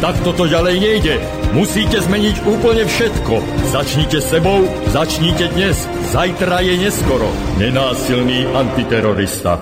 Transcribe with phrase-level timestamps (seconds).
[0.00, 1.14] Tak toto ďalej nejde.
[1.52, 3.36] Musíte zmeniť úplne všetko.
[3.68, 4.64] Začnite sebou,
[4.96, 5.76] začnite dnes.
[6.08, 7.28] Zajtra je neskoro.
[7.60, 9.60] Nenásilný antiterorista.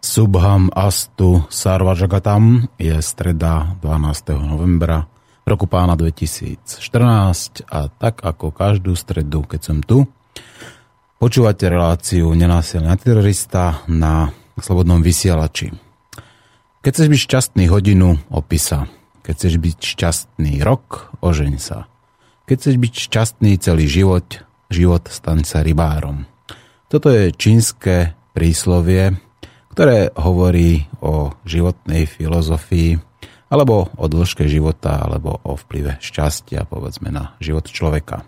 [0.00, 4.40] Subham Astu Sarvajagatam je streda 12.
[4.40, 5.04] novembra
[5.44, 10.08] roku pána 2014 a tak ako každú stredu, keď som tu,
[11.20, 15.68] počúvate reláciu Nenásilný antiterorista na Slobodnom vysielači.
[16.80, 18.88] Keď chceš byť šťastný hodinu, opisa.
[19.30, 21.86] Keď chceš byť šťastný rok, ožeň sa.
[22.50, 24.26] Keď chceš byť šťastný celý život,
[24.66, 26.26] život staň sa rybárom.
[26.90, 29.14] Toto je čínske príslovie,
[29.70, 32.98] ktoré hovorí o životnej filozofii
[33.54, 38.26] alebo o dĺžke života alebo o vplyve šťastia povedzme na život človeka.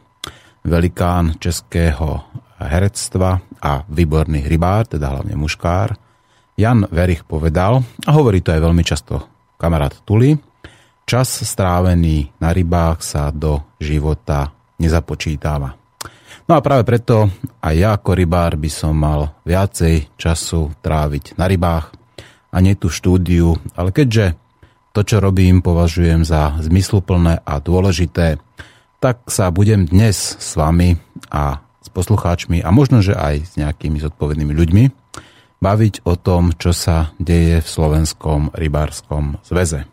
[0.63, 2.31] Velikán českého
[2.63, 5.99] herectva a výborný rybár, teda hlavne muškár,
[6.55, 9.27] Jan Verich povedal, a hovorí to aj veľmi často
[9.59, 10.52] kamarát Tuli,
[11.13, 14.49] čas strávený na rybách sa do života
[14.81, 15.77] nezapočítava.
[16.49, 17.29] No a práve preto
[17.61, 21.93] aj ja ako rybár by som mal viacej času tráviť na rybách
[22.49, 24.41] a nie tú štúdiu, ale keďže
[24.97, 28.41] to, čo robím, považujem za zmysluplné a dôležité,
[28.97, 30.97] tak sa budem dnes s vami
[31.29, 34.85] a s poslucháčmi a možno, že aj s nejakými zodpovednými ľuďmi
[35.61, 39.93] baviť o tom, čo sa deje v Slovenskom rybárskom zväze.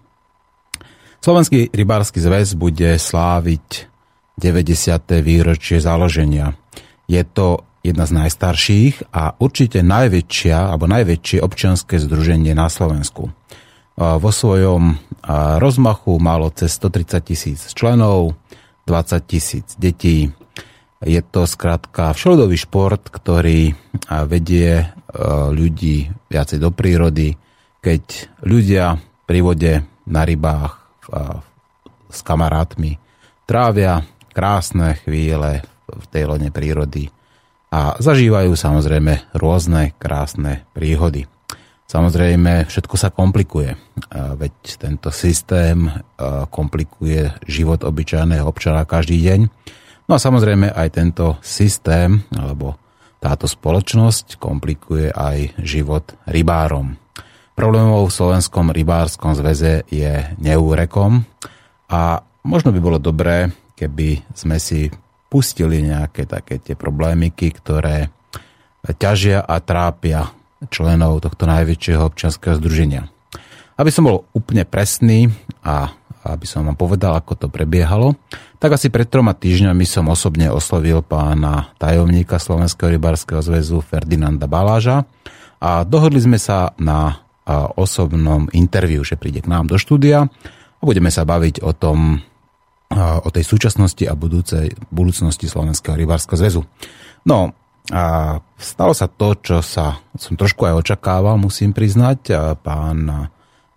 [1.20, 3.92] Slovenský rybársky zväz bude sláviť
[4.40, 5.20] 90.
[5.20, 6.56] výročie založenia.
[7.12, 13.36] Je to jedna z najstarších a určite najväčšia alebo najväčšie občianske združenie na Slovensku.
[14.00, 14.96] Vo svojom
[15.60, 18.40] rozmachu malo cez 130 tisíc členov,
[18.88, 20.32] 20 tisíc detí.
[21.04, 23.76] Je to skrátka všeľudový šport, ktorý
[24.24, 24.88] vedie
[25.52, 27.36] ľudí viacej do prírody,
[27.84, 28.04] keď
[28.48, 29.74] ľudia pri vode
[30.08, 30.79] na rybách
[32.10, 32.98] s kamarátmi
[33.50, 37.10] trávia krásne chvíle v tej lone prírody
[37.74, 41.26] a zažívajú samozrejme rôzne krásne príhody.
[41.90, 43.74] Samozrejme, všetko sa komplikuje,
[44.14, 45.90] veď tento systém
[46.54, 49.50] komplikuje život obyčajného občana každý deň.
[50.06, 52.78] No a samozrejme aj tento systém, alebo
[53.18, 56.94] táto spoločnosť komplikuje aj život rybárom.
[57.60, 61.28] Problémov v Slovenskom rybárskom zväze je neúrekom
[61.92, 64.88] a možno by bolo dobré keby sme si
[65.28, 68.16] pustili nejaké také tie problémiky, ktoré
[68.96, 70.32] ťažia a trápia
[70.72, 73.12] členov tohto najväčšieho občianského združenia.
[73.76, 75.28] Aby som bol úplne presný
[75.60, 75.92] a
[76.32, 78.16] aby som vám povedal, ako to prebiehalo,
[78.56, 85.04] tak asi pred troma týždňami som osobne oslovil pána tajomníka Slovenského rybárskeho zväzu Ferdinanda Baláža
[85.60, 87.28] a dohodli sme sa na
[87.78, 90.30] osobnom interviu, že príde k nám do štúdia
[90.80, 92.22] a budeme sa baviť o tom,
[92.98, 96.62] o tej súčasnosti a budúcej, budúcnosti Slovenského rybárskeho zväzu.
[97.26, 97.54] No,
[97.90, 102.30] a stalo sa to, čo sa som trošku aj očakával, musím priznať.
[102.62, 103.30] Pán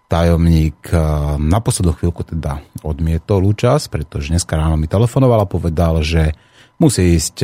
[0.04, 0.92] tajomník
[1.40, 6.36] na poslednú chvíľku teda odmietol účasť, pretože dneska ráno mi telefonoval a povedal, že
[6.76, 7.36] musí ísť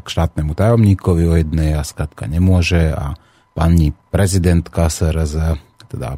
[0.00, 3.16] k štátnemu tajomníkovi o jednej a skratka nemôže a
[3.52, 5.60] pani prezidentka SRZ,
[5.92, 6.16] teda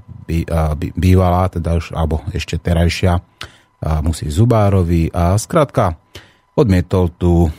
[0.94, 3.18] bývalá, teda už, alebo ešte terajšia,
[4.06, 5.98] musí Zubárovi a skrátka
[6.54, 7.50] odmietol tú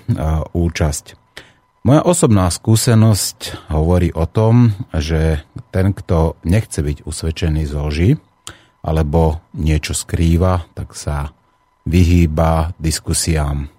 [0.55, 1.19] účasť.
[1.85, 8.11] Moja osobná skúsenosť hovorí o tom, že ten, kto nechce byť usvedčený z lži
[8.81, 11.29] alebo niečo skrýva, tak sa
[11.85, 13.69] vyhýba diskusiám.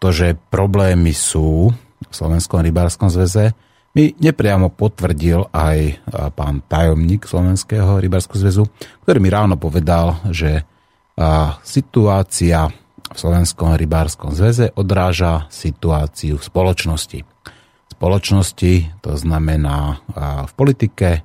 [0.00, 1.68] To, že problémy sú
[2.00, 3.52] v Slovenskom rybárskom zväze,
[3.94, 6.02] mi nepriamo potvrdil aj
[6.34, 8.64] pán tajomník Slovenského rybárskeho zväzu,
[9.06, 10.66] ktorý mi ráno povedal, že
[11.14, 12.74] a situácia
[13.06, 17.22] v Slovenskom rybárskom zväze odráža situáciu v spoločnosti.
[17.22, 20.02] V spoločnosti to znamená
[20.42, 21.22] v politike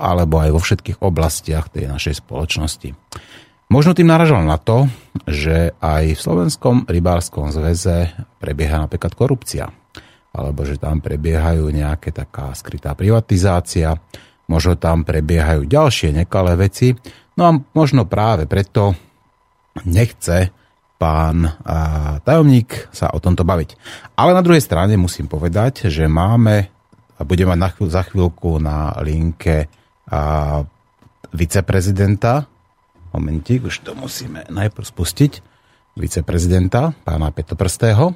[0.00, 2.96] alebo aj vo všetkých oblastiach tej našej spoločnosti.
[3.68, 4.88] Možno tým naražal na to,
[5.28, 8.08] že aj v Slovenskom rybárskom zväze
[8.40, 9.68] prebieha napríklad korupcia,
[10.34, 13.94] alebo že tam prebiehajú nejaké taká skrytá privatizácia,
[14.50, 16.98] možno tam prebiehajú ďalšie nekalé veci,
[17.34, 18.94] No a možno práve preto
[19.82, 20.54] nechce
[20.94, 21.50] pán
[22.22, 23.74] tajomník sa o tomto baviť.
[24.14, 26.70] Ale na druhej strane musím povedať, že máme
[27.18, 29.66] budem mať na chvíľ, za chvíľku na linke
[30.10, 30.62] a,
[31.34, 32.46] viceprezidenta.
[33.14, 35.32] Momentík, už to musíme najprv spustiť.
[35.94, 38.14] Viceprezidenta, pána Petoprstého.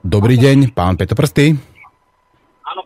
[0.00, 1.52] Dobrý deň, pán Petoprstý.
[2.64, 2.80] Áno,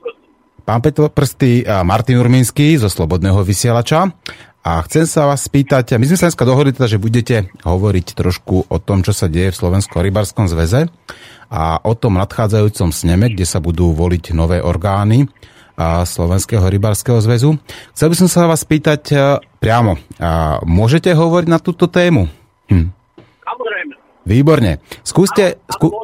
[0.66, 4.10] Pán Petoprstý, Martin Urminský zo Slobodného vysielača.
[4.66, 8.66] A chcem sa vás spýtať, my sme sa dneska dohodli teda, že budete hovoriť trošku
[8.66, 10.90] o tom, čo sa deje v Slovensko-Rybárskom zväze
[11.54, 15.30] a o tom nadchádzajúcom sneme, kde sa budú voliť nové orgány
[15.78, 17.62] Slovenského rybárskeho zväzu.
[17.94, 19.16] Chcel by som sa vás spýtať e,
[19.62, 20.00] priamo.
[20.66, 22.26] Môžete hovoriť na túto tému?
[22.66, 22.90] Hm.
[24.26, 24.82] Výborne.
[25.06, 25.94] Skúste, skú,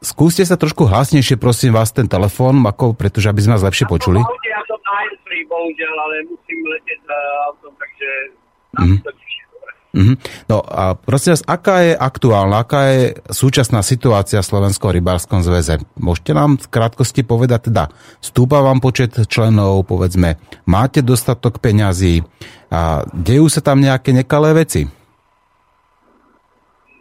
[0.00, 4.20] skúste sa trošku hlasnejšie, prosím vás, ten telefón, ako, pretože aby sme vás lepšie počuli.
[4.20, 5.04] Ja som na
[5.46, 7.00] bohužiaľ, ale musím letieť
[7.48, 8.08] autom, takže
[8.80, 8.98] mm.
[9.90, 10.46] Mm-hmm.
[10.46, 15.82] No a prosím vás, aká je aktuálna, aká je súčasná situácia v Slovenskom rybárskom zväze?
[15.98, 17.90] Môžete nám v krátkosti povedať, teda
[18.22, 22.22] stúpa vám počet členov, povedzme, máte dostatok peňazí
[22.70, 24.86] a dejú sa tam nejaké nekalé veci?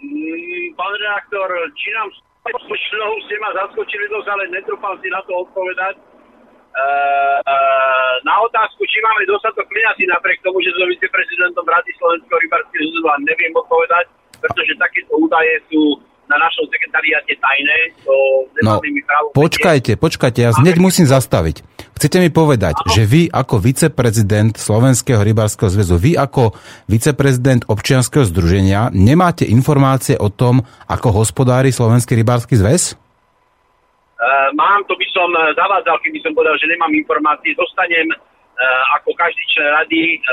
[0.02, 1.46] Mm, pán redaktor,
[1.78, 2.10] či nám
[2.58, 5.96] členov ste ma zaskočili dosť, ale netrúfam si na to odpovedať
[6.70, 12.40] Eh, eh, na otázku, či máme dostatok peňazí napriek tomu, že som viceprezidentom Rady Slovenského
[12.46, 14.06] rybárskeho zväzu, neviem odpovedať,
[14.38, 15.98] pretože takéto údaje sú
[16.30, 17.80] na našom sekretariate tajné.
[18.06, 18.16] To
[18.62, 18.78] no,
[19.34, 21.66] počkajte, počkajte, ja hneď musím zastaviť.
[22.00, 26.56] Chcete mi povedať, že vy ako viceprezident Slovenského rybárskeho zväzu, vy ako
[26.88, 32.96] viceprezident občianskeho združenia nemáte informácie o tom, ako hospodári Slovenský rybársky zväz?
[34.16, 37.52] Uh, mám, to by som uh, zavádzal, keby som povedal, že nemám informácie.
[37.60, 38.16] Dostanem uh,
[38.96, 40.24] ako každý člen rady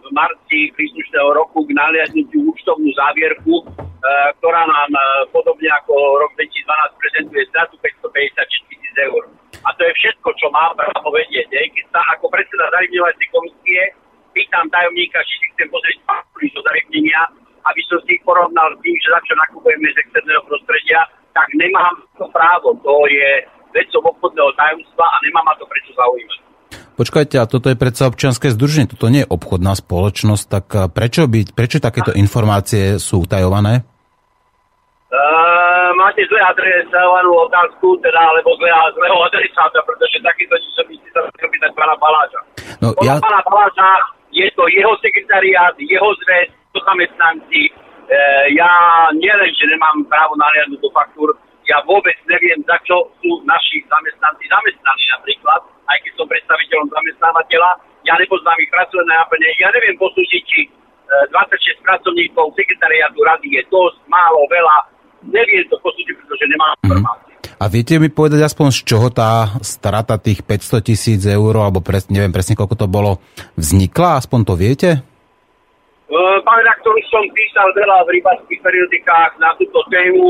[0.00, 3.60] v marci príslušného roku k naliadnutiu účtovnú závierku,
[4.40, 4.90] ktorá nám
[5.36, 9.28] podobne ako rok 2012 prezentuje stratu 556 tisíc eur.
[9.62, 11.46] A to je všetko, čo mám právo vedieť.
[11.50, 11.62] Je.
[11.78, 13.80] Keď sa ako predseda zarybňovacej komisie
[14.34, 17.20] pýtam tajomníka, či si chcem pozrieť faktúry zo zarybnenia,
[17.62, 21.00] aby som si ich porovnal s tým, že za čo nakupujeme z externého prostredia,
[21.30, 22.74] tak nemám to právo.
[22.82, 23.30] To je
[23.72, 26.40] vecou obchodného tajomstva a nemá ma to prečo zaujímať.
[26.92, 31.56] Počkajte, a toto je predsa občianske združenie, toto nie je obchodná spoločnosť, tak prečo, byť,
[31.56, 33.80] prečo takéto informácie sú utajované?
[35.08, 35.41] Uh,
[35.96, 41.20] máte zle adresovanú otázku, teda, alebo zle, zlého adresáta, pretože takýto či som myslí sa
[41.26, 42.40] pýtať pána Baláča.
[42.80, 43.18] No, ja...
[43.18, 43.88] pána Baláča
[44.32, 47.68] je to jeho sekretariát, jeho zväz, to zamestnanci,
[48.12, 48.18] E,
[48.58, 48.70] ja
[49.16, 51.32] nielen, že nemám právo naliadnúť do faktúr,
[51.64, 57.70] ja vôbec neviem, za čo sú naši zamestnanci zamestnaní napríklad, aj keď som predstaviteľom zamestnávateľa,
[58.04, 60.60] ja nepoznám ich pracovné náplne, ja neviem posúdiť, či
[61.32, 64.91] 26 e, pracovníkov sekretariátu rady je dosť, málo, veľa,
[65.28, 66.82] neviem to posúdiť, pretože nemám mm.
[66.86, 67.30] informácie.
[67.62, 72.10] A viete mi povedať aspoň, z čoho tá strata tých 500 tisíc eur, alebo pres,
[72.10, 73.22] neviem presne, koľko to bolo,
[73.54, 74.18] vznikla?
[74.18, 74.90] Aspoň to viete?
[76.12, 80.28] Eh, pán redaktor, som písal veľa v rybárských periodikách na túto tému,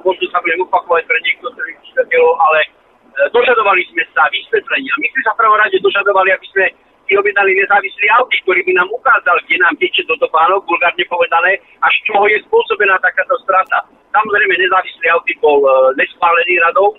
[0.00, 4.94] možno sa budem opakovať pre niektorých čitateľov, ale eh, dožadovali sme sa vysvetlenia.
[4.96, 6.64] My sme sa v prvom rade dožadovali, aby sme
[7.10, 11.58] si objednali nezávislý audit, ktorý by nám ukázal, kde nám teče do topánok, vulgárne povedané,
[11.82, 13.82] a z čoho je spôsobená takáto strata.
[14.14, 16.94] Samozrejme, nezávislý audit bol eh, neschválený radou,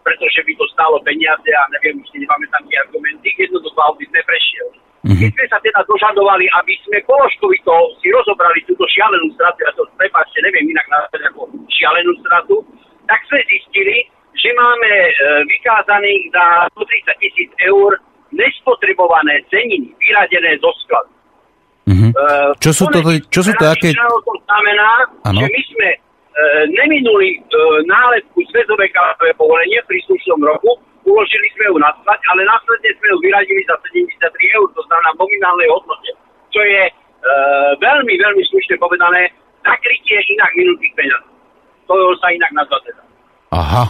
[0.00, 3.28] pretože by to stálo peniaze a neviem, už nemáme tam tie argumenty.
[3.36, 4.72] Jednoducho audit neprešiel.
[5.04, 5.20] Mm-hmm.
[5.20, 9.84] My sme sa teda dožadovali, aby sme položkovito si rozobrali túto šialenú stratu, ja to
[9.96, 12.60] prepáčte, neviem inak nazvať ako šialenú stratu,
[13.08, 15.12] tak sme zistili, že máme e,
[15.48, 17.96] vykázaných za 130 tisíc eur
[18.34, 21.10] nespotrebované ceniny, vyradené zo skladu.
[21.90, 22.10] Mm-hmm.
[22.14, 22.24] E,
[22.62, 23.90] čo sú to, čo sú to aké...
[23.94, 24.90] To znamená,
[25.26, 25.42] ano?
[25.42, 25.98] že my sme e,
[26.70, 27.38] neminuli e,
[27.86, 28.90] nálepku svetové
[29.34, 33.74] povolenie v príslušnom roku, uložili sme ju na sklad, ale následne sme ju vyradili za
[33.82, 36.10] 73 eur, to znamená nominálnej hodnote,
[36.54, 36.92] čo je e,
[37.82, 39.32] veľmi, veľmi slušne povedané,
[39.66, 41.30] zakrytie inak minutých peňazí.
[41.90, 43.02] To sa inak nazva teda.
[43.50, 43.84] Aha,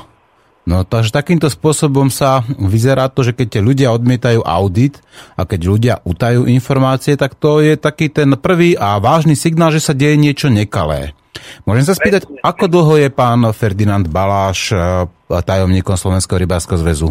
[0.71, 5.03] No takže takýmto spôsobom sa vyzerá to, že keď ľudia odmietajú audit
[5.35, 9.83] a keď ľudia utajú informácie, tak to je taký ten prvý a vážny signál, že
[9.83, 11.11] sa deje niečo nekalé.
[11.67, 14.79] Môžem sa spýtať, ako dlho je pán Ferdinand Baláš eh,
[15.27, 17.11] tajomníkom Slovenského rybárskeho zväzu?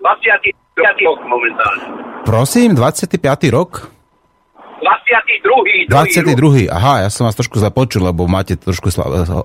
[0.00, 0.56] 25.
[1.04, 1.84] rok momentálne.
[2.24, 3.20] Prosím, 25.
[3.52, 3.95] rok?
[4.80, 5.88] 22.
[5.88, 6.68] 22.
[6.68, 8.92] Aha, ja som vás trošku započul, lebo máte trošku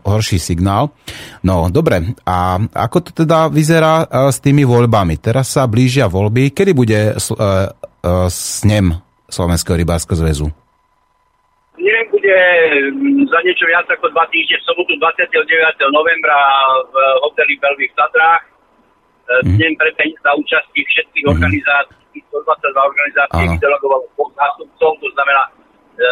[0.03, 0.91] horší signál.
[1.45, 2.15] No, dobre.
[2.27, 5.19] A ako to teda vyzerá eh, s tými voľbami?
[5.21, 6.51] Teraz sa blížia voľby.
[6.51, 7.69] Kedy bude uh,
[8.31, 8.97] snem
[9.31, 10.47] Slovenského rybárskeho zväzu?
[12.11, 12.37] bude
[12.93, 15.41] mm, za niečo viac ako dva týždne v sobotu 29.
[15.89, 16.37] novembra
[16.85, 16.95] v
[17.25, 18.45] hoteli Belvy v Tatrách.
[19.31, 19.55] Mm.
[19.55, 21.31] snem pre za účasti všetkých mm.
[21.31, 26.09] organizácií, 122 organizácií vydelegovalo dvoch zástupcov, to znamená, e,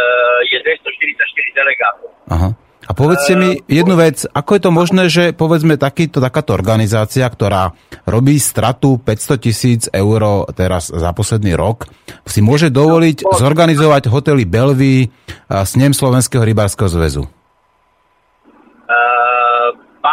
[0.48, 2.10] je 244 delegátov.
[2.32, 2.50] Aha.
[2.90, 7.78] A povedzte mi jednu vec, ako je to možné, že povedzme takýto, takáto organizácia, ktorá
[8.10, 11.86] robí stratu 500 tisíc eur teraz za posledný rok,
[12.26, 15.06] si môže dovoliť zorganizovať hotely Belvy
[15.46, 17.30] s ním Slovenského rybárskeho zväzu?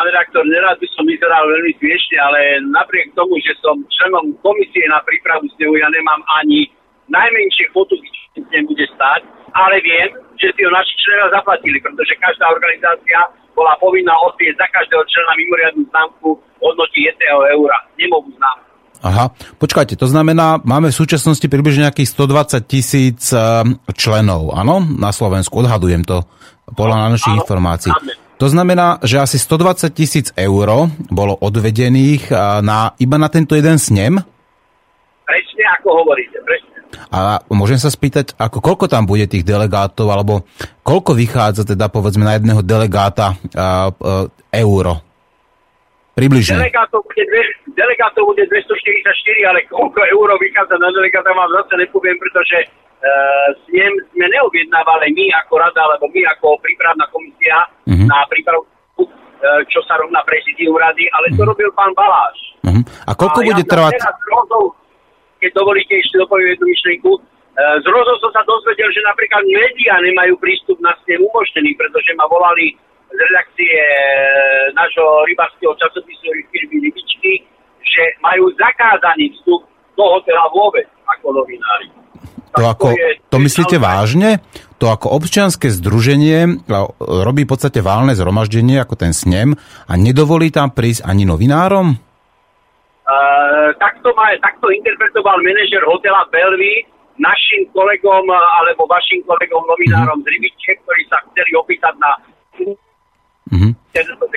[0.06, 5.02] Redaktor, nerad by som vyzeral veľmi smiešne, ale napriek tomu, že som členom komisie na
[5.02, 6.70] prípravu snehu, ja nemám ani
[7.10, 7.98] najmenšie fotu,
[8.34, 13.18] čo bude stať, ale viem, že si ho naši členovia zaplatili, pretože každá organizácia
[13.56, 16.28] bola povinná odvieť za každého člena mimoriadnú známku
[16.60, 18.64] hodnoti 1 eura, nemohú známku.
[19.04, 19.24] Aha,
[19.60, 25.62] počkajte, to znamená, máme v súčasnosti približne nejakých 120 tisíc eh, členov, áno, na Slovensku,
[25.62, 26.24] odhadujem to
[26.74, 27.92] podľa našich informácií.
[28.36, 32.28] To znamená, že asi 120 tisíc eur bolo odvedených
[32.60, 34.20] na, iba na tento jeden snem?
[35.24, 36.76] Presne ako hovoríte, presne.
[37.08, 40.44] A môžem sa spýtať, ako koľko tam bude tých delegátov, alebo
[40.84, 45.00] koľko vychádza teda povedzme na jedného delegáta a, a, euro?
[46.16, 46.60] Približne.
[46.60, 47.42] Delegátov bude, dve,
[47.76, 52.68] delegátov bude 244, ale koľko euro vychádza na delegáta vám zase nepoviem, pretože
[53.68, 58.06] snem sme neobjednávali my ako rada, alebo my ako prípravná komisia uh-huh.
[58.08, 58.64] na prípravu
[58.98, 61.50] uh, čo sa rovná prezidium rady, ale to uh-huh.
[61.52, 62.38] robil pán Baláš.
[62.64, 62.82] Uh-huh.
[63.06, 63.92] A koľko a bude ja trvať?
[64.00, 64.16] Teraz
[65.36, 67.12] keď dovolíte ešte dopoviem jednu myšlienku.
[67.56, 72.28] Z rozhodu som sa dozvedel, že napríklad médiá nemajú prístup na snem umožnený, pretože ma
[72.28, 72.76] volali
[73.08, 73.92] z redakcie e,
[74.76, 77.48] nášho rybárskeho časopisu firmy Rybičky,
[77.80, 79.64] že majú zakázaný vstup
[79.96, 80.84] do hotela vôbec
[81.16, 81.88] ako novinári.
[82.56, 82.96] To, ako,
[83.28, 84.40] to, myslíte vážne?
[84.80, 86.64] To ako občianske združenie
[87.00, 89.56] robí v podstate válne zhromaždenie, ako ten snem,
[89.88, 91.96] a nedovolí tam prísť ani novinárom?
[93.06, 96.82] Uh, takto, má, takto interpretoval manažer hotela Belvy
[97.16, 98.26] našim kolegom
[98.60, 100.28] alebo vašim kolegom novinárom mm-hmm.
[100.28, 102.10] z Rybiče, ktorí sa chceli opýtať na
[103.46, 103.72] mm-hmm.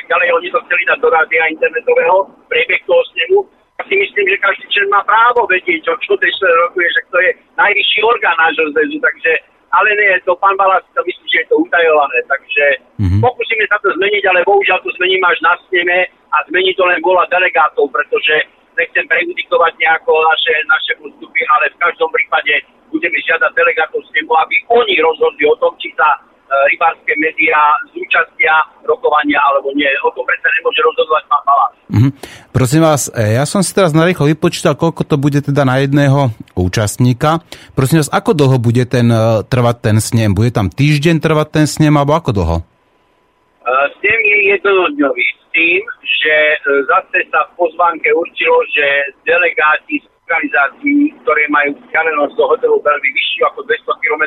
[0.10, 3.38] ďalej oni to chceli dať do rádia internetového priebeh toho snemu.
[3.80, 6.36] Ja si myslím, že každý člen má právo vedieť, čo, čo tej
[6.68, 9.32] rokuje, že to je najvyšší orgán nášho zväzu, takže
[9.72, 12.66] ale nie, to pán Balás to myslí, že je to utajované, takže
[13.00, 13.22] mm-hmm.
[13.22, 17.00] pokúsime sa to zmeniť, ale bohužiaľ to zmením až na sneme a zmení to len
[17.06, 22.54] vola delegátov, pretože nechcem prejudikovať nejako naše, naše postupy, ale v každom prípade
[22.90, 26.18] budeme žiadať delegátov nebo, aby oni rozhodli o tom, či sa
[26.50, 28.54] rybárske médiá zúčastia
[28.86, 29.88] rokovania alebo nie.
[30.02, 31.74] O tom predsa nemôže rozhodovať pán Balás.
[31.90, 32.12] Mm-hmm.
[32.50, 36.34] Prosím vás, e, ja som si teraz narýchlo vypočítal, koľko to bude teda na jedného
[36.58, 37.46] účastníka.
[37.78, 40.34] Prosím vás, ako dlho bude ten, e, trvať ten snem?
[40.34, 42.58] Bude tam týždeň trvať ten snem, alebo ako dlho?
[44.02, 48.86] Snem je jednodňový tým, že e, zase sa v pozvánke určilo, že
[49.26, 54.24] delegáti z organizácií, ktoré majú vzdialenosť do hotelu veľmi vyššiu ako 200 km,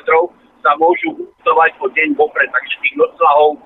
[0.62, 2.48] sa môžu utovať o deň vopred.
[2.48, 3.58] Takže tých noclahov e,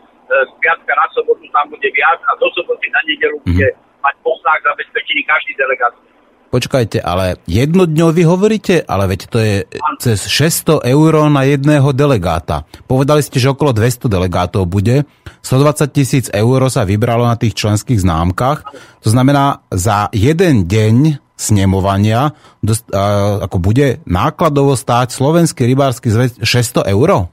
[0.49, 3.57] z piatka na sobotu tam bude viac a do soboty na nedelu mm-hmm.
[3.57, 3.69] bude
[4.03, 5.95] mať poslách zabezpečený každý delegát.
[6.47, 9.55] Počkajte, ale jednodňový hovoríte, ale veď to je
[9.99, 12.63] cez 600 eur na jedného delegáta.
[12.87, 15.05] Povedali ste, že okolo 200 delegátov bude.
[15.43, 18.63] 120 tisíc eur sa vybralo na tých členských známkach.
[19.03, 22.33] To znamená, za jeden deň snemovania
[22.65, 27.29] dost, a, ako bude nákladovo stáť Slovenský rybársky zväz 600 eur?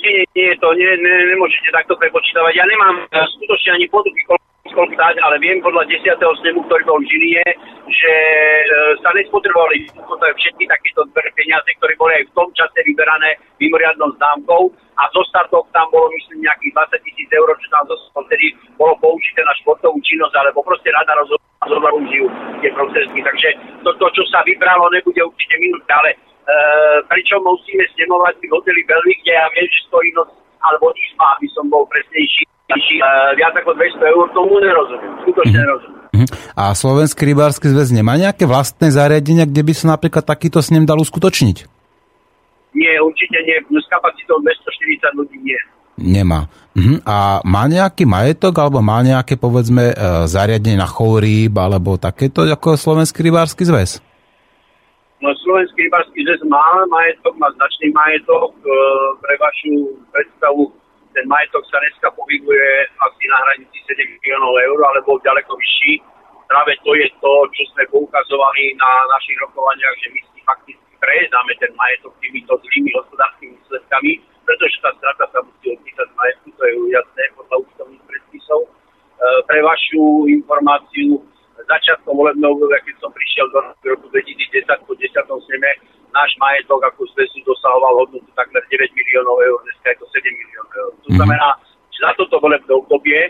[0.00, 2.52] Nie, nie, to nie, ne, nemôžete takto prepočítavať.
[2.56, 4.20] Ja nemám skutočne ani poduchy,
[4.68, 6.20] stať, ale viem podľa 10.
[6.20, 7.44] snemu, ktorý bol v Žilie,
[7.88, 8.64] že e,
[9.00, 9.88] sa nespotrebovali
[10.36, 14.68] všetky takéto peniaze, ktoré boli aj v tom čase vyberané mimoriadnou známkou
[15.00, 18.94] a zo startov tam bolo myslím nejakých 20 tisíc eur, čo tam zostalo vtedy bolo
[19.00, 22.28] použité na športovú činnosť, alebo proste rada rozhodla užijú
[22.60, 23.20] tie prostriedky.
[23.24, 23.48] Takže
[23.80, 26.16] to, to, čo sa vybralo, nebude určite minúť, ale e,
[27.08, 31.48] pričom musíme snemovať v hoteli Belvy, kde ja viem, že stojí noc alebo má, aby
[31.52, 35.12] som bol presnejší uh, viac ako 200 eur, tomu nerozumiem.
[35.26, 35.64] Skutočne mm-hmm.
[35.64, 36.00] nerozumiem.
[36.10, 36.26] Mhm.
[36.58, 40.98] A Slovenský rybársky zväz nemá nejaké vlastné zariadenia, kde by sa napríklad takýto snem dal
[41.00, 41.56] uskutočniť?
[42.74, 43.56] Nie, určite nie.
[43.66, 45.58] S kapacitou 240 ľudí nie.
[46.00, 46.48] Nemá.
[46.72, 46.96] Uh-huh.
[47.02, 49.94] A má nejaký majetok, alebo má nejaké, povedzme, e,
[50.30, 54.00] zariadenie na chov rýb, alebo takéto ako Slovenský rybársky zväz?
[55.20, 58.56] No, Slovenský rybársky zväz má majetok, má značný majetok.
[58.56, 58.72] E,
[59.20, 60.72] pre vašu predstavu
[61.12, 66.00] ten majetok sa dneska pohybuje asi na hranici 7 miliónov eur, ale bol ďaleko vyšší.
[66.48, 71.52] Práve to je to, čo sme poukazovali na našich rokovaniach, že my si fakticky prejedáme
[71.60, 74.12] ten majetok týmito zlými hospodárskymi výsledkami,
[74.48, 78.60] pretože tá strata sa musí odpísať majetku, to je jasné podľa ústavných predpisov.
[78.64, 78.68] E,
[79.44, 81.20] pre vašu informáciu
[81.66, 85.46] začiatkom volebného obdobia, keď som prišiel do roku 2010 po 10.
[85.46, 85.70] sneme,
[86.10, 90.72] náš majetok ako zväzu dosahoval hodnotu takmer 9 miliónov eur, dneska je to 7 miliónov
[90.74, 90.92] eur.
[90.92, 91.16] To mhm.
[91.18, 91.48] znamená,
[91.90, 93.20] že za toto volebné obdobie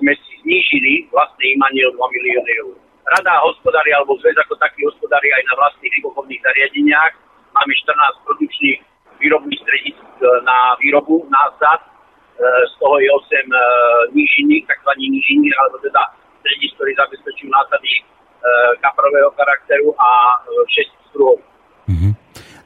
[0.00, 2.74] sme si znížili vlastné imanie o 2 milióny eur.
[3.10, 7.12] Rada hospodári alebo zväz ako taký hospodári aj na vlastných rybochovných zariadeniach.
[7.50, 8.78] Máme 14 produkčných
[9.20, 11.88] výrobných stredisk e, na výrobu násad, e,
[12.40, 13.62] z toho je 8 e,
[14.16, 14.90] nížinných, tzv.
[14.96, 16.02] nížinných, alebo teda
[16.40, 17.92] stredisk, ktorí zabezpečujú násady
[18.80, 21.44] kaprového charakteru a 6 druhov.
[21.90, 22.12] Mm-hmm.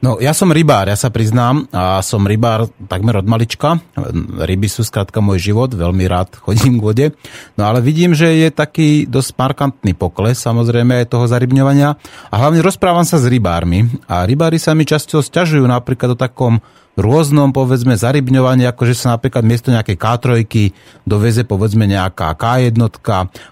[0.05, 3.81] No, ja som rybár, ja sa priznám, a som rybár takmer od malička.
[4.37, 7.05] Ryby sú skrátka môj život, veľmi rád chodím k vode.
[7.57, 11.97] No ale vidím, že je taký dosť markantný pokles, samozrejme, aj toho zarybňovania.
[12.29, 13.89] A hlavne rozprávam sa s rybármi.
[14.05, 16.61] A rybári sa mi často sťažujú napríklad o takom
[16.95, 20.27] rôznom, povedzme, zarybňovaní, ako že sa napríklad miesto nejakej K3
[21.03, 22.75] doveze, povedzme, nejaká K1,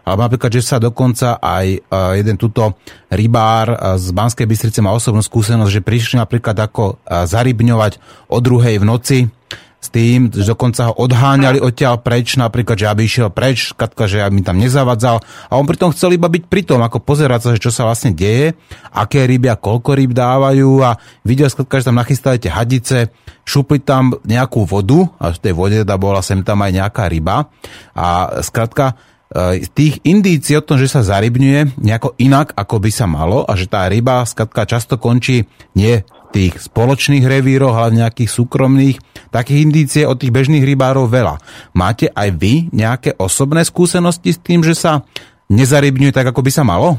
[0.03, 1.79] alebo napríklad, že sa dokonca aj e,
[2.19, 2.79] jeden tuto
[3.12, 8.00] rybár e, z Banskej Bystrice má osobnú skúsenosť, že prišli napríklad ako e, zarybňovať
[8.31, 9.17] o druhej v noci,
[9.84, 14.24] s tým, že dokonca ho odháňali odtiaľ preč, napríklad, že aby išiel preč, katka, že
[14.24, 15.20] aby tam nezavadzal.
[15.52, 18.16] A on pritom chcel iba byť pri tom, ako pozerať sa, že čo sa vlastne
[18.16, 18.56] deje,
[18.96, 20.80] aké ryby a koľko ryb dávajú.
[20.88, 20.96] A
[21.28, 23.12] videl skratka, že tam nachystali tie hadice,
[23.44, 27.52] šupli tam nejakú vodu a v tej vode teda bola sem tam aj nejaká ryba.
[27.92, 28.96] A skratka
[29.28, 33.52] e, tých indícií o tom, že sa zarybňuje nejako inak, ako by sa malo a
[33.60, 35.44] že tá ryba skratka často končí
[35.75, 38.98] nie tých spoločných revíroch, ale nejakých súkromných,
[39.30, 41.38] takých indície od tých bežných rybárov veľa.
[41.78, 45.06] Máte aj vy nejaké osobné skúsenosti s tým, že sa
[45.54, 46.98] nezarybňuje tak, ako by sa malo?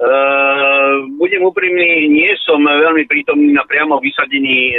[0.00, 4.72] Uh, budem úprimný, nie som veľmi prítomný na priamo vysadení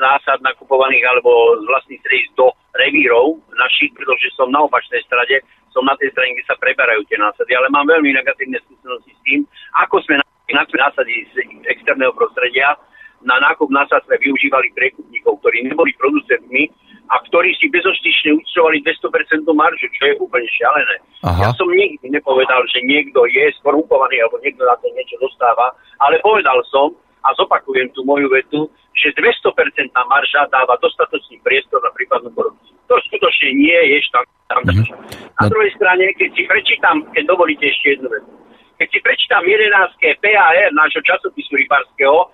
[0.00, 2.48] násad nakupovaných alebo z vlastných stredisk do
[2.80, 7.20] revírov našich, pretože som na opačnej strade, som na tej strane, kde sa preberajú tie
[7.20, 9.40] násady, ale mám veľmi negatívne skúsenosti s tým,
[9.84, 11.34] ako sme násady z
[11.70, 12.76] externého prostredia.
[13.24, 16.68] Na nákup násad sme využívali prekupníkov, ktorí neboli producentmi
[17.08, 20.96] a ktorí si bezoštične účtovali 200% maržu, čo je úplne šialené.
[21.24, 21.48] Aha.
[21.48, 25.72] Ja som nikdy nepovedal, že niekto je skorumpovaný alebo niekto na to niečo dostáva,
[26.04, 26.92] ale povedal som
[27.24, 29.48] a zopakujem tú moju vetu, že 200%
[29.88, 32.76] marža dáva dostatočný priestor na prípadnú korupciu.
[32.92, 34.64] To skutočne nie je štandard.
[34.68, 35.32] Mm-hmm.
[35.40, 38.32] Na druhej strane, keď si prečítam, keď dovolíte ešte jednu vetu,
[38.84, 40.20] keď si prečítam 11.
[40.20, 42.26] PAR nášho časopisu rybárskeho e,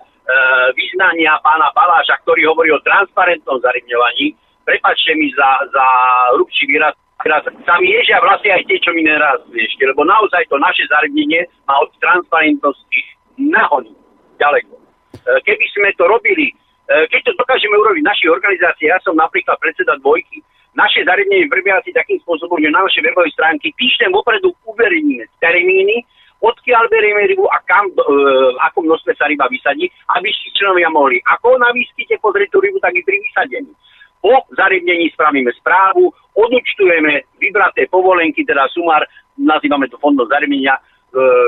[0.75, 4.35] vyznania pána Baláša, ktorý hovorí o transparentnom zarybňovaní,
[4.67, 5.87] prepačte mi za, za
[6.35, 6.91] rúbčí výraz,
[7.23, 11.47] teraz tam ježia vlastne aj tie, čo mi neraz ešte, lebo naozaj to naše zarybnenie
[11.71, 12.99] má od transparentnosti
[13.39, 13.95] nahodu
[14.35, 14.75] ďaleko.
[14.75, 14.83] E,
[15.47, 19.55] keby sme to robili, e, keď to dokážeme urobiť v našej organizácii, ja som napríklad
[19.55, 20.43] predseda dvojky,
[20.75, 26.03] naše zariadenie prebieha takým spôsobom, že na našej webovej stránky týždeň opredu uverejníme termíny,
[26.41, 28.01] odkiaľ berieme rybu a kam, e,
[28.65, 29.85] akom množstve sa ryba vysadí,
[30.17, 33.71] aby si členovia mohli ako na výskyte pozrieť tú rybu, tak i pri vysadení.
[34.21, 39.01] Po zarybnení spravíme správu, odúčtujeme vybraté povolenky, teda sumár,
[39.37, 40.81] nazývame to fondom zarybenia, e,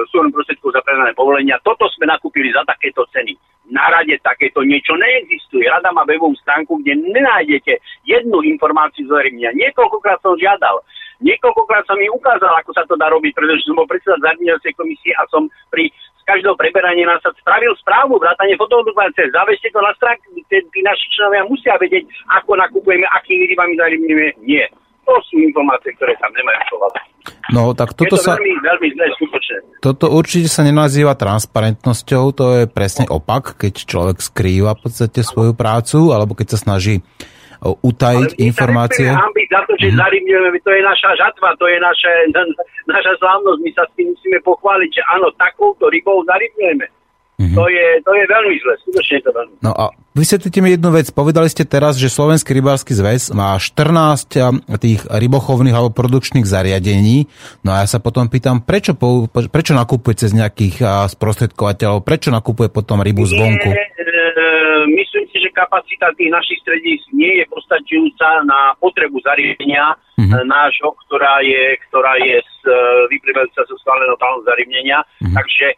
[0.09, 1.61] súhrn prostriedkov za predané povolenia.
[1.61, 3.37] Toto sme nakúpili za takéto ceny.
[3.71, 5.69] Na rade takéto niečo neexistuje.
[5.69, 9.55] Rada má webovú stránku, kde nenájdete jednu informáciu z zarybenia.
[9.55, 10.83] Niekoľkokrát som žiadal.
[11.21, 15.13] Niekoľkokrát sa mi ukázalo, ako sa to dá robiť, pretože som bol predseda zarminiacej komisie
[15.19, 20.31] a som pri z každého preberania nás spravil správu, vrátanie fotodokumentácie, zaveste to na stránku,
[20.47, 24.27] tí, naši členovia musia vedieť, ako nakupujeme, akými rybami zarybňujeme.
[24.47, 24.71] Nie.
[25.03, 26.93] To sú informácie, ktoré tam nemajú chovať.
[27.51, 28.39] No, tak toto je to sa...
[28.39, 29.57] veľmi, veľmi zle, skutočne.
[29.83, 35.51] Toto určite sa nenazýva transparentnosťou, to je presne opak, keď človek skrýva v podstate svoju
[35.51, 37.03] prácu, alebo keď sa snaží
[37.63, 39.07] utajiť informácie.
[39.07, 39.97] Ale za to, že mm.
[39.97, 42.13] zarybňujeme, to je naša žatva, to je naše,
[42.95, 46.87] naša slávnosť, my sa s tým musíme pochváliť, že áno, takouto rybou zarybňujeme.
[47.33, 47.57] Mm-hmm.
[47.57, 50.93] To, je, to je veľmi zle, skutočne je to veľmi No a vysvetlite mi jednu
[50.93, 51.09] vec.
[51.09, 54.37] Povedali ste teraz, že Slovenský rybársky zväz má 14
[54.77, 57.25] tých rybochovných alebo produkčných zariadení.
[57.65, 58.93] No a ja sa potom pýtam, prečo,
[59.49, 63.69] prečo nakupuje cez nejakých sprostredkovateľov, prečo nakupuje potom rybu zvonku?
[63.73, 64.12] Nie,
[64.89, 70.43] myslím si, že kapacita tých našich stredísk nie je postačujúca na potrebu zariadenia mm-hmm.
[70.45, 72.75] nášho, ktorá je, ktorá je z, e,
[73.13, 74.99] vyplývajúca zo schváleného plánu zariadenia.
[75.01, 75.35] Mm-hmm.
[75.35, 75.75] Takže e,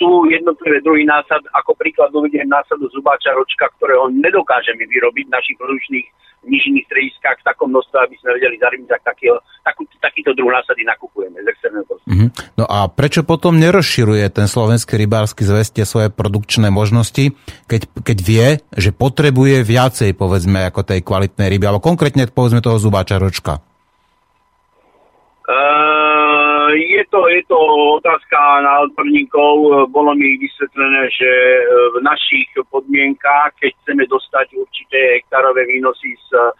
[0.00, 5.56] sú jednotlivé druhý násad, ako príklad uvediem násadu zubáča ročka, ktorého nedokážeme vyrobiť v našich
[5.60, 6.06] produčných
[6.48, 9.26] nižných strediskách v takom množstve, aby sme vedeli zarýmiť, tak taký,
[9.62, 12.28] takú, takýto druh násady nakupujeme z externého mm-hmm.
[12.58, 17.32] No a prečo potom nerozširuje ten slovenský rybársky zväz tie svoje produkčné možnosti,
[17.70, 22.80] keď, keď vie, že potrebuje viacej, povedzme, ako tej kvalitnej ryby, alebo konkrétne, povedzme, toho
[22.80, 23.60] zubáča ročka?
[25.44, 25.93] Uh,
[26.74, 27.58] je, to, je to
[28.02, 29.86] otázka na odborníkov.
[29.94, 31.30] Bolo mi vysvetlené, že
[31.94, 36.52] v našich podmienkách, keď chceme dostať určité hektárové výnosy z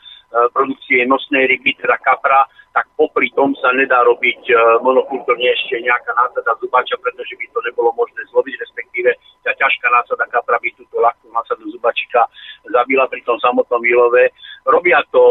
[0.50, 2.42] produkcie nosnej ryby, teda kapra,
[2.74, 4.50] tak popri tom sa nedá robiť
[4.82, 9.14] monokultúrne ešte nejaká násada zubača, pretože by to nebolo možné zloviť, respektíve
[9.46, 12.26] tá ťažká násada kapra by túto ľahkú násadu zubačika
[12.66, 14.34] zabila pri tom samotnom výlove.
[14.66, 15.22] Robia to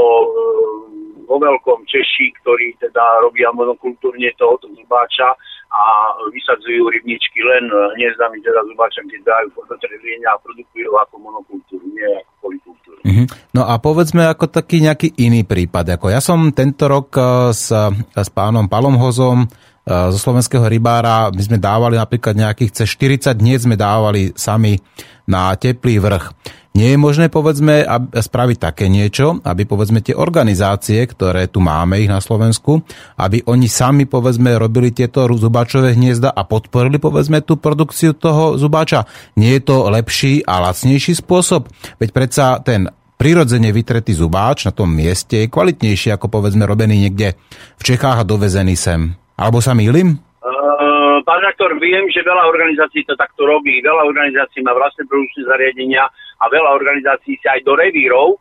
[1.27, 5.33] vo veľkom Češi, ktorí teda robia monokultúrne tohoto zubáča
[5.73, 5.81] a
[6.29, 7.65] vysadzujú rybničky len
[7.97, 13.01] hniezdami teda zubáča, kde dajú podotrevienia a produkujú ako monokultúru, nie ako polikultúru.
[13.01, 13.25] Mm-hmm.
[13.57, 15.97] No a povedzme ako taký nejaký iný prípad.
[15.97, 17.73] Ako ja som tento rok eh, s,
[18.13, 23.36] s pánom Palom Hozom eh, zo slovenského rybára, my sme dávali napríklad nejakých cez 40
[23.36, 24.80] dní sme dávali sami
[25.28, 26.32] na teplý vrch.
[26.74, 27.86] Nie je možné, povedzme,
[28.17, 32.82] spraviť také niečo, aby, povedzme, tie organizácie, ktoré tu máme ich na Slovensku,
[33.13, 39.06] aby oni sami, povedzme, robili tieto zubáčové hniezda a podporili, povedzme, tú produkciu toho zubáča.
[39.38, 41.69] Nie je to lepší a lacnejší spôsob?
[42.02, 42.89] Veď predsa ten
[43.22, 47.38] prirodzene vytretý zubáč na tom mieste je kvalitnejší ako, povedzme, robený niekde
[47.78, 49.13] v Čechách a dovezený sem.
[49.43, 50.15] Alebo sa mýlim?
[50.39, 53.84] Uh, pán rektor, viem, že veľa organizácií to takto robí.
[53.84, 56.08] Veľa organizácií má vlastné produkčné zariadenia
[56.39, 58.38] a veľa organizácií sa aj do revírov, e,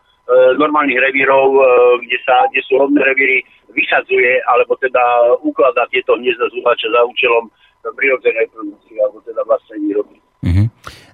[0.58, 1.62] normálnych revírov, e,
[2.02, 5.02] kde, sa, kde sú rovné revíry, vysadzuje, alebo teda
[5.46, 7.46] ukladá tieto hniezda zúbače za účelom
[7.94, 10.16] prirodzenej produkcie, alebo teda vlastnej výroby.
[10.42, 10.66] Mm-hmm.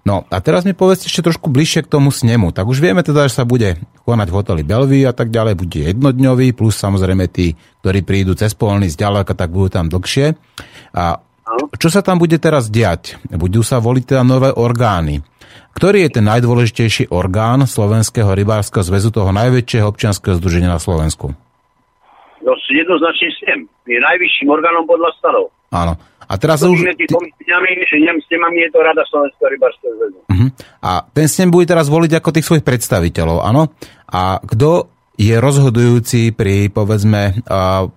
[0.09, 2.57] No a teraz mi povedzte ešte trošku bližšie k tomu snemu.
[2.57, 3.77] Tak už vieme teda, že sa bude
[4.09, 7.53] konať v hoteli Belvy a tak ďalej, bude jednodňový, plus samozrejme tí,
[7.85, 10.33] ktorí prídu cez polný z ďaleka, tak budú tam dlhšie.
[10.97, 11.21] A
[11.77, 13.21] čo sa tam bude teraz diať?
[13.29, 15.21] Budú sa voliť teda nové orgány.
[15.77, 21.37] Ktorý je ten najdôležitejší orgán Slovenského rybárskeho zväzu, toho najväčšieho občianského združenia na Slovensku?
[22.41, 23.61] No, jednoznačne SNEM.
[23.85, 25.53] Je najvyšším orgánom podľa stanov.
[25.69, 26.01] Áno.
[26.29, 26.85] A teraz už...
[26.85, 27.09] Ty...
[28.61, 30.19] je to Rada Slovenského rybárskeho zväzu.
[30.29, 30.49] Uh-huh.
[30.85, 33.73] A ten SNEM bude teraz voliť ako tých svojich predstaviteľov, áno?
[34.13, 37.43] A kto je rozhodujúci pri, povedzme,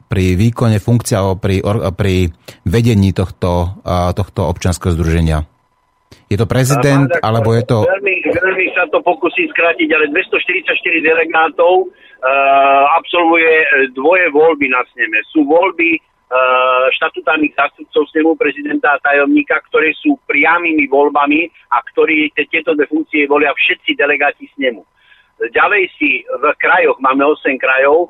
[0.10, 1.62] pri výkone funkcie alebo pri,
[1.94, 2.34] pri
[2.66, 3.84] vedení tohto,
[4.18, 5.46] tohto občanského združenia?
[6.32, 7.84] Je to prezident, alebo je to...
[7.84, 10.64] Veľmi, veľmi sa to pokusí skrátiť, ale 244
[11.04, 13.52] delegátov uh, absolvuje
[13.92, 15.20] dvoje voľby na sneme.
[15.28, 16.00] Sú voľby
[16.96, 23.28] štatutárnych zástupcov snemu prezidenta a tajomníka, ktoré sú priamými voľbami a ktorí tieto dve funkcie
[23.28, 24.80] volia všetci delegáti snemu.
[25.52, 28.10] Ďalej si v krajoch, máme 8 krajov, e,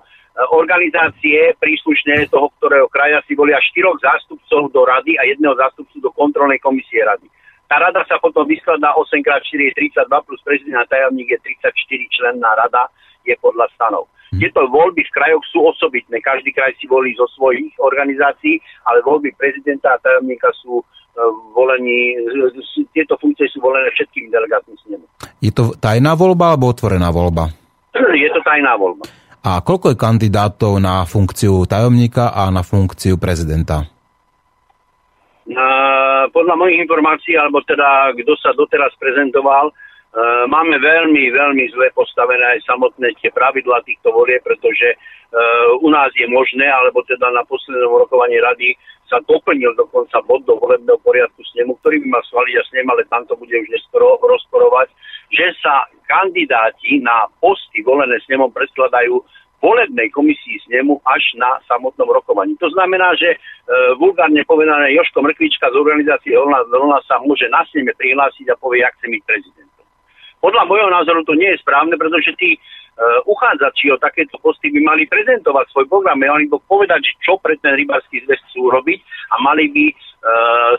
[0.51, 6.11] organizácie príslušné toho, ktorého kraja si volia štyroch zástupcov do rady a jedného zástupcu do
[6.11, 7.31] kontrolnej komisie rady.
[7.71, 11.71] Tá rada sa potom vyskladá 8x4 je 32 plus prezident a tajomník je 34
[12.11, 12.91] členná rada,
[13.23, 14.11] je podľa stanov.
[14.31, 14.39] Hm.
[14.39, 16.23] Tieto voľby v krajoch sú osobitné.
[16.23, 20.83] Každý kraj si volí zo svojich organizácií, ale voľby prezidenta a tajomníka sú e,
[21.51, 22.15] volení,
[22.95, 25.05] tieto funkcie sú volené všetkými delegátmi snemu.
[25.43, 27.51] Je to tajná voľba alebo otvorená voľba?
[28.23, 29.03] Je to tajná voľba.
[29.41, 33.89] A koľko je kandidátov na funkciu tajomníka a na funkciu prezidenta?
[36.31, 39.69] podľa mojich informácií, alebo teda kto sa doteraz prezentoval,
[40.51, 46.11] máme veľmi, veľmi zle postavené aj samotné tie pravidlá týchto volie, pretože uh, u nás
[46.19, 48.75] je možné, alebo teda na poslednom rokovaní rady
[49.11, 53.03] sa doplnil dokonca bod do volebného poriadku snemu, ktorý by mal svaliť a snem, ale
[53.11, 54.87] tam to bude už neskoro rozporovať,
[55.31, 59.19] že sa kandidáti na posty volené snemom predkladajú
[59.61, 62.57] volebnej komisii z nemu až na samotnom rokovaní.
[62.57, 63.37] To znamená, že e,
[64.01, 68.81] vulgárne povedané Joško Mrkvička z organizácie Olna, Olna sa môže na sneme prihlásiť a povie,
[68.81, 69.80] jak chce byť prezidentom.
[70.41, 72.59] Podľa môjho názoru to nie je správne, pretože tí e,
[73.29, 77.77] uchádzači o takéto posty by mali prezentovať svoj program, mali by povedať, čo pre ten
[77.77, 78.99] rybársky zväz chcú robiť
[79.31, 79.95] a mali by e,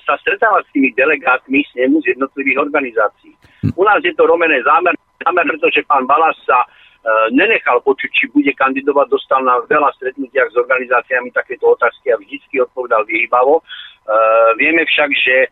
[0.03, 3.33] sa stretávať s tými delegátmi s nemu z jednotlivých organizácií.
[3.79, 6.67] U nás je to romené zámer, zámer pretože pán Balas sa
[7.03, 12.21] Eh, nenechal počuť, či bude kandidovať, dostal na veľa stretnutiach s organizáciami takéto otázky a
[12.23, 13.59] vždycky odpovedal vyhýbavo.
[13.59, 15.51] Eh, vieme však, že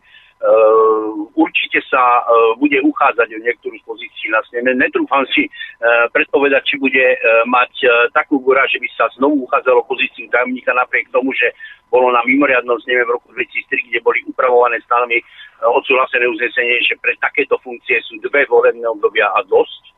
[1.37, 4.73] určite sa uh, bude uchádzať o niektorú z pozícií sneme.
[4.73, 7.05] Netrúfam si uh, predpovedať, či bude
[7.45, 7.71] mať
[8.13, 11.53] takú gora, že by sa znovu uchádzalo pozíciu tajomníka napriek tomu, že
[11.91, 15.19] bolo na mimoriadnom sneme v roku 2003, kde boli upravované stanami
[15.61, 19.91] odsúhlasené uznesenie, že pre takéto funkcie sú dve volebné obdobia a dosť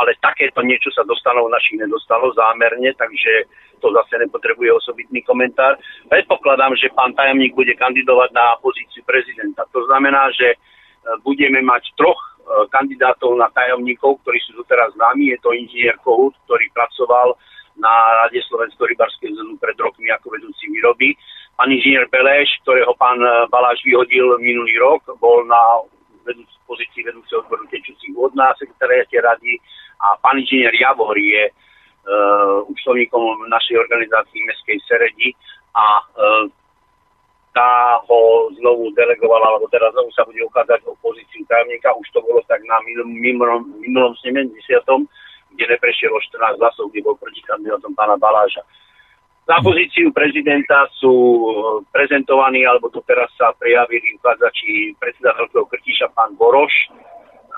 [0.00, 3.44] ale takéto niečo sa dostalo, našich nedostalo zámerne, takže
[3.80, 5.76] to zase nepotrebuje osobitný komentár.
[6.08, 9.64] Predpokladám, že pán tajomník bude kandidovať na pozíciu prezidenta.
[9.72, 10.56] To znamená, že e,
[11.24, 12.28] budeme mať troch e,
[12.68, 15.32] kandidátov na tajomníkov, ktorí sú doteraz známi.
[15.32, 17.36] Je to inžinier Kohut, ktorý pracoval
[17.80, 17.92] na
[18.24, 21.16] Rade Slovenského rybarského zonu pred rokmi ako vedúci výroby.
[21.56, 23.16] pán inžinier Beleš, ktorého pán
[23.48, 25.60] Baláš vyhodil minulý rok, bol na
[26.28, 29.58] vedúci, pozícii vedúceho odboru tečúcich vod na sekretariate rady
[30.00, 35.36] a pán inžinier Javor je uh, účtovníkom našej organizácii Mestskej Seredi
[35.76, 36.44] a uh,
[37.50, 41.90] tá ho znovu delegovala, alebo teraz znovu sa bude ukázať o pozíciu tajomníka.
[41.98, 44.54] Už to bolo tak na minulom, minulom, minulom 70
[45.50, 48.62] kde neprešiel 14 hlasov, kde bol proti kandidátom pána Baláža.
[49.50, 51.52] Na pozíciu prezidenta sú eh,
[51.90, 56.70] prezentovaní, alebo to teraz sa prijavili uchádzači predseda Veľkého Krtiša, pán Boroš.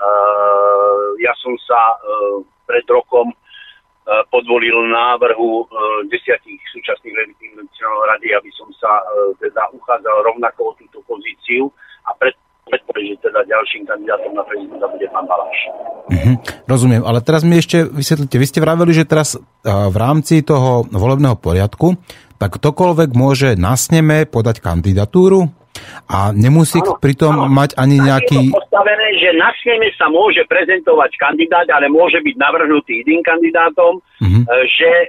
[0.02, 5.70] Uh, ja som sa uh, pred rokom uh, podvolil návrhu
[6.10, 7.38] desiatich súčasných
[7.70, 8.98] členov rady, aby som sa
[9.38, 11.70] teda uchádzal rovnako o túto pozíciu
[12.10, 12.34] a pred
[12.66, 15.60] predpovedí, že teda ďalším kandidátom na prezidenta bude pán Baláš.
[16.08, 16.34] Mm-hmm,
[16.64, 19.36] rozumiem, ale teraz mi ešte vysvetlite, vy ste vraveli, že teraz
[19.66, 22.00] v rámci toho volebného poriadku,
[22.40, 25.61] tak ktokoľvek môže na sneme podať kandidatúru?
[26.08, 27.48] A nemusí ano, pritom ano.
[27.48, 28.52] mať ani nejaký...
[28.52, 34.02] Je postavené, že na schéme sa môže prezentovať kandidát, ale môže byť navrhnutý jedným kandidátom,
[34.20, 34.42] mm-hmm.
[34.68, 35.06] že e,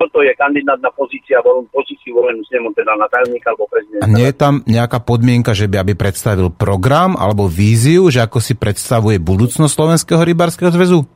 [0.00, 4.04] toto je kandidát na pozícia, pozíciu volenú snemom, teda na tajomníka alebo prezidenta.
[4.04, 8.38] A nie je tam nejaká podmienka, že by aby predstavil program alebo víziu, že ako
[8.40, 11.15] si predstavuje budúcnosť Slovenského rybárskeho zväzu?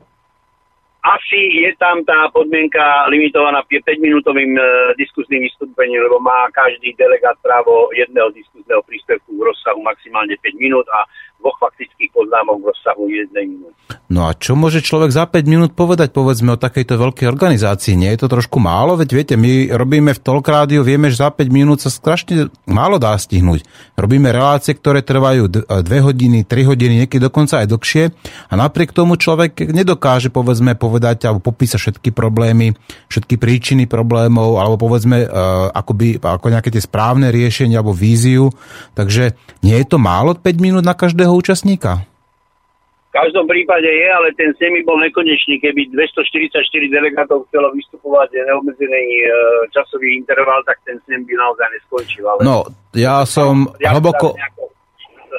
[1.01, 4.61] Asi je tam tá podmienka limitovaná 5-minútovým e,
[5.01, 10.85] diskusným vystúpením, lebo má každý delegát právo jedného diskusného príspevku v rozsahu maximálne 5 minút
[10.93, 11.09] a
[11.41, 13.81] dvoch faktických poznámok v rozsahu jednej minúty.
[14.11, 17.95] No a čo môže človek za 5 minút povedať, povedzme, o takejto veľkej organizácii?
[17.95, 18.99] Nie je to trošku málo?
[18.99, 22.99] Veď viete, my robíme v Talk Rádiu, vieme, že za 5 minút sa strašne málo
[22.99, 23.63] dá stihnúť.
[23.95, 28.03] Robíme relácie, ktoré trvajú 2 hodiny, 3 hodiny, niekedy dokonca aj dlhšie
[28.51, 32.75] a napriek tomu človek nedokáže, povedzme, povedať alebo popísať všetky problémy,
[33.07, 38.51] všetky príčiny problémov alebo povedzme, uh, akoby, ako nejaké tie správne riešenia alebo víziu.
[38.91, 42.03] Takže nie je to málo 5 minút na každého účastníka?
[43.11, 45.59] V každom prípade je, ale ten semi bol nekonečný.
[45.59, 49.27] Keby 244 delegátov chcelo vystupovať neobmedzený e,
[49.75, 52.23] časový interval, tak ten sem by naozaj neskončil.
[52.23, 52.47] Ale...
[52.47, 52.63] No,
[52.95, 54.31] ja som ja hlboko...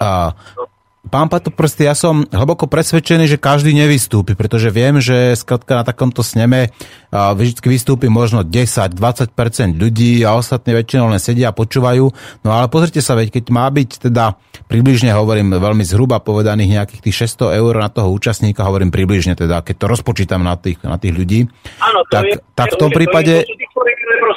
[0.05, 0.69] A, no.
[1.13, 6.25] Pán Patoprsty, ja som hlboko presvedčený, že každý nevystúpi, pretože viem, že skratka na takomto
[6.25, 6.73] sneme
[7.13, 8.97] vždy vystúpi možno 10-20%
[9.77, 12.09] ľudí a ostatní väčšinou len sedia a počúvajú.
[12.41, 14.41] No ale pozrite sa, veď keď má byť teda
[14.73, 19.61] približne, hovorím veľmi zhruba povedaných nejakých tých 600 eur na toho účastníka, hovorím približne teda,
[19.61, 21.45] keď to rozpočítam na tých, na tých ľudí,
[21.77, 23.45] Áno, tak, je, tak v tom prípade...
[23.45, 24.32] To je, to je, prostriedky, to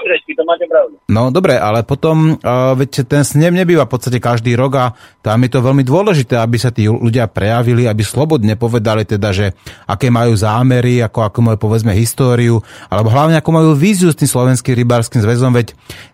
[0.46, 0.96] máte pravdu.
[1.10, 4.86] No dobre, ale potom, uh, veď ten snem nebýva v podstate každý rok a
[5.26, 9.46] tam je to veľmi dôležité, aby sa tí ľudia prejavili, aby slobodne povedali teda, že
[9.86, 14.30] aké majú zámery, ako, ako majú povedzme históriu, alebo hlavne ako majú víziu s tým
[14.30, 15.68] slovenským rybárskym zväzom, veď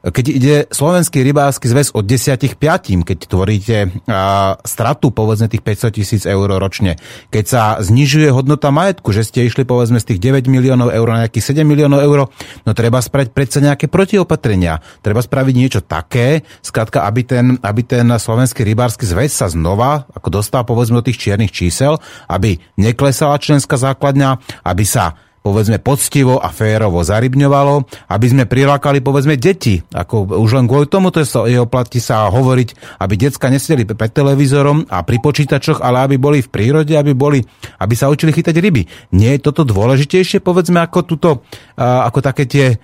[0.09, 5.97] keď ide slovenský rybársky zväz od 10 5, keď tvoríte uh, stratu povedzme tých 500
[5.97, 6.97] tisíc eur ročne,
[7.29, 11.25] keď sa znižuje hodnota majetku, že ste išli povedzme z tých 9 miliónov eur na
[11.25, 12.19] nejakých 7 miliónov eur,
[12.65, 14.83] no treba spraviť predsa nejaké protiopatrenia.
[14.99, 20.41] Treba spraviť niečo také, skrátka, aby ten, aby ten slovenský rybársky zväz sa znova, ako
[20.41, 26.53] dostal povedzme do tých čiernych čísel, aby neklesala členská základňa, aby sa povedzme poctivo a
[26.53, 29.81] férovo zarybňovalo, aby sme prilákali povedzme deti.
[29.89, 34.85] Ako už len kvôli tomu to je oplatí sa hovoriť, aby decka nesedeli pred televízorom
[34.85, 37.41] a pri počítačoch, ale aby boli v prírode, aby, boli,
[37.81, 38.85] aby sa učili chytať ryby.
[39.17, 41.41] Nie je toto dôležitejšie povedzme ako, tuto,
[41.77, 42.77] ako také tie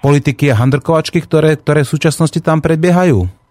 [0.00, 3.44] politiky a handrkovačky, ktoré, ktoré v súčasnosti tam predbiehajú?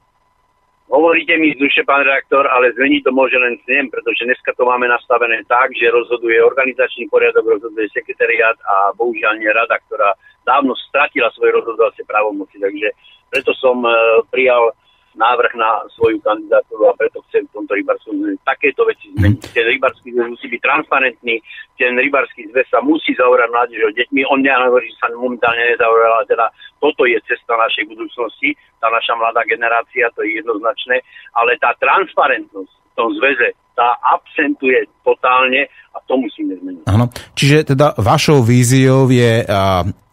[0.94, 4.62] Hovoríte mi z duše, pán reaktor, ale zmeniť to môže len snem, pretože dneska to
[4.62, 10.14] máme nastavené tak, že rozhoduje organizačný poriadok, rozhoduje sekretariát a bohužiaľ nie rada, ktorá
[10.46, 12.62] dávno stratila svoje rozhodovacie právomoci.
[12.62, 12.94] Takže
[13.34, 14.70] preto som uh, prijal
[15.14, 19.42] návrh na svoju kandidatúru a preto chcem v tomto rybarskom zväze takéto veci zmeniť.
[19.46, 19.54] Mhm.
[19.54, 21.36] Ten rybarský zväz musí byť transparentný,
[21.78, 24.22] ten rybarský zväz sa musí zaurať mládežou deťmi.
[24.30, 26.46] On nehovorí, že sa momentálne nezaoberá, ale teda
[26.82, 31.00] toto je cesta našej budúcnosti, tá naša mladá generácia, to je jednoznačné,
[31.38, 36.86] ale tá transparentnosť v tom zväze, tá absentuje totálne a to musíme zmeniť.
[36.90, 39.42] Áno, čiže teda vašou víziou je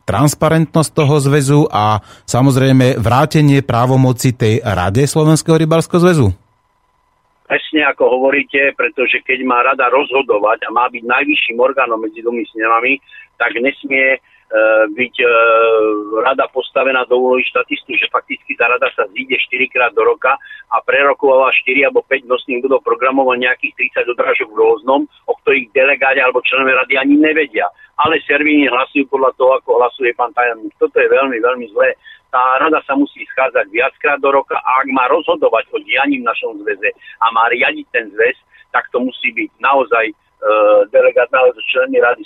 [0.04, 6.28] transparentnosť toho zväzu a samozrejme vrátenie právomoci tej Rade Slovenského rybarského zväzu?
[7.50, 12.46] Presne ako hovoríte, pretože keď má rada rozhodovať a má byť najvyšším orgánom medzi dvomi
[12.46, 13.02] snemami,
[13.34, 14.22] tak nesmie
[14.90, 15.26] byť e,
[16.26, 20.34] rada postavená do úlohy štatistu, že fakticky tá rada sa zíde 4 krát do roka
[20.74, 25.70] a prerokovala 4 alebo 5 nosných budov programov nejakých 30 odrážok v rôznom, o ktorých
[25.70, 27.70] delegáti alebo členové rady ani nevedia.
[27.94, 30.74] Ale servíni hlasujú podľa toho, ako hlasuje pán tajomník.
[30.82, 31.94] Toto je veľmi, veľmi zlé.
[32.34, 36.26] Tá rada sa musí schádzať viackrát do roka a ak má rozhodovať o dianí v
[36.26, 36.90] našom zväze
[37.22, 38.34] a má riadiť ten zväz,
[38.74, 40.29] tak to musí byť naozaj Eh,
[40.92, 42.24] delegát na členy Rady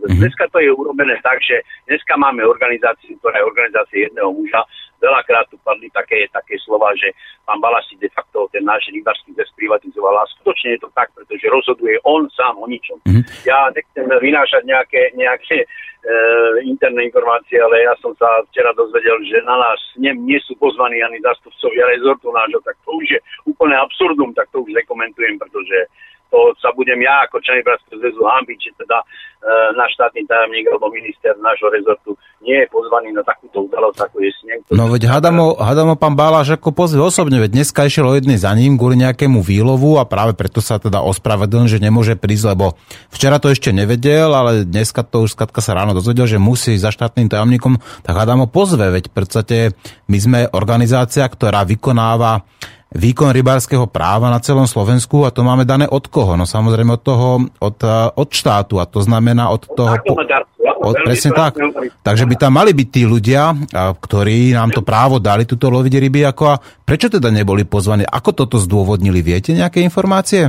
[0.00, 0.08] zväzu.
[0.08, 0.20] Mm-hmm.
[0.20, 4.64] Dneska to je urobené tak, že dneska máme organizáciu, ktorá je organizácia jedného muža.
[5.00, 7.08] Veľakrát tu padli také, také slova, že
[7.48, 10.12] pán Bala si de facto ten náš rybarský zväz privatizoval.
[10.12, 13.00] A skutočne je to tak, pretože rozhoduje on sám o ničom.
[13.08, 13.24] Mm-hmm.
[13.48, 15.66] Ja nechcem vynášať nejaké, nejaké e,
[16.68, 21.00] interné informácie, ale ja som sa včera dozvedel, že na nás nie, nie sú pozvaní
[21.00, 25.88] ani zastupcovia rezortu nášho, tak to už je úplne absurdum, tak to už nekomentujem, pretože
[26.30, 29.04] to sa budem ja ako člen Bratského zväzu hambiť, že teda e,
[29.74, 34.30] náš štátny tajomník alebo minister nášho rezortu nie je pozvaný na takúto udalosť, ako je
[34.40, 34.60] sneh.
[34.72, 38.54] No veď hadamo, hadamo pán Bálaš ako pozve osobne, veď dneska išiel o jednej za
[38.56, 42.78] ním kvôli nejakému výlovu a práve preto sa teda ospravedlnil, že nemôže prísť, lebo
[43.12, 46.94] včera to ešte nevedel, ale dneska to už skatka sa ráno dozvedel, že musí za
[46.94, 49.56] štátnym tajomníkom, tak hadamo pozve, veď v podstate
[50.08, 52.46] my sme organizácia, ktorá vykonáva
[52.90, 56.34] výkon rybárskeho práva na celom Slovensku a to máme dané od koho?
[56.34, 57.28] No samozrejme od toho,
[57.62, 57.78] od,
[58.18, 59.94] od štátu a to znamená od toho...
[60.80, 61.60] Od, presne tak.
[62.00, 63.52] Takže by tam mali byť tí ľudia,
[64.00, 68.08] ktorí nám to právo dali, túto loviť ryby, ako a prečo teda neboli pozvaní?
[68.08, 69.20] Ako toto zdôvodnili?
[69.20, 70.48] Viete nejaké informácie?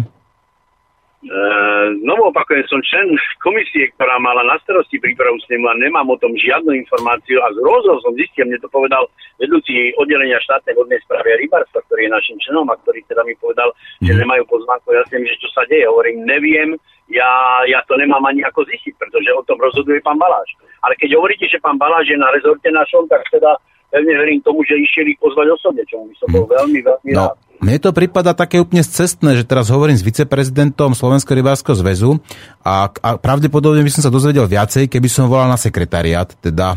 [2.01, 6.33] Znovu opakujem, som člen komisie, ktorá mala na starosti prípravu snemu a nemám o tom
[6.35, 9.07] žiadnu informáciu a z rozhov som zistil, mne to povedal
[9.41, 13.33] vedúci oddelenia štátnej vodnej správy a rybárstva, ktorý je našim členom a ktorý teda mi
[13.41, 14.19] povedal, že mhm.
[14.25, 14.87] nemajú pozvánku.
[14.93, 15.89] Ja si že čo sa deje.
[15.89, 16.77] Hovorím, neviem,
[17.11, 17.29] ja,
[17.67, 20.47] ja to nemám ani ako zistiť, pretože o tom rozhoduje pán Baláš.
[20.81, 23.57] Ale keď hovoríte, že pán Baláš je na rezorte našom, tak teda
[23.91, 27.29] pevne verím tomu, že išiel ich pozvať osobne, čo by som bol veľmi, veľmi no.
[27.29, 27.37] rád.
[27.61, 32.17] Mne to prípada také úplne cestné, že teraz hovorím s viceprezidentom Slovenského rybárskeho zväzu
[32.65, 36.73] a, a pravdepodobne by som sa dozvedel viacej, keby som volal na sekretariat, teda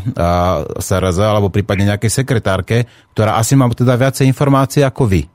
[0.77, 2.85] SRZ, alebo prípadne nejakej sekretárke,
[3.17, 5.25] ktorá asi má teda viacej informácií ako vy.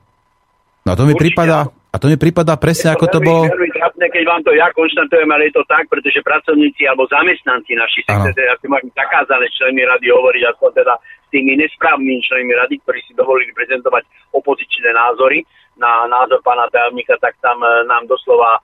[0.87, 3.51] No a to mi prípada, a to mi prípada presne, ako to bolo...
[3.51, 3.70] Veľmi
[4.01, 8.01] trápne, keď vám to ja konštantujem, ale je to tak, pretože pracovníci alebo zamestnanci naši
[8.09, 10.93] sekretariáty majú zakázané členy rady hovoriť aspoň teda
[11.29, 15.45] tými nesprávnymi členmi rady, ktorí si dovolili prezentovať opozičné názory
[15.77, 18.61] na názor pána tajomníka, tak tam e, nám doslova e,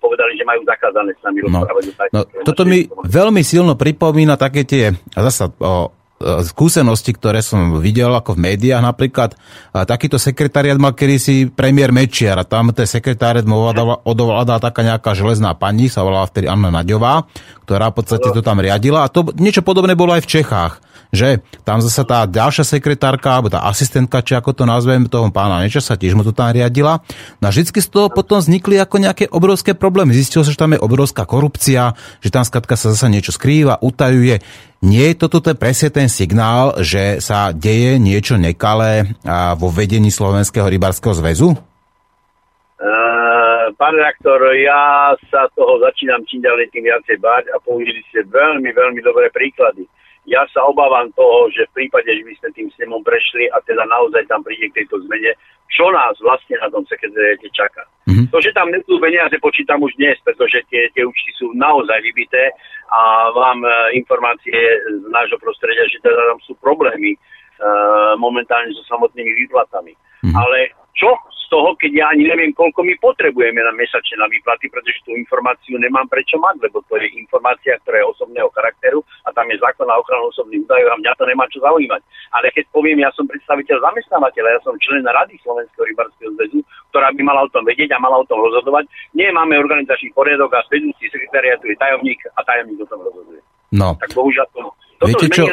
[0.00, 1.82] povedali, že majú zakázané s nami no, rozprávať.
[2.14, 8.36] No, toto mi veľmi silno pripomína také tie, zasa o, skúsenosti, ktoré som videl ako
[8.36, 9.36] v médiách napríklad.
[9.72, 13.68] Takýto sekretariat mal kedysi premiér Mečiar a tam ten sekretariat mu
[14.04, 17.28] odovládala taká nejaká železná pani, sa volala vtedy Anna Naďová,
[17.68, 20.74] ktorá v podstate to tam riadila a to niečo podobné bolo aj v Čechách
[21.14, 25.62] že tam zase tá ďalšia sekretárka, alebo tá asistentka, či ako to nazvem, toho pána
[25.78, 26.98] sa tiež mu to tam riadila.
[27.38, 30.16] No a vždycky z toho potom vznikli ako nejaké obrovské problémy.
[30.16, 34.42] Zistilo sa, že tam je obrovská korupcia, že tam skratka sa zase niečo skrýva, utajuje.
[34.84, 39.08] Nie je toto presne ten signál, že sa deje niečo nekalé
[39.56, 41.56] vo vedení Slovenského rybárskeho zväzu?
[42.76, 48.20] Uh, pán reaktor, ja sa toho začínam čím ďalej tým viacej báť a použili ste
[48.28, 49.88] veľmi, veľmi dobré príklady
[50.26, 53.86] ja sa obávam toho, že v prípade, že by sme tým snemom prešli a teda
[53.86, 55.38] naozaj tam príde k tejto zmene,
[55.70, 57.86] čo nás vlastne na tom sekretariate čaká.
[58.10, 58.34] Mm-hmm.
[58.34, 62.50] To, že tam nebudú peniaze, počítam už dnes, pretože tie, tie účty sú naozaj vybité
[62.90, 64.54] a mám e, informácie
[64.86, 67.18] z nášho prostredia, že teda tam sú problémy e,
[68.18, 69.94] momentálne so samotnými výplatami.
[69.94, 70.34] Mm-hmm.
[70.34, 71.14] Ale čo
[71.46, 75.14] z toho, keď ja ani neviem, koľko my potrebujeme na mesačne na výplaty, pretože tú
[75.14, 79.62] informáciu nemám prečo mať, lebo to je informácia, ktorá je osobného charakteru a tam je
[79.62, 82.02] zákon na ochranu osobných údajov a mňa to nemá čo zaujímať.
[82.34, 86.58] Ale keď poviem, ja som predstaviteľ zamestnávateľa, ja som člen Rady Slovenského rybarského zväzu,
[86.90, 88.90] ktorá by mala o tom vedieť a mala o tom rozhodovať.
[89.14, 93.38] Nie máme organizačný poriadok a vedúci sekretariatu je tajomník a tajomník o tom rozhoduje.
[93.70, 93.94] No.
[94.02, 94.74] Tak bohužiaľ to.
[94.98, 95.44] Toto Viete čo?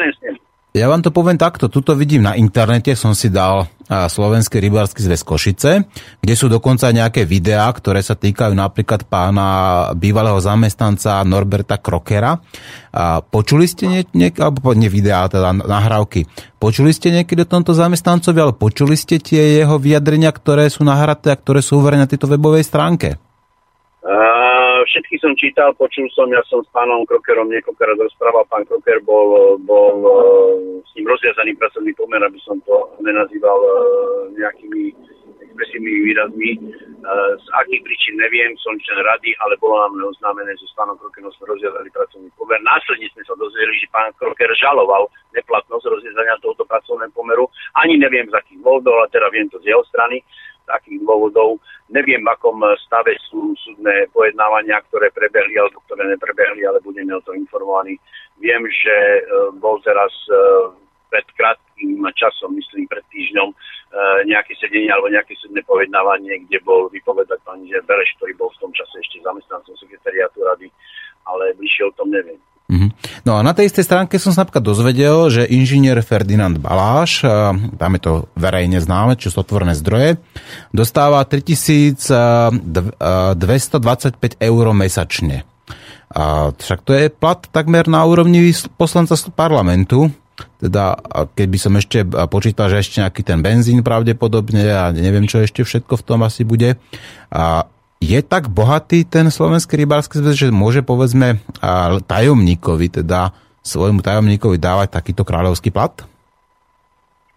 [0.74, 1.70] Ja vám to poviem takto.
[1.70, 5.84] Tuto vidím na internete, som si dal Slovenský rybársky zväz Košice,
[6.24, 9.48] kde sú dokonca nejaké videá, ktoré sa týkajú napríklad pána
[9.92, 12.40] bývalého zamestnanca Norberta Krokera.
[13.28, 16.24] Počuli ste nie, alebo nie videá, teda nahrávky.
[16.56, 21.28] Počuli ste niekedy o tomto zamestnancovi, ale počuli ste tie jeho vyjadrenia, ktoré sú nahraté
[21.28, 23.20] a ktoré sú uverené na tejto webovej stránke?
[24.84, 29.58] Všetky som čítal, počul som, ja som s pánom Krokerom niekoľkokrát rozprával, pán Kroker bol,
[29.64, 30.12] bol e,
[30.84, 33.70] s ním rozviazaný pracovný pomer, aby som to nenazýval e,
[34.38, 34.82] nejakými
[35.54, 36.50] expresívnymi výrazmi.
[37.38, 41.30] z akých príčin neviem, som člen rady, ale bolo nám oznámené, že s pánom Krokerom
[41.38, 42.58] sme rozjazali pracovný pomer.
[42.64, 45.06] Následne sme sa dozvedeli, že pán Kroker žaloval
[45.36, 47.46] neplatnosť rozjazania tohoto pracovného pomeru.
[47.78, 50.24] Ani neviem z akých dôvodov, ale teda viem to z jeho strany
[50.64, 51.60] takých dôvodov.
[51.92, 57.24] Neviem, v akom stave sú súdne pojednávania, ktoré prebehli alebo ktoré neprebehli, ale budeme o
[57.24, 58.00] to informovaní.
[58.40, 58.96] Viem, že
[59.60, 60.10] bol teraz
[61.14, 63.56] pred krátkým časom, myslím pred týždňom, e,
[64.26, 68.72] nejaké sedenie alebo nejaké súdne pojednávanie, kde bol vypovedať pán Bereš, ktorý bol v tom
[68.74, 70.66] čase ešte zamestnancom sekretariátu rady,
[71.30, 72.42] ale bližšie o tom neviem.
[72.74, 73.22] Mm-hmm.
[73.22, 77.22] No a na tej istej stránke som sa napríklad dozvedel, že inžinier Ferdinand Baláš,
[77.78, 80.18] tam je to verejne známe, čo sú otvorené zdroje,
[80.74, 82.50] dostáva 3225
[84.42, 85.46] eur mesačne.
[86.10, 90.10] A však to je plat takmer na úrovni poslanca parlamentu,
[90.58, 90.98] teda
[91.38, 95.62] keď by som ešte počítal, že ešte nejaký ten benzín pravdepodobne a neviem, čo ešte
[95.62, 96.74] všetko v tom asi bude.
[97.30, 97.70] A
[98.04, 101.40] je tak bohatý ten slovenský rybársky zväz, že môže povedzme
[102.04, 103.32] tajomníkovi, teda
[103.64, 106.04] svojmu tajomníkovi dávať takýto kráľovský plat?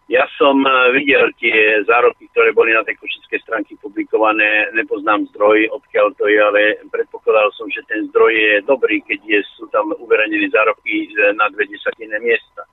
[0.07, 4.72] Ja som e, videl tie zároky, ktoré boli na tej košickej stránke publikované.
[4.72, 9.39] Nepoznám zdroj, odkiaľ to je, ale predpokladal som, že ten zdroj je dobrý, keď je,
[9.59, 12.63] sú tam uverejnené zároky na dve desatinné miesta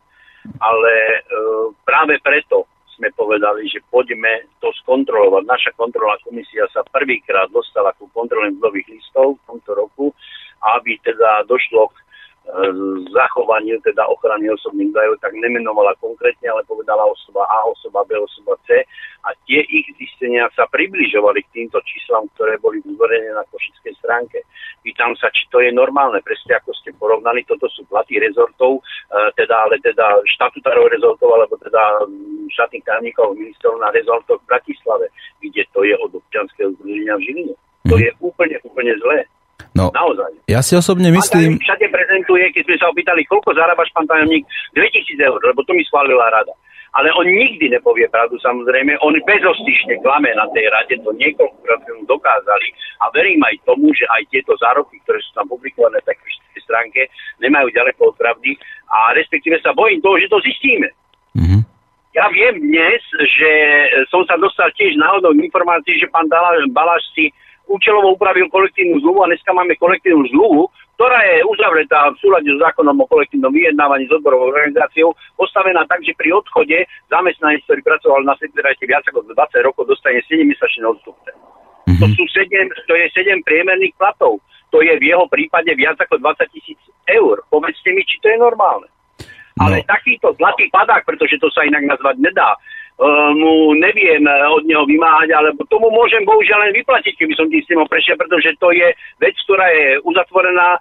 [0.60, 1.20] ale e,
[1.84, 5.42] práve preto sme povedali, že poďme to skontrolovať.
[5.44, 10.06] Naša kontrolná komisia sa prvýkrát dostala ku kontrole mzdových listov v tomto roku,
[10.78, 12.03] aby teda došlo k
[13.10, 18.54] zachovaniu teda ochrany osobných údajov, tak nemenovala konkrétne, ale povedala osoba A, osoba B, osoba
[18.68, 18.84] C
[19.24, 24.44] a tie ich zistenia sa približovali k týmto číslam, ktoré boli vyvorené na košickej stránke.
[24.84, 29.32] Pýtam sa, či to je normálne, presne ako ste porovnali, toto sú platy rezortov, e,
[29.40, 32.04] teda, ale teda štatutárov rezortov, alebo teda
[32.52, 35.08] štátnych tajomníkov ministrov na rezortoch v Bratislave,
[35.40, 37.54] kde to je od občianského združenia v Žiline.
[37.88, 39.24] To je úplne, úplne zlé.
[39.74, 40.46] No, Naozaj.
[40.46, 41.58] Ja si osobne myslím...
[41.58, 45.82] Všade prezentuje, keď sme sa opýtali, koľko zarábaš, pán tajomník, 2000 eur, lebo to mi
[45.82, 46.54] schválila rada.
[46.94, 48.94] Ale on nikdy nepovie pravdu, samozrejme.
[49.02, 52.70] On bezostyšne klame na tej rade, to niekoľkokrát mu dokázali.
[53.02, 57.10] A verím aj tomu, že aj tieto zároky, ktoré sú tam publikované v takej stránke,
[57.42, 58.54] nemajú ďaleko od pravdy.
[58.94, 60.86] A respektíve sa bojím toho, že to zistíme.
[61.34, 61.60] Mm-hmm.
[62.14, 63.50] Ja viem dnes, že
[64.06, 66.30] som sa dostal tiež náhodou informácií, že pán
[66.70, 67.34] Baláš si
[67.68, 72.62] účelovo upravil kolektívnu zmluvu a dneska máme kolektívnu zmluvu, ktorá je uzavretá v súlade s
[72.62, 78.22] zákonom o kolektívnom vyjednávaní s odborovou organizáciou, postavená tak, že pri odchode zamestnanec, ktorý pracoval
[78.22, 81.32] na sekretáte viac ako 20 rokov, dostane 7-mesačné odstupné.
[81.34, 82.00] Mm-hmm.
[82.00, 82.46] To, sú 7,
[82.86, 84.38] to je 7 priemerných platov.
[84.70, 87.42] To je v jeho prípade viac ako 20 tisíc eur.
[87.50, 88.90] Povedzte mi, či to je normálne.
[89.54, 89.70] No.
[89.70, 92.58] Ale takýto zlatý padák, pretože to sa inak nazvať nedá,
[93.34, 97.62] mu neviem eh, od neho vymáhať, alebo tomu môžem bohužiaľ len vyplatiť, keby som tým
[97.62, 98.88] s prešiel, pretože to je
[99.18, 100.80] vec, ktorá je uzatvorená eh,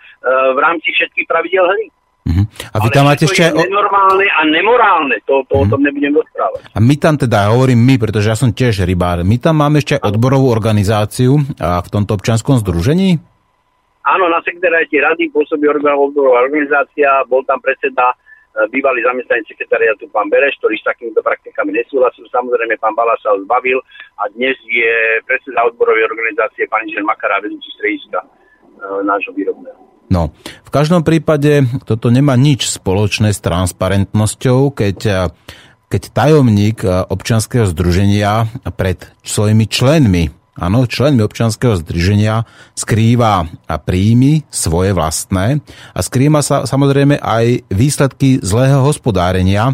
[0.54, 1.86] v rámci všetkých pravidel hry.
[2.24, 2.48] Uh-huh.
[2.72, 3.52] A vy tam máte ešte...
[3.52, 5.60] Je nenormálne a nemorálne, to, to uh-huh.
[5.60, 5.72] o mhm.
[5.76, 6.60] tom nebudem rozprávať.
[6.72, 10.00] A my tam teda, hovorím my, pretože ja som tiež rybár, my tam máme ešte
[10.00, 13.20] odborovú organizáciu a v tomto občanskom združení?
[14.04, 18.16] Áno, na sekretariate rady pôsobí odborová organizácia, bol tam predseda
[18.70, 22.30] bývalý zamestnanec sekretariatu pán Bereš, ktorý s takýmito praktikami nesúhlasil.
[22.30, 23.82] Samozrejme, pán Bala sa zbavil
[24.22, 24.94] a dnes je
[25.26, 28.28] predseda odborovej organizácie pán inžinier Makara, vedúci strediska e,
[29.02, 29.80] nášho výrobného.
[30.14, 35.18] No, v každom prípade toto nemá nič spoločné s transparentnosťou, keď, e,
[35.90, 38.46] keď tajomník občianského združenia
[38.78, 42.46] pred svojimi členmi Áno, členmi občanského združenia
[42.78, 45.66] skrýva a príjmy svoje vlastné
[45.98, 49.74] a skrýva sa samozrejme aj výsledky zlého hospodárenia.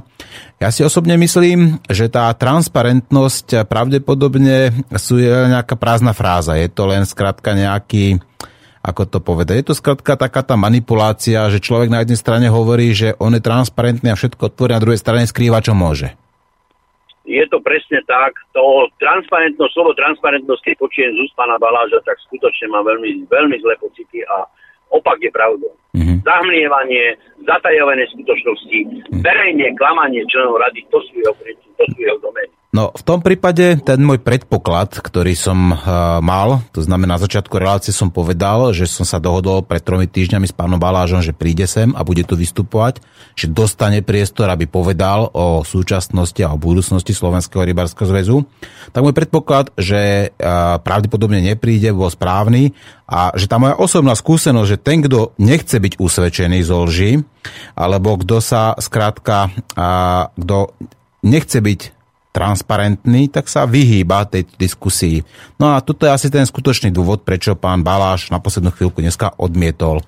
[0.56, 6.56] Ja si osobne myslím, že tá transparentnosť pravdepodobne sú nejaká prázdna fráza.
[6.56, 8.24] Je to len skrátka nejaký,
[8.80, 12.96] ako to povedať, je to skrátka taká tá manipulácia, že človek na jednej strane hovorí,
[12.96, 16.16] že on je transparentný a všetko otvorí, na druhej strane skrýva, čo môže
[17.30, 18.34] je to presne tak.
[18.58, 23.56] To transparentnosť, slovo transparentnosť, keď počujem z úst pána Baláža, tak skutočne mám veľmi, veľmi
[23.62, 24.50] zlé pocity a
[24.90, 25.70] opak je pravdou.
[25.94, 26.26] Mm-hmm.
[26.26, 27.06] Zahmlievanie,
[27.46, 29.22] zatajované skutočnosti, mm-hmm.
[29.22, 31.34] verejne klamanie členov rady, to sú jeho,
[31.78, 32.59] to sú jeho domény.
[32.70, 37.58] No v tom prípade ten môj predpoklad, ktorý som uh, mal, to znamená na začiatku
[37.58, 41.66] relácie som povedal, že som sa dohodol pred tromi týždňami s pánom Balážom, že príde
[41.66, 43.02] sem a bude tu vystupovať,
[43.34, 48.46] že dostane priestor, aby povedal o súčasnosti a o budúcnosti Slovenského rybárskeho zväzu.
[48.94, 52.78] Tak môj predpoklad, že uh, pravdepodobne nepríde, bol správny
[53.10, 57.26] a že tá moja osobná skúsenosť, že ten, kto nechce byť usvedčený zo lži,
[57.74, 60.78] alebo kto sa skrátka, uh, kto
[61.26, 61.98] nechce byť
[62.30, 65.26] transparentný, tak sa vyhýba tej diskusii.
[65.58, 69.34] No a toto je asi ten skutočný dôvod, prečo pán Baláš na poslednú chvíľku dneska
[69.42, 70.06] odmietol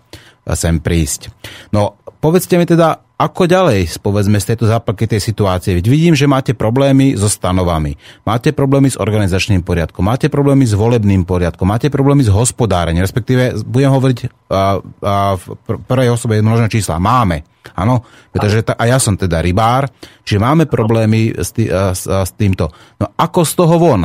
[0.54, 1.30] sem prísť.
[1.70, 5.78] No, povedzte mi teda, ako ďalej, povedzme, z tejto zápalky tej situácie?
[5.78, 7.94] Veď vidím, že máte problémy so stanovami,
[8.26, 13.62] máte problémy s organizačným poriadkom, máte problémy s volebným poriadkom, máte problémy s hospodárením, respektíve
[13.62, 14.18] budem hovoriť
[14.50, 15.46] a, a v
[15.86, 16.98] prvej osobe množné čísla.
[16.98, 17.46] Máme,
[17.78, 18.02] áno,
[18.34, 19.86] pretože ta, a ja som teda rybár,
[20.26, 22.74] čiže máme problémy s, tý, s, s týmto.
[22.98, 24.04] No ako z toho von?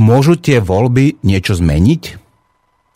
[0.00, 2.23] Môžu tie voľby niečo zmeniť?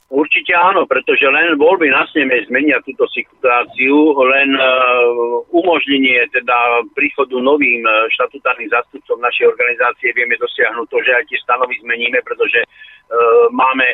[0.09, 7.37] Určite áno, pretože len voľby na sneme zmenia túto situáciu, len uh, umožnenie teda príchodu
[7.37, 10.17] novým uh, štatutárnym zástupcom našej organizácie.
[10.17, 13.85] Vieme dosiahnuť to, že aj tie stanovy zmeníme, pretože uh, máme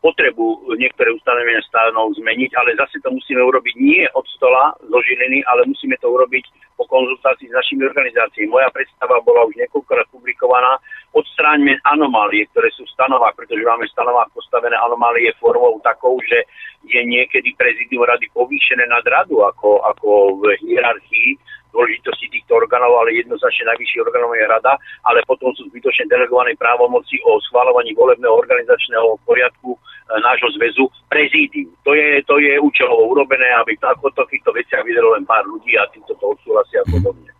[0.00, 5.44] potrebu niektoré ustanovenia stanov zmeniť, ale zase to musíme urobiť nie od stola zo Žiliny,
[5.44, 6.44] ale musíme to urobiť
[6.76, 8.52] po konzultácii s našimi organizáciami.
[8.52, 10.80] Moja predstava bola už niekoľkokrát publikovaná
[11.16, 16.44] odstráňme anomálie, ktoré sú v stanovách, pretože máme v stanovách postavené anomálie formou takou, že
[16.84, 21.40] je niekedy prezidium rady povýšené nad radu ako, ako v hierarchii
[21.76, 24.72] dôležitosti týchto orgánov, ale jednoznačne najvyšší orgánov je rada,
[25.04, 29.78] ale potom sú zbytočne delegované právomoci o schvalovaní volebného organizačného poriadku e,
[30.24, 31.68] nášho zväzu prezídium.
[31.84, 35.84] To je, to je účelovo urobené, aby v týchto veciach videlo len pár ľudí a
[35.92, 37.35] týmto to odsúhlasia a podobne.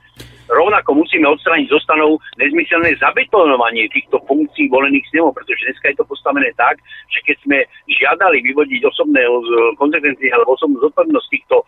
[0.46, 6.54] Rovnako musíme odstrániť zostanov nezmyselné zabetonovanie týchto funkcií volených snemov, pretože dneska je to postavené
[6.54, 6.78] tak,
[7.10, 7.58] že keď sme
[7.90, 9.26] žiadali vyvodiť osobné
[9.74, 11.64] konsekvencie alebo osobnú zodpovednosť týchto e,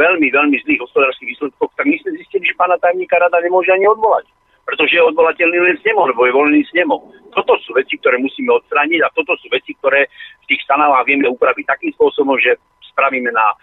[0.00, 3.84] veľmi, veľmi zlých hospodárskych výsledkov, tak my sme zistili, že pána tajomníka rada nemôže ani
[3.84, 4.24] odvolať
[4.68, 7.00] pretože je odvolateľný len snemom, lebo je volený snemom.
[7.32, 10.04] Toto sú veci, ktoré musíme odstrániť a toto sú veci, ktoré
[10.44, 12.60] v tých stanovách vieme upraviť takým spôsobom, že
[12.92, 13.56] spravíme na e,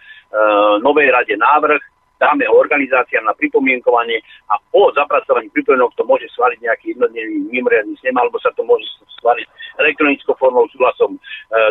[0.82, 1.78] novej rade návrh,
[2.16, 8.16] dáme organizáciám na pripomienkovanie a po zapracovaní pripomienok to môže svaliť nejaký jednodnevný mimoriadný snem,
[8.16, 8.84] alebo sa to môže
[9.20, 9.46] svaliť
[9.76, 11.18] elektronickou formou súhlasom e,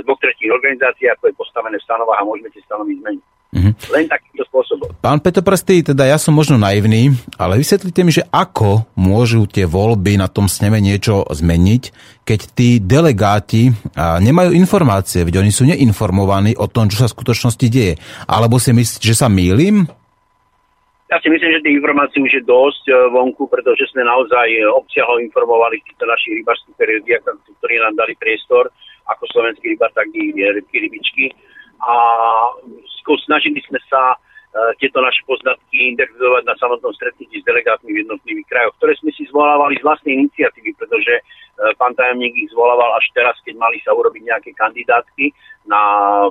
[0.06, 3.26] dvoch tretích organizácií, ako je postavené v stanovách a môžeme tie stanovy zmeniť.
[3.56, 3.74] Mm-hmm.
[3.88, 4.92] Len takýmto spôsobom.
[5.00, 10.20] Pán Prstý, teda ja som možno naivný, ale vysvetlite mi, že ako môžu tie voľby
[10.20, 11.84] na tom sneme niečo zmeniť,
[12.28, 17.68] keď tí delegáti nemajú informácie, veď oni sú neinformovaní o tom, čo sa v skutočnosti
[17.72, 17.96] deje.
[18.28, 19.88] Alebo si myslíte, že sa mýlim?
[21.06, 24.66] Ja si myslím, že tých informácií už je dosť e, vonku, pretože sme naozaj e,
[24.66, 27.22] obsiahlo informovali týchto našich rybarských periodiách,
[27.62, 28.74] ktorí nám dali priestor,
[29.06, 31.30] ako slovenský rybar, tak i rybky, rybičky.
[31.86, 31.94] A
[33.06, 34.18] snažili sme sa
[34.80, 39.28] tieto naše poznatky interpretovať na samotnom stretnutí s delegátmi v jednotlivých krajoch, ktoré sme si
[39.28, 41.14] zvolávali z vlastnej iniciatívy, pretože
[41.76, 45.36] pán tajomník ich zvolával až teraz, keď mali sa urobiť nejaké kandidátky
[45.68, 45.84] na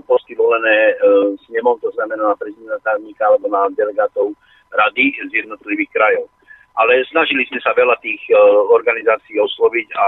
[0.08, 0.96] posty volené
[1.44, 4.32] snemom, to znamená na prezidenta tajomníka alebo na delegátov
[4.74, 6.26] rady z jednotlivých krajov.
[6.74, 8.38] Ale snažili sme sa veľa tých uh,
[8.74, 10.06] organizácií osloviť a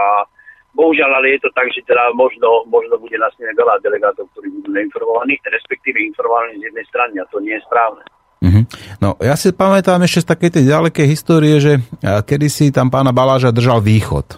[0.74, 4.74] bohužiaľ, ale je to tak, že teda možno, možno bude nás veľa delegátov, ktorí budú
[4.74, 8.04] neinformovaní, respektíve informovaní z jednej strany a to nie je správne.
[8.44, 8.64] Mm-hmm.
[9.00, 13.48] No, ja si pamätám ešte z takej tej ďalekej histórie, že kedysi tam pána Baláža
[13.48, 14.36] držal východ.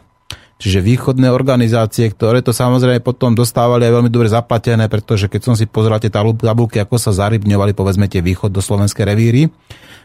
[0.59, 5.55] Čiže východné organizácie, ktoré to samozrejme potom dostávali aj veľmi dobre zaplatené, pretože keď som
[5.55, 9.55] si pozrel tie tabulky, ako sa zarybňovali, povedzme tie východ do slovenské revíry,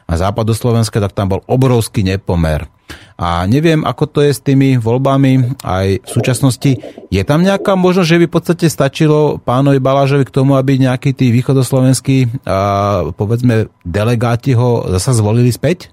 [0.04, 2.68] a západoslovenské, tak tam bol obrovský nepomer.
[3.16, 6.72] A neviem, ako to je s tými voľbami aj v súčasnosti.
[7.08, 11.16] Je tam nejaká možnosť, že by v podstate stačilo pánovi Balážovi k tomu, aby nejakí
[11.16, 12.44] tí východoslovenskí,
[13.16, 15.88] povedzme, delegáti ho zasa zvolili späť?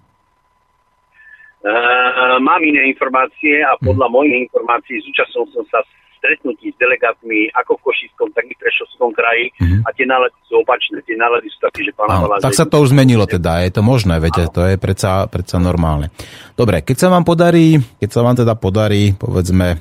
[1.60, 4.16] Uh, mám iné informácie a podľa hmm.
[4.16, 5.84] mojich informácií zúčastnil som sa
[6.20, 9.80] stretnutí s delegátmi ako v Košickom, tak i v Prešovskom kraji mm-hmm.
[9.84, 11.00] a tie nálady sú opačné.
[11.08, 13.80] Tie nálady sú také, že pán Áno, Tak sa to už zmenilo teda, je to
[13.80, 16.12] možné, viete, to je predsa, predsa normálne.
[16.52, 19.80] Dobre, keď sa vám podarí, keď sa vám teda podarí, povedzme,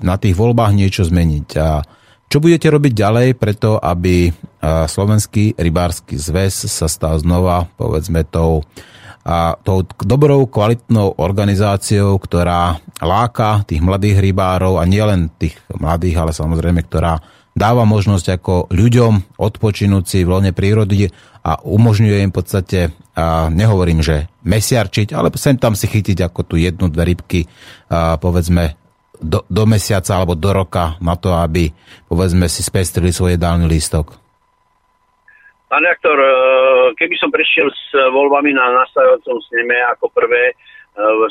[0.00, 1.84] na tých voľbách niečo zmeniť a
[2.30, 4.32] čo budete robiť ďalej preto, aby
[4.64, 8.64] Slovenský rybársky zväz sa stal znova, povedzme, tou
[9.30, 16.32] a tou dobrou, kvalitnou organizáciou, ktorá láka tých mladých rybárov a nielen tých mladých, ale
[16.34, 17.22] samozrejme, ktorá
[17.54, 21.14] dáva možnosť ako ľuďom odpočinúť si v voľne prírody
[21.46, 22.78] a umožňuje im v podstate,
[23.14, 27.46] a nehovorím, že mesiarčiť, ale sem tam si chytiť ako tu jednu, dve rybky,
[27.86, 28.74] a povedzme
[29.20, 31.70] do, do mesiaca alebo do roka na to, aby
[32.08, 34.19] povedzme si spestrili svoj jedálny lístok.
[35.70, 36.30] Pán rektor, e,
[36.98, 40.54] keby som prešiel s voľbami na nastavujúcom sneme ako prvé, e,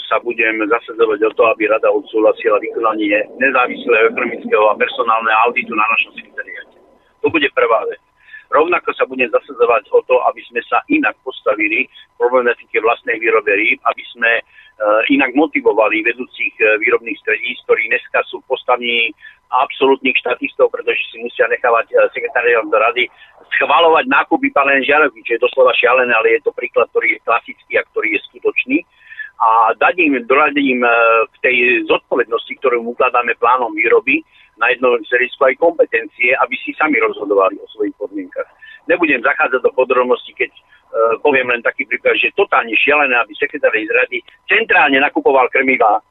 [0.08, 5.84] sa budem zasadzovať o to, aby rada odsúhlasila vykonanie nezávislého ekonomického a personálneho auditu na
[5.92, 6.80] našom sekretariate.
[7.20, 8.00] To bude prvá vec.
[8.48, 13.78] Rovnako sa budem zasadzovať o to, aby sme sa inak postavili problematike vlastnej výrobe rýb,
[13.92, 14.32] aby sme
[15.12, 19.14] inak motivovali vedúcich výrobných stredísk, ktorí dneska sú postavení
[19.54, 23.06] absolútnych štatistov, pretože si musia nechávať sekretariat rady
[23.58, 27.74] schvalovať nákupy pálené žiarovky, čo je doslova šialené, ale je to príklad, ktorý je klasický
[27.80, 28.78] a ktorý je skutočný.
[29.40, 30.82] A dať im, im
[31.32, 34.20] v tej zodpovednosti, ktorú ukladáme plánom výroby,
[34.60, 38.46] na jednom serisku aj kompetencie, aby si sami rozhodovali o svojich podmienkach.
[38.92, 43.72] Nebudem zachádzať do podrobností, keď uh, poviem len taký príklad, že totálne šialené, aby sekretár
[43.72, 44.20] Izrady
[44.52, 46.04] centrálne nakupoval krmiva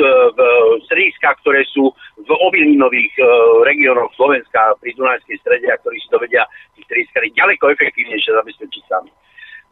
[0.00, 3.26] v strediskách, ktoré sú v obilninových uh,
[3.68, 8.82] regiónoch Slovenska pri Dunajskej strede a ktorí si to vedia tých strediskách ďaleko efektívnejšie zabezpečiť
[8.88, 9.12] sami.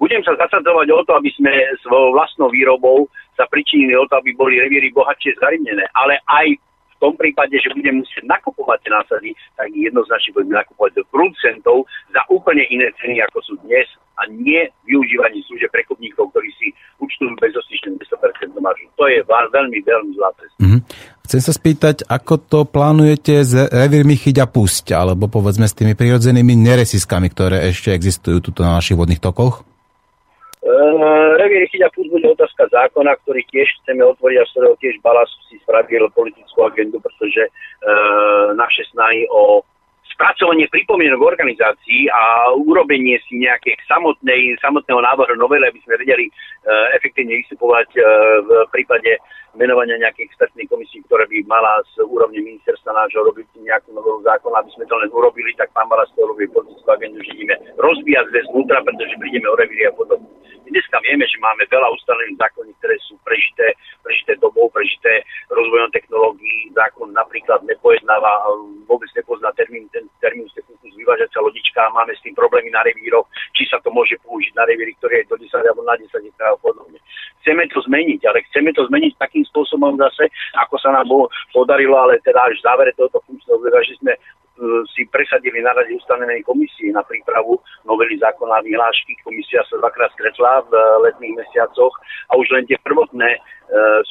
[0.00, 1.52] Budem sa zasadzovať o to, aby sme
[1.84, 6.56] svojou vlastnou výrobou sa pričinili o to, aby boli revíry bohatšie zarinené, ale aj
[7.00, 12.68] tom prípade, že budeme musieť nakupovať násady, tak jednoznačne budeme nakupovať do producentov za úplne
[12.68, 13.88] iné ceny, ako sú dnes
[14.20, 16.68] a nie využívanie služieb prekupníkov, ktorí si
[17.00, 18.86] účtujú bezostičnú 100% maržu.
[19.00, 20.60] To je veľmi, veľmi zlá cesta.
[20.60, 20.80] Mm-hmm.
[21.24, 25.96] Chcem sa spýtať, ako to plánujete s revírmi chyť a pusť, alebo povedzme s tými
[25.96, 29.64] prirodzenými neresiskami, ktoré ešte existujú tuto na našich vodných tokoch?
[31.40, 35.30] Revír chyťa púd bude otázka zákona, ktorý tiež chceme otvoriť a z ktorého tiež Balas
[35.48, 37.50] si spravil politickú agendu, pretože e,
[38.60, 39.64] naše snahy o
[40.20, 46.32] spracovanie pripomienok organizácií a urobenie si nejaké samotnej, samotného návrhu novely, aby sme vedeli e,
[47.00, 48.00] efektívne vystupovať e,
[48.44, 49.16] v prípade
[49.54, 54.54] menovania nejakej expertnej komisii, ktorá by mala z úrovne ministerstva nášho robiť nejakú novú zákon,
[54.54, 58.24] aby sme to len urobili, tak pán Balas to robí politickú agendu, že ideme rozbíjať
[58.30, 60.28] zväz vnútra, pretože prídeme o revíri a podobne.
[60.70, 63.74] Dneska vieme, že máme veľa ustalených zákonov, ktoré sú prežité,
[64.06, 66.70] prežité dobou, prežité rozvojom technológií.
[66.78, 68.46] Zákon napríklad nepojednáva,
[68.86, 73.26] vôbec nepozná termín, ten termín technicus vyvážacia lodička, máme s tým problémy na revíroch,
[73.58, 76.06] či sa to môže použiť na revíri, ktoré je do 10 alebo na 10
[76.38, 77.02] a podobne.
[77.42, 80.28] Chceme to zmeniť, ale chceme to zmeniť takým spôsobom zase,
[80.58, 81.08] ako sa nám
[81.54, 84.12] podarilo, ale teda až v závere tohoto funkčného obdobia, že sme
[84.92, 87.56] si presadili na rade ustanovenej komisie na prípravu
[87.88, 89.16] novely zákona a vyhlášky.
[89.24, 90.72] Komisia sa dvakrát stretla v
[91.08, 91.94] letných mesiacoch
[92.28, 93.38] a už len tie prvotné e,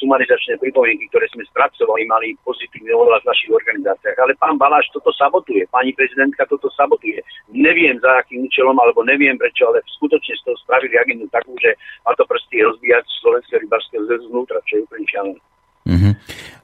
[0.02, 4.18] sumarizačné pripomienky, ktoré sme spracovali, mali pozitívny ohľad v našich organizáciách.
[4.18, 7.22] Ale pán Baláš toto sabotuje, pani prezidentka toto sabotuje.
[7.54, 11.78] Neviem za akým účelom, alebo neviem prečo, ale skutočne z toho spravili agendu takú, že
[12.02, 15.40] má to prsty rozbíjať Slovenského rybárskeho zväzu znútra, čo je úplne šialené.
[15.80, 16.12] Uh-huh.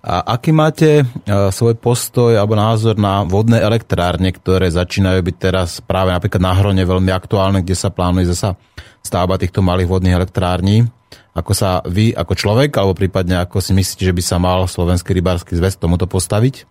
[0.07, 5.83] A aký máte uh, svoj postoj alebo názor na vodné elektrárne, ktoré začínajú byť teraz
[5.83, 8.55] práve napríklad na Hrone veľmi aktuálne, kde sa plánuje zasa
[9.03, 10.87] stavba týchto malých vodných elektrární?
[11.35, 15.11] Ako sa vy ako človek, alebo prípadne ako si myslíte, že by sa mal Slovenský
[15.11, 16.71] rybársky zväz tomuto postaviť?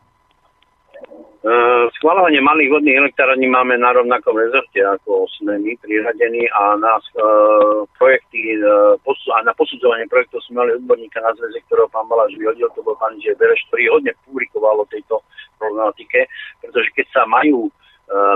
[1.44, 7.00] Uh, schváľovanie malých vodných elektrární máme na rovnakom rezorte, ako sme my priradení a na
[7.00, 12.08] uh, projekty uh, posu- a na posudzovanie projektov sme mali odborníka na zväze, ktorého pán
[12.12, 15.24] Baláš vyhodil, to bol pán Inžier Bereš, ktorý hodne publikoval o tejto
[15.56, 16.28] problematike,
[16.60, 17.72] pretože keď sa majú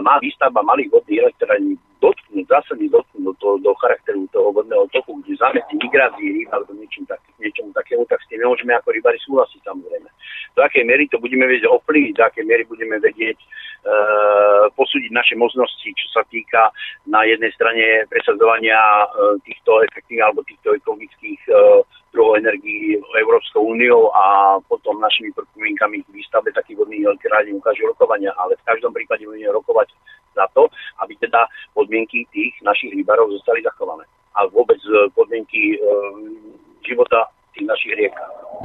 [0.01, 5.35] má výstavba malých vodných elektrární dotknúť, zásadne dotknúť do, do charakteru toho vodného toku, kde
[5.35, 9.61] zametí migrácii rýb alebo niečím, tak, niečomu takému, tak s tým nemôžeme ako rybári súhlasiť
[9.67, 10.09] samozrejme.
[10.55, 13.47] Do akej miery to budeme vedieť ovplyvniť, do akej miery budeme vedieť e,
[14.73, 16.71] posúdiť naše možnosti, čo sa týka
[17.05, 19.05] na jednej strane presadzovania e,
[19.43, 21.53] týchto efektívnych alebo týchto ekologických e,
[22.13, 28.33] druhov energií Európskou úniou a potom našimi podmienkami k výstavbe takých vodných elektrární ukážu rokovania,
[28.37, 29.93] ale v každom prípade budeme rokovať
[30.33, 30.67] za to,
[31.05, 34.05] aby teda podmienky tých našich rybárov zostali zachované.
[34.37, 35.77] A vôbec e, podmienky e,
[36.85, 38.15] života tých našich riek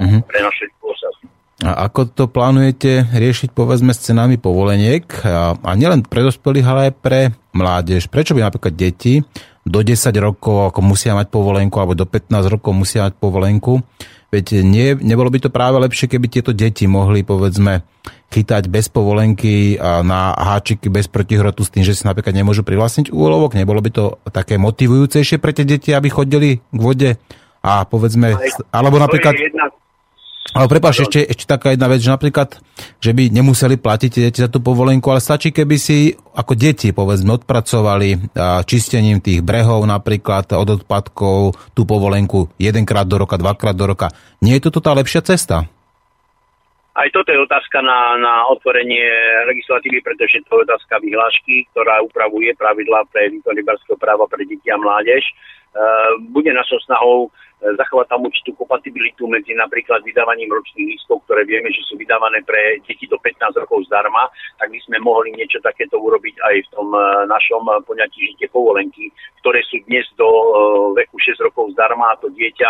[0.00, 0.20] mm-hmm.
[0.28, 1.43] pre naše hospodárstvo.
[1.64, 6.80] A ako to plánujete riešiť povedzme s cenami povoleniek a, a nielen pre dospelých, ale
[6.88, 7.20] aj pre
[7.56, 8.12] mládež?
[8.12, 9.24] Prečo by napríklad deti
[9.64, 13.80] do 10 rokov ako musia mať povolenku alebo do 15 rokov musia mať povolenku?
[14.28, 17.80] Veď nie, nebolo by to práve lepšie, keby tieto deti mohli povedzme
[18.28, 23.08] chytať bez povolenky a na háčiky bez protihrotu s tým, že si napríklad nemôžu privlastniť
[23.08, 23.56] úlovok?
[23.56, 27.16] Nebolo by to také motivujúcejšie pre tie deti, aby chodili k vode
[27.64, 28.36] a povedzme,
[28.68, 29.32] alebo napríklad...
[29.32, 29.72] jedna
[30.52, 32.60] ale prepáč, ešte, ešte taká jedna vec, že napríklad,
[33.00, 37.40] že by nemuseli platiť deti za tú povolenku, ale stačí, keby si ako deti, povedzme,
[37.40, 38.36] odpracovali
[38.68, 44.12] čistením tých brehov napríklad od odpadkov tú povolenku jedenkrát do roka, dvakrát do roka.
[44.44, 45.64] Nie je toto tá lepšia cesta?
[46.94, 49.02] Aj toto je otázka na, na otvorenie
[49.50, 53.58] legislatívy, pretože to je otázka vyhlášky, ktorá upravuje pravidlá pre výkon
[53.98, 55.26] práva pre deti a mládež.
[56.30, 57.34] bude našou snahou
[57.64, 62.78] zachovať tam určitú kompatibilitu medzi napríklad vydávaním ročných lístkov, ktoré vieme, že sú vydávané pre
[62.84, 64.28] deti do 15 rokov zdarma,
[64.60, 66.92] tak by sme mohli niečo takéto urobiť aj v tom
[67.26, 69.08] našom poňatí žite povolenky,
[69.40, 70.28] ktoré sú dnes do
[70.92, 72.68] veku 6 rokov zdarma a to dieťa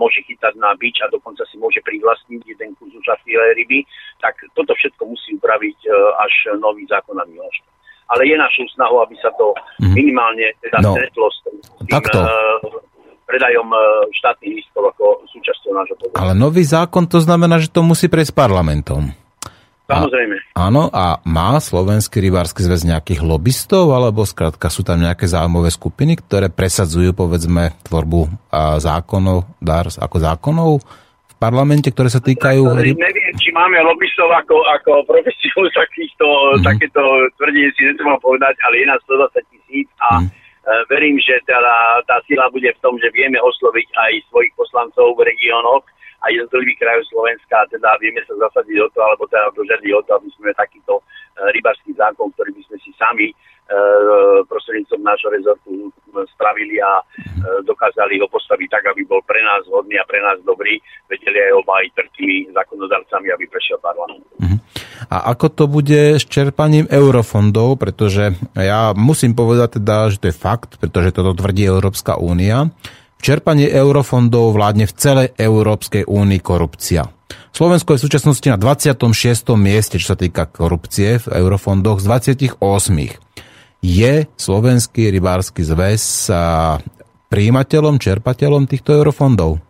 [0.00, 3.84] môže chytať na bič a dokonca si môže privlastniť jeden kus úžasnej ryby,
[4.24, 5.78] tak toto všetko musí upraviť
[6.16, 7.68] až nový zákon na vyhláška
[8.06, 9.50] ale je našou snahou, aby sa to
[9.82, 9.94] mhm.
[9.98, 11.58] minimálne teda no, stretlo s tým,
[11.90, 12.18] takto.
[12.22, 12.86] Uh,
[13.26, 13.66] predajom
[14.22, 16.14] štátnych lístkov ako súčasťou nášho povodu.
[16.14, 19.10] Ale nový zákon to znamená, že to musí prejsť parlamentom.
[19.86, 20.36] Samozrejme.
[20.58, 25.70] A, áno, a má Slovenský rybársky zväz nejakých lobbystov, alebo skrátka sú tam nejaké záujmové
[25.70, 30.70] skupiny, ktoré presadzujú, povedzme, tvorbu a zákonov, dar, ako zákonov
[31.30, 32.66] v parlamente, ktoré sa týkajú...
[32.66, 32.98] Neviem,
[33.38, 36.66] či máme lobbystov ako, ako profesiu takýchto, mm-hmm.
[36.66, 37.02] takéto
[37.38, 40.82] tvrdenie si netreba povedať, ale je nás 120 tisíc a mm-hmm.
[40.90, 45.30] verím, že teda tá sila bude v tom, že vieme osloviť aj svojich poslancov v
[45.30, 45.86] regiónoch
[46.26, 50.10] a jednotlivých krajov Slovenska, teda vieme sa zasadiť o to, alebo teda dožiadať o to,
[50.18, 51.02] aby sme takýto e,
[51.54, 53.30] rybarský zákon, ktorý by sme si sami
[53.66, 53.78] E,
[54.46, 55.90] prostredníctvom nášho rezortu
[56.38, 57.04] spravili a e,
[57.66, 60.78] dokázali ho postaviť tak, aby bol pre nás hodný a pre nás dobrý.
[61.10, 62.10] Vedeli aj obájiť pred
[62.54, 64.22] zákonodarcami, aby prešiel parlament.
[64.38, 64.62] Uh-huh.
[65.10, 70.36] A ako to bude s čerpaním eurofondov, pretože ja musím povedať teda, že to je
[70.38, 72.70] fakt, pretože toto tvrdí Európska únia.
[73.16, 77.08] V čerpaní eurofondov vládne v celej Európskej únii korupcia.
[77.56, 79.56] Slovensko je v súčasnosti na 26.
[79.56, 82.60] mieste, čo sa týka korupcie v eurofondoch z 28.
[83.80, 86.28] Je Slovenský rybársky zväz
[87.32, 89.56] príjimateľom, čerpateľom týchto eurofondov?
[89.56, 89.60] E,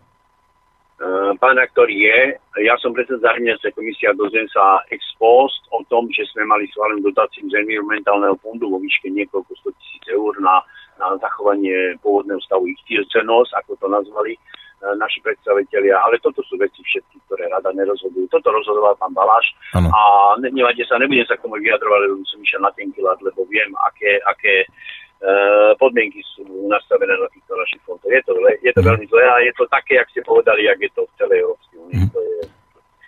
[1.39, 2.35] pán aktor je.
[2.59, 7.07] Ja som predseda zahraniacej komisia, dozviem sa ex post o tom, že sme mali schválenú
[7.07, 10.59] dotáciu z environmentálneho fondu vo výške niekoľko 100 tisíc eur na,
[10.97, 12.81] na zachovanie pôvodného stavu ich
[13.13, 14.35] cenos, ako to nazvali
[14.77, 18.29] E, naši predstavitelia, ale toto sú veci všetky, ktoré rada nerozhodujú.
[18.29, 19.89] Toto rozhodoval pán Baláš ano.
[19.89, 20.01] a
[20.37, 20.53] ne,
[20.85, 24.21] sa, nebudem sa k tomu vyjadrovať, lebo som išiel na ten kilát, lebo viem, aké,
[24.29, 25.33] aké e,
[25.81, 28.05] podmienky sú nastavené na týchto našich fondoch.
[28.05, 28.87] Je to, je to mhm.
[28.93, 31.77] veľmi zlé a je to také, jak ste povedali, jak je to v celej Európskej
[31.81, 31.97] únii.
[31.97, 32.25] Mm.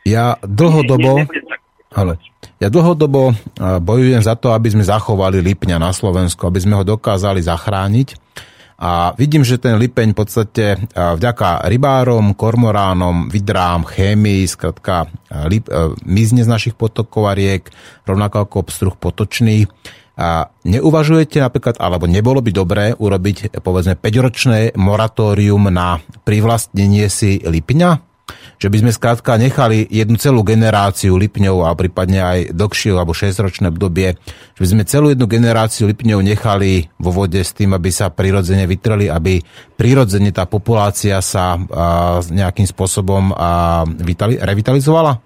[0.10, 1.22] Ja dlhodobo...
[1.22, 1.58] Ne, ne,
[1.94, 2.22] ale
[2.62, 3.34] ja dlhodobo e,
[3.82, 8.30] bojujem za to, aby sme zachovali Lipňa na Slovensku, aby sme ho dokázali zachrániť
[8.80, 10.66] a vidím, že ten lipeň v podstate
[10.96, 15.12] vďaka rybárom, kormoránom, vidrám, chémii, skratka,
[15.52, 15.68] lip,
[16.08, 17.68] mizne z našich potokov a riek,
[18.08, 19.68] rovnako ako obstruh potočný.
[20.16, 28.09] A neuvažujete napríklad, alebo nebolo by dobré urobiť povedzme 5-ročné moratórium na privlastnenie si lipňa?
[28.60, 33.72] Že by sme skrátka nechali jednu celú generáciu lipňov a prípadne aj dlhšie alebo 6-ročné
[33.72, 34.16] obdobie,
[34.58, 38.68] že by sme celú jednu generáciu lipňov nechali vo vode s tým, aby sa prirodzene
[38.68, 39.40] vytreli, aby
[39.78, 41.60] prirodzene tá populácia sa a,
[42.20, 45.20] nejakým spôsobom a, vitali, revitalizovala?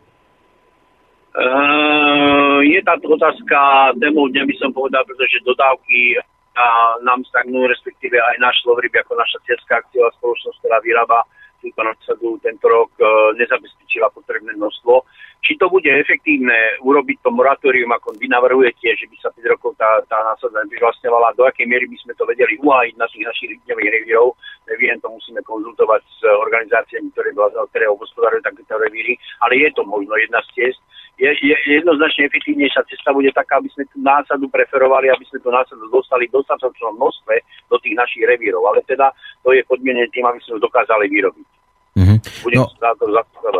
[1.34, 3.58] Uh, je táto otázka
[3.97, 6.22] témou dňa by som povedal, pretože dodávky
[6.54, 6.66] a
[7.01, 11.26] nám stagnú, respektíve aj náš Slovryb ako naša cieľská akciová spoločnosť, ktorá vyrába
[11.64, 13.07] túto násadu tento rok e,
[13.39, 15.07] nezabezpečila potrebné množstvo.
[15.43, 19.76] Či to bude efektívne urobiť to moratórium, ako vy navrhujete, že by sa 5 rokov
[19.76, 23.49] tá, tá násada vyvlastňovala, do akej miery by sme to vedeli uhájiť na tých našich
[23.59, 24.39] rybňových revírov,
[24.72, 30.16] neviem, to musíme konzultovať s organizáciami, ktoré, ktoré hospodárujú takéto revíry, ale je to možno
[30.16, 30.80] jedna z ciest,
[31.18, 35.53] je, je jednoznačne efektívnejšia cesta bude taká, aby sme tú násadu preferovali, aby sme tú
[35.53, 37.34] násadu dostali v dostatočnom množstve
[37.70, 38.66] do tých našich revírov.
[38.66, 39.14] Ale teda
[39.45, 41.47] to je podmienené tým, aby sme to dokázali vyrobiť.
[41.93, 42.18] Mm-hmm.
[42.57, 42.66] No,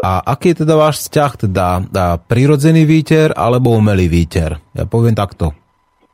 [0.01, 4.58] a aký je teda váš vzťah, teda prírodzený výter alebo umelý výter?
[4.74, 5.62] Ja poviem takto.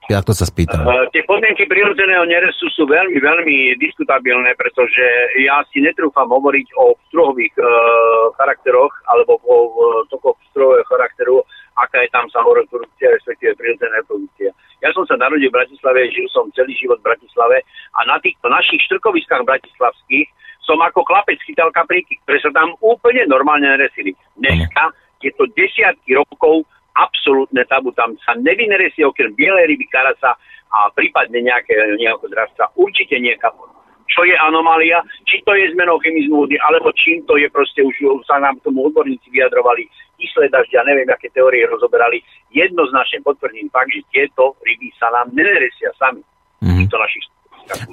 [0.09, 0.89] Ja to sa spýtam.
[0.89, 5.05] Uh, tie podmienky prírodzeného nerestu sú veľmi, veľmi diskutabilné, pretože
[5.37, 9.69] ja si netrúfam hovoriť o pstruhových uh, charakteroch alebo o uh,
[10.09, 11.45] tokoch pstruhového charakteru,
[11.77, 14.49] aká je tam samoreprodukcia, respektíve prírodzená reprodukcia.
[14.81, 17.61] Ja som sa narodil v Bratislave, žil som celý život v Bratislave
[17.93, 20.25] a na týchto našich štrkoviskách bratislavských
[20.65, 24.17] som ako chlapec chytal kapríky, ktoré sa tam úplne normálne neresili.
[24.37, 24.89] Dneska
[25.21, 26.65] je to desiatky rokov
[26.99, 27.95] absolútne tabu.
[27.95, 30.35] Tam sa nevyneresie okrem bielej ryby, karasa
[30.69, 32.69] a prípadne nejaké, nejakého dravca.
[32.75, 33.71] Určite nie kapor.
[34.09, 35.05] Čo je anomália?
[35.29, 37.95] Či to je zmenou chemizmu vody, alebo čím to je proste, už
[38.25, 39.85] sa nám k tomu odborníci vyjadrovali,
[40.17, 42.19] kyslé dažďa, neviem, aké teórie rozoberali.
[42.49, 46.25] Jednoznačne potvrdím fakt, že tieto ryby sa nám neneresia sami.
[46.65, 46.89] Mm-hmm.
[46.89, 47.25] To našich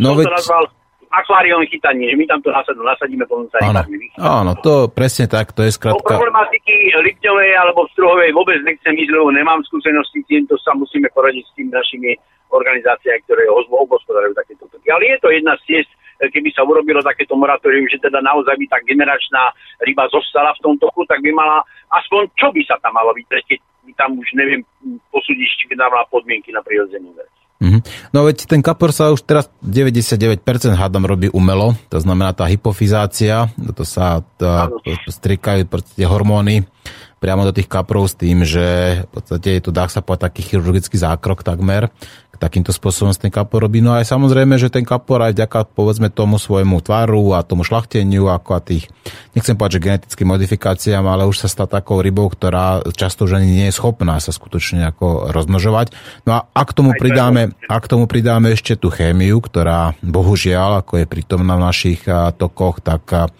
[0.00, 0.24] no, veď...
[0.26, 0.64] to nazval
[1.11, 3.82] akváriové chytanie, že my tam to nasadu, nasadíme plnú áno.
[4.18, 6.02] áno, to presne tak, to je skrátka...
[6.02, 11.44] O problematiky Lipňovej alebo Struhovej vôbec nechcem ísť, lebo nemám skúsenosti, týmto sa musíme poradiť
[11.46, 12.11] s tými našimi
[12.50, 14.86] organizáciami, ktoré obospodarujú takéto toky.
[14.90, 18.66] Ale je to jedna z ciest, keby sa urobilo takéto moratórium, že teda naozaj by
[18.72, 19.52] tá generačná
[19.84, 21.61] ryba zostala v tom toku, tak by mala
[21.92, 23.61] aspoň čo by sa tam malo vytrieť, keď
[24.00, 24.64] tam už neviem
[25.12, 27.36] posúdiť, či by mala podmienky na prirodzenú vec.
[27.57, 28.12] Mm-hmm.
[28.12, 30.44] No veď ten kapor sa už teraz 99%
[30.76, 34.68] hádam robí umelo, to znamená tá hypofizácia, to sa tá,
[35.09, 35.64] strikajú
[36.04, 36.68] hormóny
[37.16, 40.40] priamo do tých kaprov s tým, že v podstate je to, dá sa povedať, taký
[40.52, 41.88] chirurgický zákrok takmer,
[42.37, 43.80] takýmto spôsobom ten kapor robí.
[43.80, 48.28] No aj samozrejme, že ten kapor aj vďaka povedzme tomu svojmu tvaru a tomu šlachteniu,
[48.28, 48.87] ako a tých,
[49.32, 53.49] nechcem povedať, že genetickým modifikáciám, ale už sa stá takou rybou, ktorá často už ani
[53.49, 55.97] nie je schopná sa skutočne ako rozmnožovať.
[56.28, 61.07] No a ak tomu pridáme, ak tomu pridáme ešte tú chémiu, ktorá bohužiaľ, ako je
[61.11, 62.01] prítomná v našich
[62.37, 63.32] tokoch, tak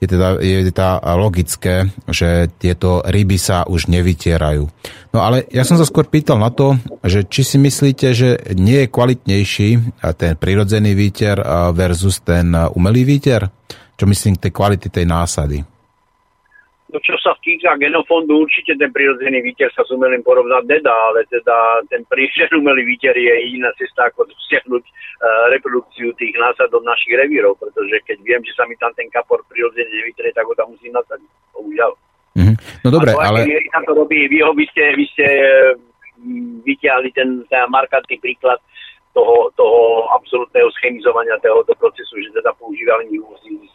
[0.00, 4.64] je teda, je teda logické, že tieto ryby sa už nevytierajú.
[5.12, 8.88] No ale ja som sa skôr pýtal na to, že či si myslíte, že nie
[8.88, 9.68] je kvalitnejší
[10.16, 11.36] ten prirodzený výter
[11.76, 13.52] versus ten umelý výter?
[14.00, 15.60] Čo myslím tej kvality tej násady?
[16.90, 21.22] No čo sa týka genofondu, určite ten prirodzený výter sa s umelým porovnať nedá, ale
[21.30, 27.14] teda ten príšer umelý výter je iná cesta, ako dosiahnuť uh, reprodukciu tých násadov našich
[27.14, 30.74] revírov, pretože keď viem, že sa mi tam ten kapor prirodzene nevytrie, tak ho tam
[30.74, 31.30] musím nasadiť.
[31.54, 31.92] Bohužiaľ.
[32.34, 32.56] Mm-hmm.
[32.82, 33.38] No dobre, ale...
[33.70, 35.26] Sa to robí, vy, ho, vy ste, vy ste
[36.18, 38.58] mm, vyťahli ten, ten markantný príklad
[39.14, 43.10] toho, toho absolútneho schemizovania tohoto procesu, že teda používali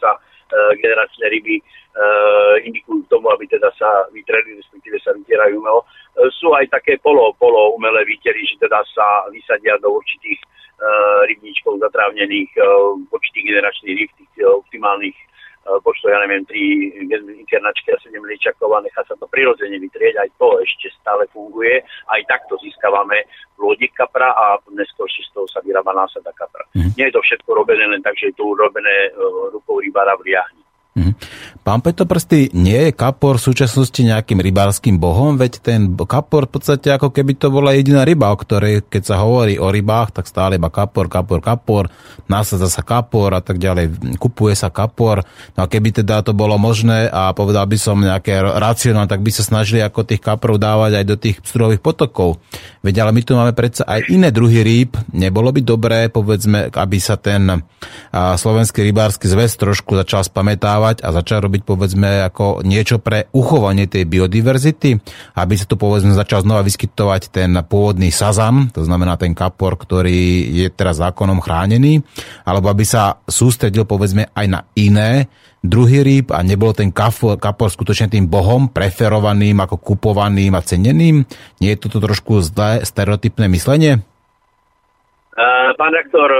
[0.00, 0.20] sa
[0.54, 5.82] generačné ryby uh, indikujú k tomu, aby teda sa vytreli, respektíve sa vytierajú umelo.
[6.14, 10.38] Uh, sú aj také polo, polo umelé výtery, že teda sa vysadia do určitých
[11.24, 12.52] rybníčkov zatrávnených
[13.08, 15.16] určitých generačných ryb, tých optimálnych
[15.82, 20.30] počtu, ja neviem, 3 internačky a 7 liečakov a nechá sa to prirodzene vytrieť, aj
[20.38, 21.82] to ešte stále funguje.
[22.06, 23.26] Aj takto získavame
[23.58, 26.62] plôdik kapra a neskôršie z toho sa vyrába násada kapra.
[26.76, 26.92] Mm.
[26.94, 30.32] Nie je to všetko robené len tak, že je to urobené uh, rukou rybára v
[30.32, 30.62] liahni.
[30.96, 31.12] Mm.
[31.60, 35.36] Pán Petoprsty, nie je kapor v súčasnosti nejakým rybárským bohom?
[35.36, 39.20] Veď ten kapor v podstate ako keby to bola jediná ryba, o ktorej keď sa
[39.20, 41.92] hovorí o rybách, tak stále iba kapor, kapor, kapor,
[42.32, 45.20] násadza sa kapor a tak ďalej, kupuje sa kapor.
[45.52, 49.28] No a keby teda to bolo možné a povedal by som nejaké racionálne, tak by
[49.28, 52.40] sa snažili ako tých kaprov dávať aj do tých pstruhových potokov.
[52.80, 54.96] Veď ale my tu máme predsa aj iné druhy rýb.
[55.12, 57.68] Nebolo by dobré, povedzme, aby sa ten
[58.14, 63.90] slovenský rybársky zväz trošku začal spamätávať využívať a začal robiť povedzme ako niečo pre uchovanie
[63.90, 65.02] tej biodiverzity,
[65.34, 70.46] aby sa tu povedzme začal znova vyskytovať ten pôvodný sazan, to znamená ten kapor, ktorý
[70.62, 72.06] je teraz zákonom chránený,
[72.46, 75.26] alebo aby sa sústredil povedzme aj na iné
[75.66, 81.26] druhý rýb a nebol ten kapor, kapor skutočne tým bohom preferovaným, ako kupovaným a ceneným?
[81.58, 84.06] Nie je toto trošku zlé stereotypné myslenie?
[85.76, 86.32] pán rektor,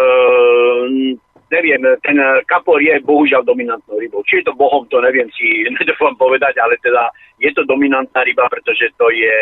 [1.50, 4.22] neviem, ten kapor je bohužiaľ dominantnou rybou.
[4.26, 8.50] Či je to bohom, to neviem si nedofám povedať, ale teda je to dominantná ryba,
[8.50, 9.36] pretože to je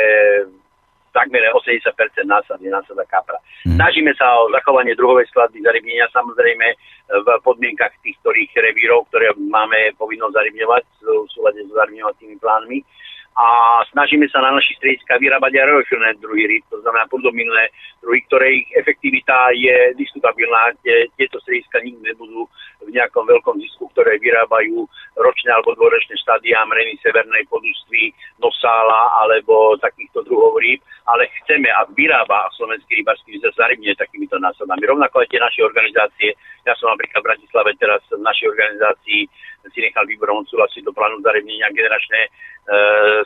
[1.14, 1.94] takmer 80%
[2.26, 3.38] násady, násada kapra.
[3.62, 3.78] Hmm.
[3.78, 6.66] Snažíme sa o zachovanie druhovej skladby zarybnenia, samozrejme
[7.07, 12.82] v podmienkach tých ktorých revírov, ktoré máme povinnosť zarybňovať v súlade s zarybňovacími plánmi
[13.35, 17.66] a snažíme sa na našich strediskách vyrábať aj reofilné druhy rýb, to znamená poddominné
[17.99, 20.70] druhy, ktoré efektivita je diskutabilná.
[21.18, 22.47] Tieto strediska nikdy nebudú
[22.87, 24.87] v nejakom veľkom zisku, ktoré vyrábajú
[25.18, 30.78] ročné alebo dvoročné štádia mreny severnej podustvy, nosála alebo takýchto druhov rýb,
[31.11, 34.87] ale chceme, a vyrába slovenský rybársky výzor zarybne takýmito násadami.
[34.87, 36.28] Rovnako aj tie naše organizácie,
[36.62, 39.22] ja som napríklad v Bratislave teraz v našej organizácii
[39.73, 42.29] si nechal výborom odsúhlasiť do plánu zarybnenia generačné
[42.65, 42.77] E,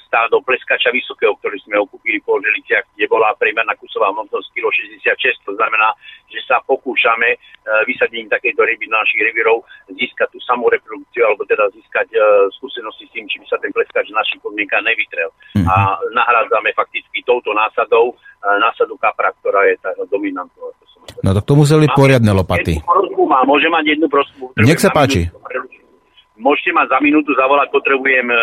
[0.02, 5.46] stádo pleskača vysokého, ktorý sme okúpili po Želiciach, kde bola priemerná kusová hmotnosť kilo 66.
[5.46, 5.94] To znamená,
[6.26, 7.38] že sa pokúšame e,
[7.86, 9.62] vysadením takejto ryby do našich revírov
[9.94, 13.70] získať tú samú reprodukciu, alebo teda získať e, skúsenosti s tým, či by sa ten
[13.70, 15.30] pleskač v našich podmienkach nevytrel.
[15.54, 15.70] Mm-hmm.
[15.70, 20.66] A nahrádzame fakticky touto násadou násadu kapra, ktorá je tá dominantná.
[21.22, 22.78] No tak to museli poriadne lopaty.
[22.82, 24.54] Má, môže mať jednu prosbu.
[24.58, 25.26] Nech sa páči.
[25.30, 25.77] Minútu,
[26.38, 28.36] môžete ma za minútu zavolať, potrebujem e,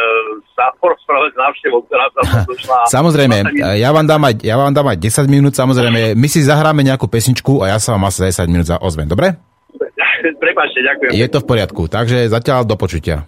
[0.54, 2.78] sa porozprávať s návštevou, ktorá sa došla.
[2.92, 3.38] Samozrejme,
[3.80, 6.14] ja vám, dám aj, ja vám dám aj 10 minút, samozrejme.
[6.14, 9.34] My si zahráme nejakú pesničku a ja sa vám asi 10 minút za ozvem, dobre?
[10.44, 11.12] Prepačte, ďakujem.
[11.16, 13.26] Je to v poriadku, takže zatiaľ do počutia.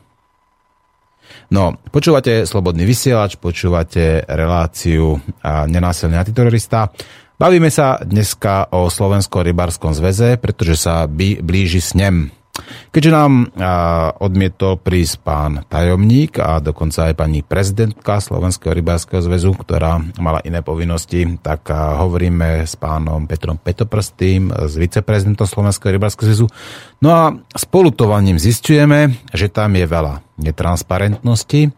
[1.47, 6.91] No, počúvate Slobodný vysielač, počúvate reláciu a nenásilný antiterorista.
[7.37, 12.33] Bavíme sa dneska o Slovenskom rybárskom zväze, pretože sa blíži snem
[12.91, 13.53] Keďže nám
[14.17, 20.65] odmietol prísť pán tajomník a dokonca aj pani prezidentka Slovenského rybárskeho zväzu, ktorá mala iné
[20.65, 26.47] povinnosti, tak hovoríme s pánom Petrom Petoprstým, s viceprezidentom Slovenského rybárskeho zväzu.
[26.99, 31.69] No a spolutovaním zistujeme, že tam je veľa netransparentnosti,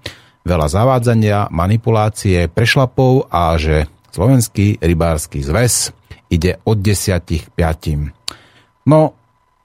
[0.48, 5.92] veľa zavádzania, manipulácie, prešlapov a že Slovenský rybársky zväz
[6.32, 8.16] ide od desiatich k piatim.
[8.88, 9.19] No,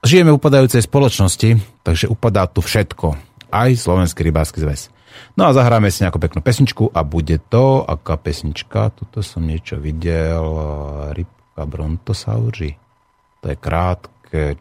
[0.05, 3.16] žijeme v upadajúcej spoločnosti, takže upadá tu všetko.
[3.50, 4.92] Aj Slovenský rybársky zväz.
[5.38, 9.78] No a zahráme si nejakú peknú pesničku a bude to, aká pesnička, tuto som niečo
[9.78, 10.46] videl,
[11.14, 12.74] rybka brontosauri.
[13.42, 14.59] To je krátke,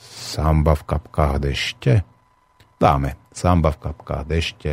[0.00, 1.92] samba v kapkách dešte.
[2.80, 4.72] Dáme samba v kapkách dešte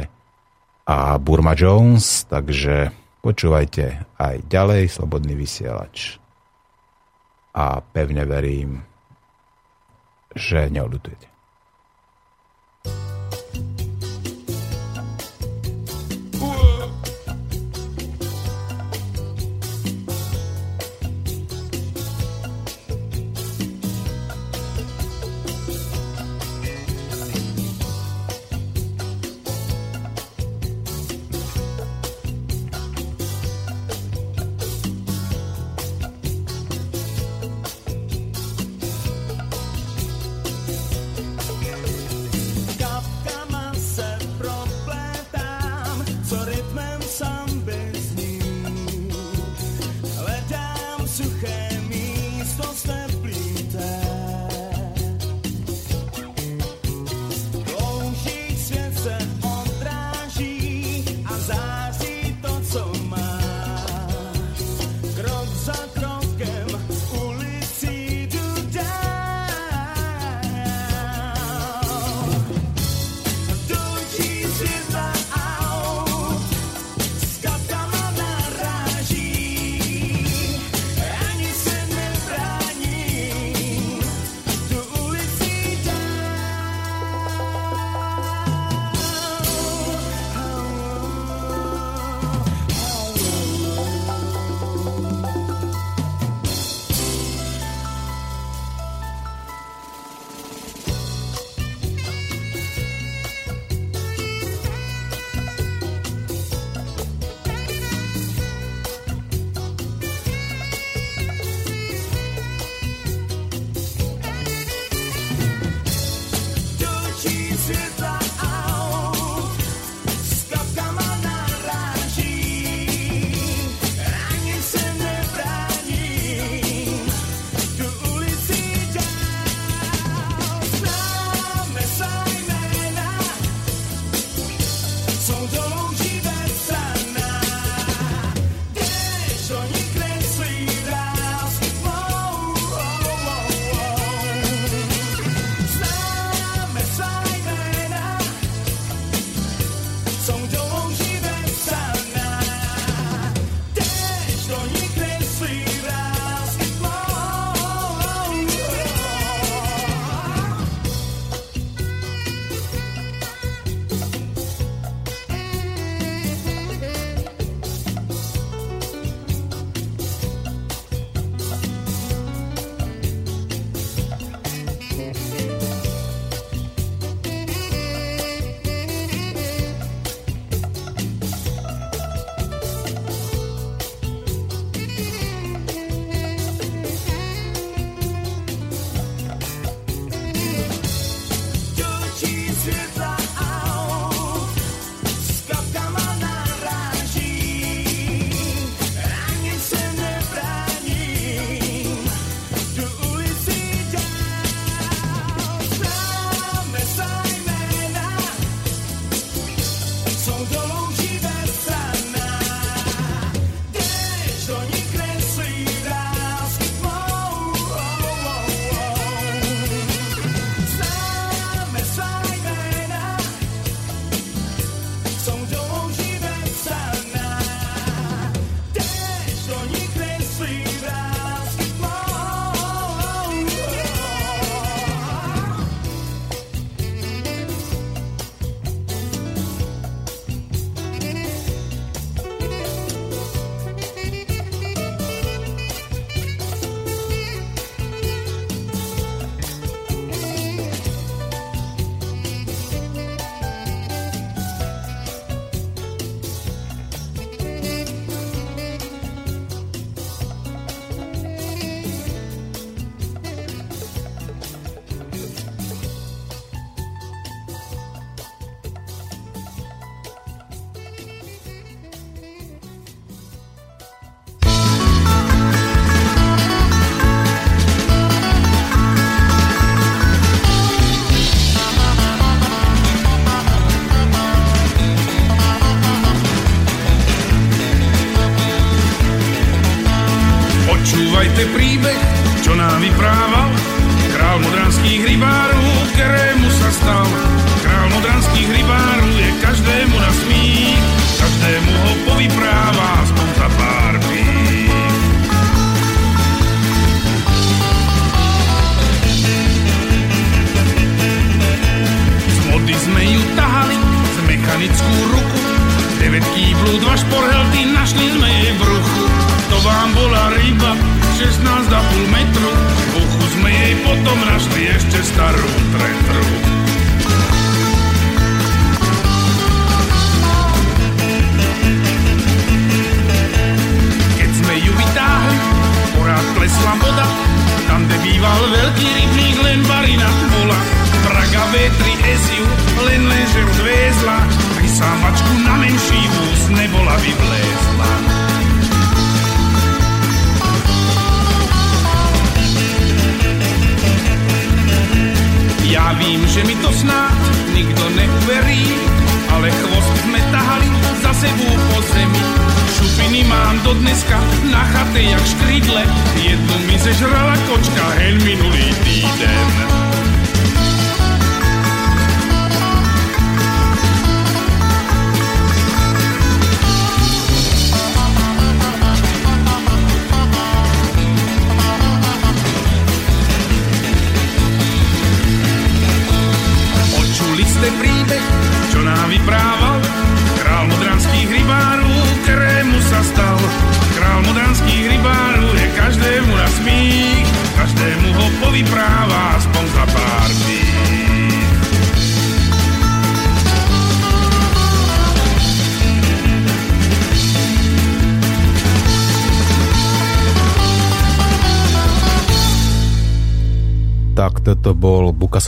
[0.88, 2.94] a Burma Jones, takže
[3.26, 6.22] Počúvajte aj ďalej Slobodný vysielač.
[7.58, 8.86] A pevne verím,
[10.36, 11.30] Genial utredning.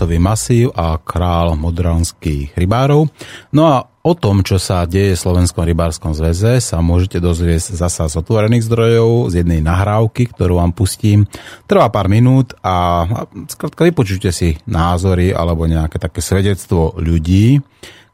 [0.07, 3.11] Bukasový masív a král modranských rybárov.
[3.51, 8.07] No a o tom, čo sa deje v Slovenskom rybárskom zväze, sa môžete dozvieť zasa
[8.07, 11.27] z otvorených zdrojov, z jednej nahrávky, ktorú vám pustím.
[11.67, 13.03] Trvá pár minút a
[13.51, 17.59] skrátka vypočujte si názory alebo nejaké také svedectvo ľudí,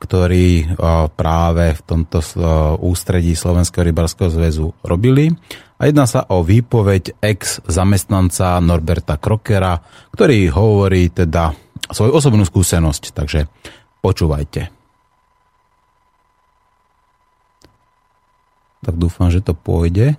[0.01, 0.73] ktorí
[1.13, 2.25] práve v tomto
[2.81, 5.29] ústredí Slovenského rybárskeho zväzu robili.
[5.83, 9.83] A jedná sa o výpoveď ex-zamestnanca Norberta Krokera,
[10.15, 11.51] ktorý hovorí teda
[11.91, 13.11] svoju osobnú skúsenosť.
[13.11, 13.51] Takže
[13.99, 14.71] počúvajte.
[18.87, 20.15] Tak dúfam, že to pôjde.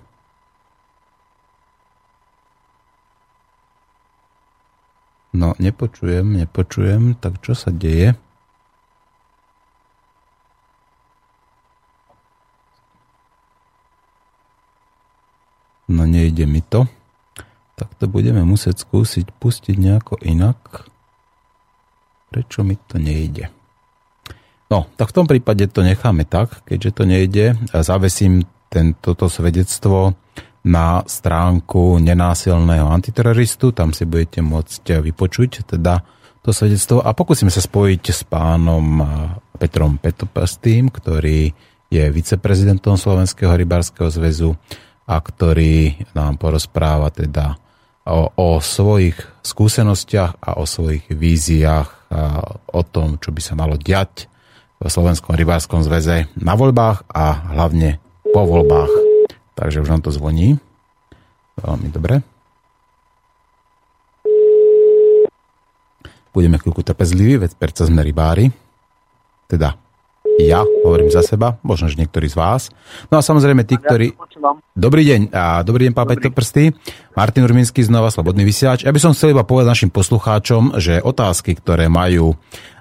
[5.33, 7.17] No, nepočujem, nepočujem.
[7.17, 8.21] Tak čo sa deje?
[15.89, 16.89] No nejde mi to.
[17.75, 20.87] Tak to budeme musieť skúsiť pustiť nejako inak.
[22.31, 23.51] Prečo mi to nejde?
[24.71, 27.59] No, tak v tom prípade to necháme tak, keďže to nejde.
[27.71, 28.47] Zavesím
[29.03, 30.19] toto svedectvo
[30.65, 36.03] na stránku nenásilného antiteroristu, tam si budete môcť vypočuť teda
[36.45, 39.01] to svedectvo a pokúsime sa spojiť s pánom
[39.57, 41.53] Petrom Petopastým, ktorý
[41.89, 44.59] je viceprezidentom Slovenského rybárskeho zväzu
[45.05, 47.61] a ktorý nám porozpráva teda
[48.09, 52.23] o, o svojich skúsenostiach a o svojich víziách a
[52.73, 54.31] o tom, čo by sa malo diať
[54.81, 58.01] v Slovenskom rybárskom zväze na voľbách a hlavne
[58.33, 58.93] po voľbách.
[59.55, 60.59] Takže už nám to zvoní.
[61.61, 62.21] Veľmi dobre.
[66.35, 68.51] Budeme chvíľku trpezliví, veď perca sme rybári.
[69.47, 69.79] Teda
[70.43, 72.73] ja hovorím za seba, možno, že niektorí z vás.
[73.11, 74.19] No a samozrejme tí, ktorí...
[74.75, 76.75] Dobrý deň, a dobrý deň, pán Peťo Prsty.
[77.15, 78.83] Martin Urminský, znova Slobodný vysielač.
[78.83, 82.35] Ja by som chcel iba povedať našim poslucháčom, že otázky, ktoré majú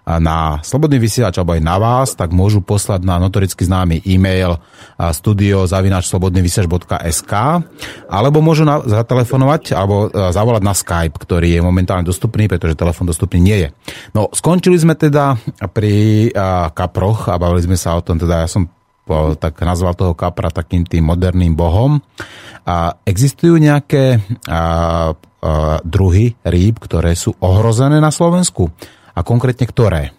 [0.04, 4.60] na Slobodný vysielač alebo aj na vás, tak môžu poslať na notoricky známy e-mail
[5.00, 7.34] studiozavinačslobodnyvysielač.sk
[8.12, 13.40] alebo môžu na, zatelefonovať alebo zavolať na Skype, ktorý je momentálne dostupný, pretože telefon dostupný
[13.40, 13.72] nie je.
[14.12, 15.40] No, skončili sme teda
[15.72, 16.28] pri
[16.76, 18.68] kaproch a bavili sme sa o tom, teda ja som
[19.40, 22.00] tak nazval toho kapra takým tým moderným bohom.
[22.64, 24.64] A existujú nejaké a, a,
[25.84, 28.72] druhy rýb, ktoré sú ohrozené na Slovensku?
[29.14, 30.14] A konkrétne ktoré?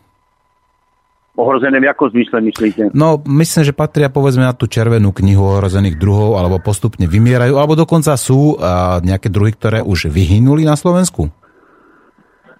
[1.34, 2.82] Ohrozené v akom zmysle myslíte?
[2.94, 7.74] No, myslím, že patria povedzme na tú červenú knihu ohrozených druhov, alebo postupne vymierajú, alebo
[7.74, 11.26] dokonca sú a, nejaké druhy, ktoré už vyhynuli na Slovensku?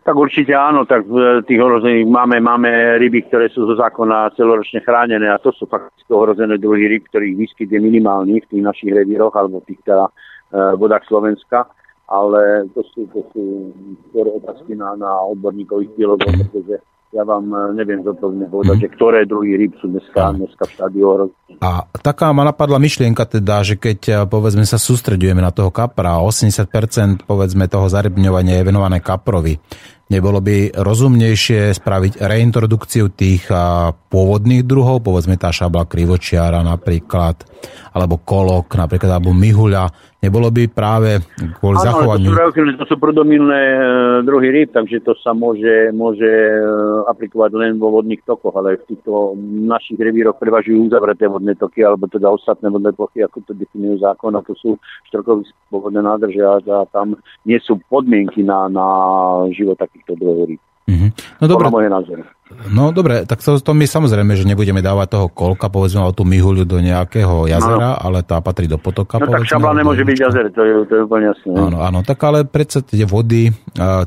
[0.05, 4.83] Tak určite áno, tak v tých ohrozených máme, máme ryby, ktoré sú zo zákona celoročne
[4.83, 8.91] chránené a to sú fakticky ohrozené druhy ryb, ktorých výskyt je minimálny v tých našich
[8.93, 10.11] revíroch alebo tých teda
[10.77, 11.71] vodách Slovenska,
[12.15, 13.43] ale to sú, to sú
[14.11, 16.79] skôr otázky na, na odborníkov, biologov, pretože
[17.15, 18.83] ja vám e, neviem zodpovedne povedať, mm.
[18.83, 21.31] že ktoré druhy rýb sú dneska, dneska v štádiu
[21.63, 26.19] A taká ma napadla myšlienka teda, že keď e, povedzme sa sústredujeme na toho kapra,
[26.23, 29.59] 80% povedzme toho zarybňovania je venované kaprovi,
[30.05, 33.49] Nebolo by rozumnejšie spraviť reintrodukciu tých
[34.13, 37.41] pôvodných druhov, povedzme tá šabla krivočiara napríklad,
[37.97, 39.89] alebo kolok napríklad, alebo mihuľa.
[40.25, 41.21] Nebolo by práve
[41.61, 42.33] kvôli ano, zachovaniu...
[42.33, 43.81] To sú, to sú predomilné e,
[44.25, 46.57] druhy rýb, takže to sa môže, môže e,
[47.13, 49.37] aplikovať len vo vodných tokoch, ale v týchto
[49.69, 54.33] našich revíroch prevažujú uzavreté vodné toky, alebo teda ostatné vodné plochy, ako to definujú zákon,
[54.33, 54.81] a to sú
[55.13, 58.87] štrkový vodné nádrže a tam nie sú podmienky na, na
[59.53, 60.63] život takýchto druhov rýb.
[60.85, 61.11] Mm-hmm.
[61.41, 61.67] No dobre.
[62.71, 66.69] No dobre, tak to, to my samozrejme, že nebudeme dávať toho kolka, povedzme, tú mihuľu
[66.69, 68.01] do nejakého jazera, no.
[68.05, 69.17] ale tá patrí do potoka.
[69.17, 71.51] No povedzme, tak šabla nemôže byť jazer, to je, to je úplne jasné.
[71.57, 73.49] Áno, áno, tak ale predsa tie vody,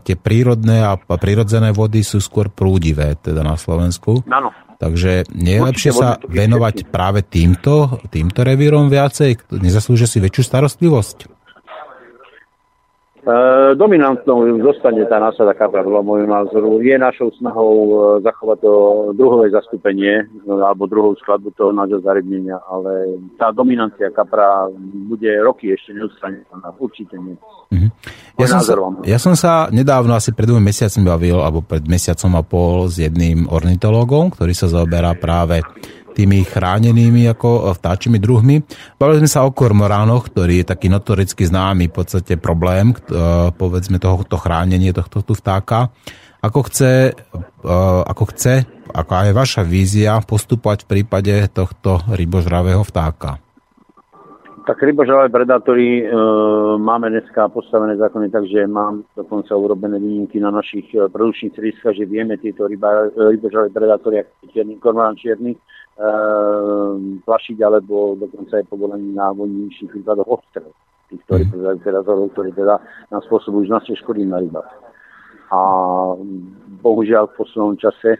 [0.06, 4.22] tie prírodné a prírodzené vody sú skôr prúdivé, teda na Slovensku.
[4.30, 4.54] Áno.
[4.78, 9.50] Takže nie je lepšie sa venovať práve týmto, týmto revírom viacej?
[9.58, 11.37] Nezaslúžia si väčšiu starostlivosť?
[13.28, 16.80] E, dominantnou zostane tá násada kapra, podľa môjho názoru.
[16.80, 18.74] Je našou snahou e, zachovať to
[19.20, 24.72] druhové zastúpenie alebo druhú skladbu toho nášho zarybnenia, ale tá dominancia kapra
[25.12, 26.72] bude roky ešte neodstranená.
[26.80, 27.36] Určite nie.
[27.68, 27.92] Mm-hmm.
[28.40, 28.74] Ja, som sa,
[29.04, 32.96] ja som sa nedávno, asi pred dvoma mesiacmi bavil, alebo pred mesiacom a pol s
[32.96, 35.60] jedným ornitológom, ktorý sa zaoberá práve
[36.18, 38.66] tými chránenými ako vtáčimi druhmi.
[38.98, 42.98] Bavili sme sa o kormoránoch, ktorý je taký notoricky známy v podstate problém,
[43.54, 45.94] povedzme tohoto chránenie tohto vtáka.
[46.42, 47.14] Ako chce,
[48.10, 53.42] ako chce, aká je vaša vízia postupovať v prípade tohto rybožravého vtáka?
[54.68, 56.12] Tak rybožravé predátory e,
[56.76, 62.04] máme dneska postavené zákony, takže mám dokonca urobené výnimky na našich e, produkčných strediskách, že
[62.04, 65.56] vieme tieto ryba, rybožravé predátory, ako čierny, kormorán čierny,
[67.26, 70.70] plašiť, alebo dokonca aj povolení na vojnejších prípadoch odstrel
[71.10, 71.82] týchto mm.
[71.82, 72.78] predazorov, ktorí teda
[73.10, 74.70] nám spôsobujú značne škody na rybách.
[75.50, 75.60] A
[76.84, 78.20] bohužiaľ v poslednom čase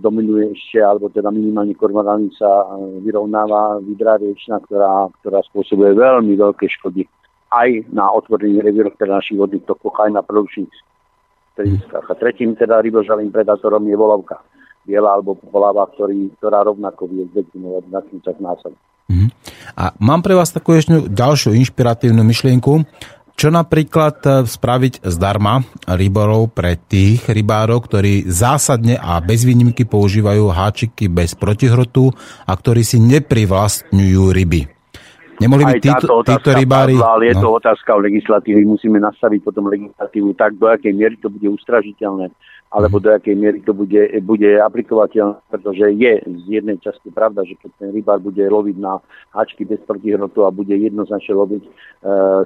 [0.00, 2.48] dominuje ešte, alebo teda minimálne kormoránica
[3.04, 7.04] vyrovnáva vidrá riečna, ktorá, ktorá spôsobuje veľmi veľké škody
[7.52, 10.72] aj na otvorení revíroch, teda našich vodných tokoch, aj na produkčných
[11.54, 12.08] strediskách.
[12.08, 14.40] A tretím teda rybožavým predátorom je volovka
[14.84, 18.72] biela alebo poláva, ktorý, ktorá rovnako vie zdefinovať na čak násad.
[19.08, 19.28] Mm-hmm.
[19.76, 22.84] A mám pre vás takú ešte ďalšiu inšpiratívnu myšlienku.
[23.34, 25.58] Čo napríklad e, spraviť zdarma
[25.90, 32.14] ryborov pre tých rybárov, ktorí zásadne a bez výnimky používajú háčiky bez protihrotu
[32.46, 34.62] a ktorí si neprivlastňujú ryby?
[35.42, 36.94] Nemohli by títo, títo rybári...
[36.94, 37.42] Ale je no.
[37.42, 38.62] to otázka o legislatívy.
[38.62, 42.30] Musíme nastaviť potom legislatívu tak, do akej miery to bude ustražiteľné
[42.74, 43.94] alebo do akej miery to bude,
[44.26, 48.98] bude aplikovateľné, pretože je z jednej časti pravda, že keď ten rybár bude loviť na
[49.30, 51.70] hačky bez protihrotu a bude jednoznačne loviť e,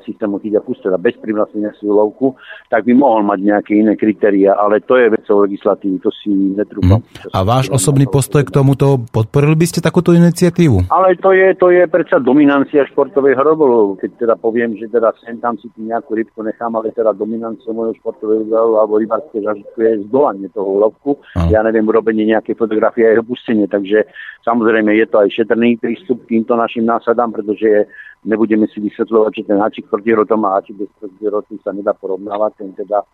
[0.05, 2.37] systému chyťa pustera bez privlastnenia si lovku,
[2.69, 7.01] tak by mohol mať nejaké iné kritéria, ale to je vecou legislatívy, to si netrúfam.
[7.01, 7.33] Hmm.
[7.33, 10.93] A váš osobný postoj k tomuto, podporili by ste takúto iniciatívu?
[10.93, 13.97] Ale to je, to je predsa dominancia športovej hrobolu.
[13.97, 17.97] Keď teda poviem, že teda sem tam si nejakú rybku nechám, ale teda dominancia môjho
[17.97, 21.21] športového alebo rybárskej zažitku je zdolanie toho úlovku.
[21.37, 21.53] Aha.
[21.53, 24.09] Ja neviem, urobenie nejaké fotografie a jeho pustenie, takže
[24.43, 27.87] samozrejme je to aj šetrný prístup k týmto našim násadám, pretože
[28.25, 31.95] nebudeme si vysvetľovať, že ten háčik proti rotom a háčik bez proti rotom sa nedá
[31.95, 33.07] porovnávať, ten teda e,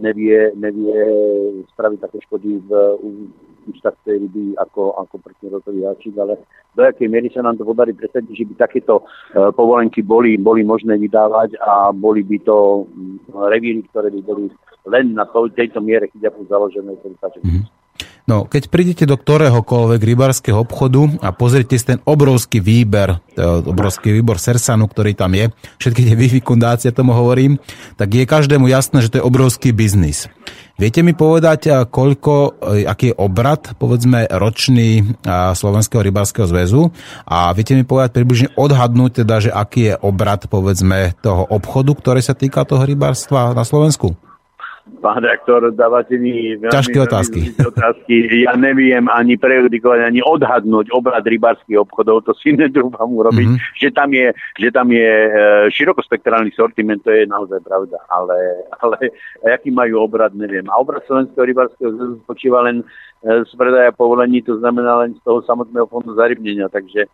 [0.00, 0.96] nevie, nevie
[1.74, 2.70] spraviť také škody v
[3.68, 6.38] ústavce ryby ako, ako protirotový háčik, ale
[6.74, 9.04] do akej miery sa nám to podarí presadiť, že by takéto e,
[9.52, 12.88] povolenky boli, boli možné vydávať a boli by to
[13.30, 14.44] revíry, ktoré by boli
[14.86, 16.98] len na to, tejto miere chyťapu založené.
[16.98, 17.82] Mm-hmm.
[18.22, 23.18] No, keď prídete do ktoréhokoľvek rybárskeho obchodu a pozrite si ten obrovský výber,
[23.66, 25.50] obrovský výbor sersanu, ktorý tam je,
[25.82, 27.58] všetky tie vyfikundácie, tomu hovorím,
[27.98, 30.30] tak je každému jasné, že to je obrovský biznis.
[30.78, 35.18] Viete mi povedať, koľko, e, aký je obrad, povedzme, ročný
[35.54, 36.90] Slovenského rybárskeho zväzu
[37.26, 42.22] a viete mi povedať približne odhadnúť teda, že aký je obrad, povedzme, toho obchodu, ktorý
[42.24, 44.14] sa týka toho rybárstva na Slovensku?
[44.82, 47.54] Pán rektor, dávate mi veľmi, ťažké otázky.
[47.54, 48.14] Veľmi otázky.
[48.42, 53.46] Ja neviem ani prejudikovaný, ani odhadnúť obrad rybárskych obchodov, to si nedrúfam urobiť.
[53.46, 53.78] Mm-hmm.
[53.78, 54.26] Že tam je,
[54.58, 55.30] že tam je e,
[55.70, 58.02] širokospektrálny sortiment, to je naozaj pravda.
[58.10, 58.34] Ale,
[58.82, 59.14] ale
[59.54, 60.66] aký majú obrad, neviem.
[60.66, 62.84] A obrad Slovenského rybárskeho zväzu spočíva len e,
[63.46, 66.66] z predaja povolení, to znamená len z toho samotného fondu zarybnenia.
[66.66, 67.06] Takže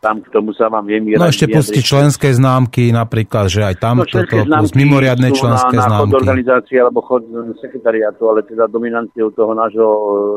[0.00, 4.00] tam k tomu sa vám viem No ešte pustiť členské známky napríklad, že aj tam
[4.00, 6.16] no, toto plus mimoriadne členské na, známky.
[6.16, 7.22] Chod organizácie alebo chod
[7.60, 9.88] sekretariátu, ale teda dominanciou toho nášho,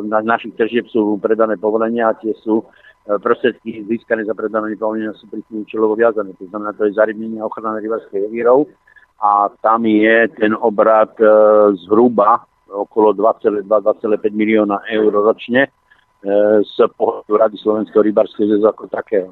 [0.03, 5.15] na, našich tržieb sú predané povolenia a tie sú e, prostriedky získané za predané povolenia
[5.15, 6.35] sú pri tým účelovo viazané.
[6.43, 8.67] To znamená, to je zariadenie ochrany rybárskej revírov
[9.23, 11.27] a tam je ten obrad e,
[11.87, 15.71] zhruba okolo 2,2-2,5 milióna eur ročne e,
[16.67, 19.31] z pohľadu Rady Slovenského rybárskeho zväzu ako takého.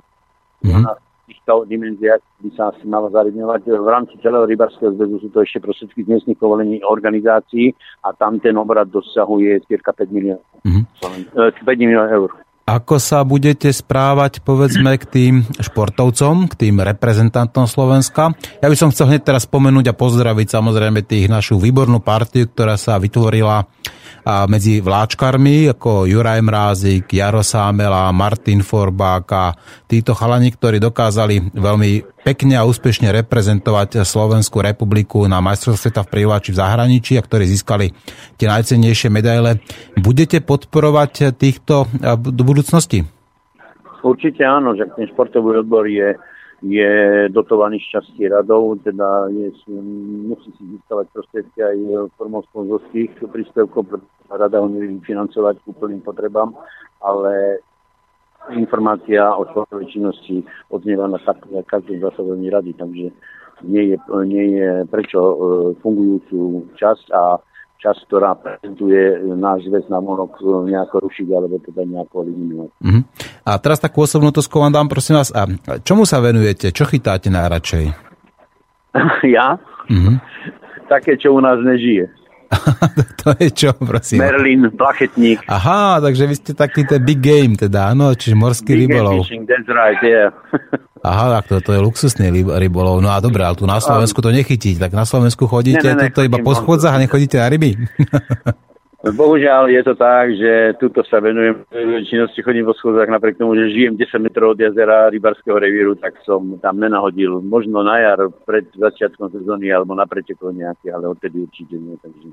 [0.62, 0.84] Mm-hmm.
[0.86, 0.94] Na
[1.26, 3.62] týchto dimenziách by sa asi malo zariadňovať.
[3.66, 7.72] V rámci celého rybarského zväzu sú to ešte prostriedky z miestnych povolení organizácií
[8.04, 11.64] a tam ten obrad dosahuje cirka 5 miliónov, mm-hmm.
[11.64, 12.32] 5 miliónov eur.
[12.62, 18.32] Ako sa budete správať, povedzme, k tým športovcom, k tým reprezentantom Slovenska?
[18.64, 22.78] Ja by som chcel hneď teraz spomenúť a pozdraviť samozrejme tých našu výbornú partiu, ktorá
[22.78, 23.66] sa vytvorila
[24.22, 29.54] a medzi vláčkarmi ako Juraj Mrázik, Jaro Sámela, Martin Forbák a
[29.90, 36.12] títo chalani, ktorí dokázali veľmi pekne a úspešne reprezentovať Slovenskú republiku na majstrovstve sveta v
[36.14, 37.90] prívači v zahraničí a ktorí získali
[38.38, 39.58] tie najcennejšie medaile.
[39.98, 43.02] Budete podporovať týchto do budúcnosti?
[44.02, 46.18] Určite áno, že ten športový odbor je
[46.62, 49.50] je dotovaný z časti radov, teda je,
[50.30, 51.78] musí si získavať prostriedky aj
[52.22, 56.54] formou sponzorských príspevkov, pretože rada ho neviem financovať k úplným potrebám,
[57.02, 57.66] ale
[58.54, 61.18] informácia o športovej činnosti odznieva na
[61.66, 63.10] každom zasadení rady, takže
[63.62, 65.36] nie je, nie je prečo e,
[65.86, 67.38] fungujúcu časť a
[67.82, 70.38] časť, ktorá prezentuje náš zväz na monok
[70.70, 72.70] nejako rušiť alebo teda nejako eliminovať.
[72.78, 73.02] Uh-huh.
[73.42, 75.34] A teraz takú osobnú otázku vám dám, prosím vás.
[75.34, 75.50] A
[75.82, 76.70] čomu sa venujete?
[76.70, 77.86] Čo chytáte najradšej?
[79.36, 79.58] ja?
[79.90, 80.16] Uh-huh.
[80.86, 82.21] Také, čo u nás nežije.
[83.24, 84.20] to je čo, prosím?
[84.20, 85.48] Merlin, plachetník.
[85.48, 89.24] Aha, takže vy ste taký ten big game teda, áno, čiže morský big rybolov.
[89.24, 90.36] Fishing, that's right, yeah.
[91.02, 93.02] Aha, tak to, to je luxusný rybolov.
[93.02, 94.78] No a dobré, ale tu na Slovensku to nechytíte.
[94.78, 97.74] Tak na Slovensku chodíte ne, ne, toto iba po schodzách a nechodíte na ryby?
[99.02, 101.66] Bohužiaľ je to tak, že tuto sa venujem
[102.06, 106.22] činnosti, chodím po schodzách napriek tomu, že žijem 10 metrov od jazera rybarského revíru, tak
[106.22, 107.42] som tam nenahodil.
[107.42, 111.98] Možno na jar pred začiatkom sezóny alebo na pretekov nejaký, ale odtedy určite nie.
[111.98, 112.28] Takže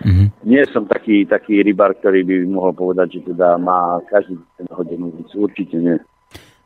[0.00, 0.26] mm-hmm.
[0.48, 5.12] nie som taký, taký rybár, ktorý by mohol povedať, že teda má každý ten hodenú
[5.36, 6.00] Určite nie.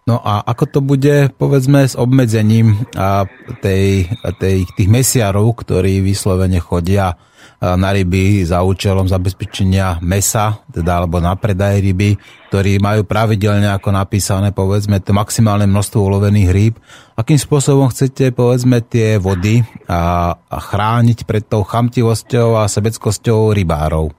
[0.06, 3.26] No a ako to bude, povedzme, s obmedzením a
[3.58, 4.06] tej,
[4.38, 7.18] tej, tých mesiarov, ktorí vyslovene chodia
[7.60, 12.16] na ryby za účelom zabezpečenia mesa, teda alebo na predaj ryby,
[12.48, 16.74] ktorí majú pravidelne ako napísané, povedzme, to maximálne množstvo ulovených rýb.
[17.20, 24.16] Akým spôsobom chcete, povedzme, tie vody a, a chrániť pred tou chamtivosťou a sebeckosťou rybárov?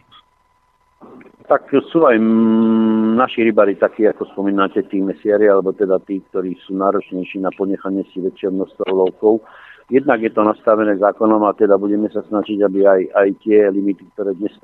[1.52, 6.56] tak sú aj mm, naši rybári takí, ako spomínate, tí mesiari, alebo teda tí, ktorí
[6.64, 9.44] sú náročnejší na ponechanie si väčšieho množstva lovkov.
[9.92, 14.08] Jednak je to nastavené zákonom a teda budeme sa snažiť, aby aj, aj tie limity,
[14.16, 14.56] ktoré dnes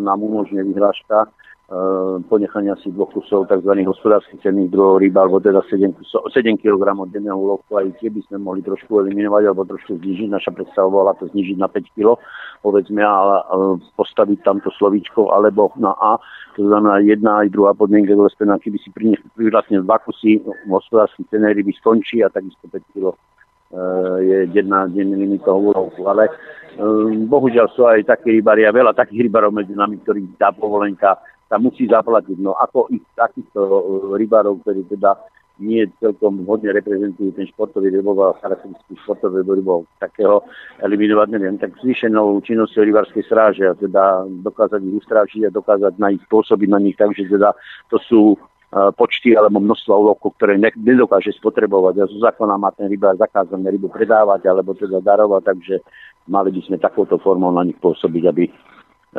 [0.00, 1.28] nám umožňuje vyhláška,
[1.70, 3.70] Eh, ponechania si dvoch kusov tzv.
[3.86, 8.18] hospodárskych cenných druhov ryba, alebo teda 7, kusov, 7 kg denného úlovku, aj tie by
[8.26, 10.34] sme mohli trošku eliminovať alebo trošku znižiť.
[10.34, 12.18] Naša predstava bola to znižiť na 5 kg,
[12.66, 13.38] povedzme, a
[13.94, 16.18] postaviť tamto slovíčko alebo na A.
[16.58, 21.54] To znamená jedna aj druhá podmienka do keby si pri vlastne dva kusy hospodárskych cennej
[21.54, 23.14] ryby skončí a takisto 5 kg
[24.18, 26.02] je denná denný limit toho úlovku.
[26.10, 26.26] Ale
[26.78, 31.22] um, bohužiaľ sú aj takí rybári a veľa takých rybárov medzi nami, ktorí dá povolenka
[31.50, 32.38] sa musí zaplatiť.
[32.38, 33.82] No ako ich takýchto e,
[34.22, 35.18] rybárov, ktorí teda
[35.60, 40.40] nie celkom vhodne reprezentujú ten športový rybov a charakteristický športový rybov, takého
[40.80, 46.16] eliminovať neviem, tak zvýšenou činnosťou rybárskej stráže a teda dokázať ich ustrážiť a dokázať na
[46.16, 47.52] ich pôsobiť na nich tak, že teda
[47.92, 48.40] to sú
[48.70, 51.94] počty alebo množstva úlovkov, ktoré ne, nedokáže spotrebovať.
[51.98, 55.74] A zo zákona má ten rybár zakázané rybu predávať alebo teda darovať, takže
[56.30, 58.46] mali by sme takouto formou na nich pôsobiť, aby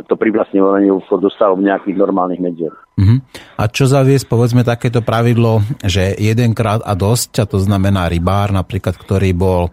[0.07, 0.87] to privlastňovanie
[1.19, 2.75] dostalo v nejakých normálnych medziach.
[2.95, 3.19] Uh-huh.
[3.59, 8.95] A čo zaviesť, povedzme, takéto pravidlo, že jedenkrát a dosť, a to znamená rybár napríklad,
[8.95, 9.67] ktorý bol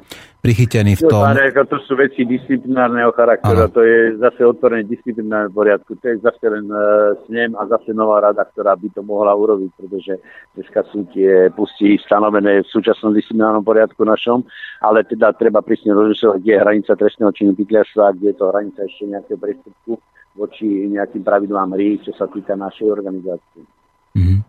[0.49, 1.21] prichytený v tom...
[1.29, 3.75] No, to sú veci disciplinárneho charakteru, Aha.
[3.77, 8.25] to je zase otvorené disciplinárne poriadku, to je zase len uh, snem a zase nová
[8.25, 10.17] rada, ktorá by to mohla urobiť, pretože
[10.57, 14.41] dneska sú tie pustí stanovené v súčasnom disciplinárnom poriadku našom,
[14.81, 18.81] ale teda treba prísne rozlišovať, kde je hranica trestného činu pytliarstva, kde je to hranica
[18.89, 19.93] ešte nejakého priestupku
[20.33, 23.69] voči nejakým pravidlám RI, čo sa týka našej organizácie.
[24.17, 24.48] Mm-hmm.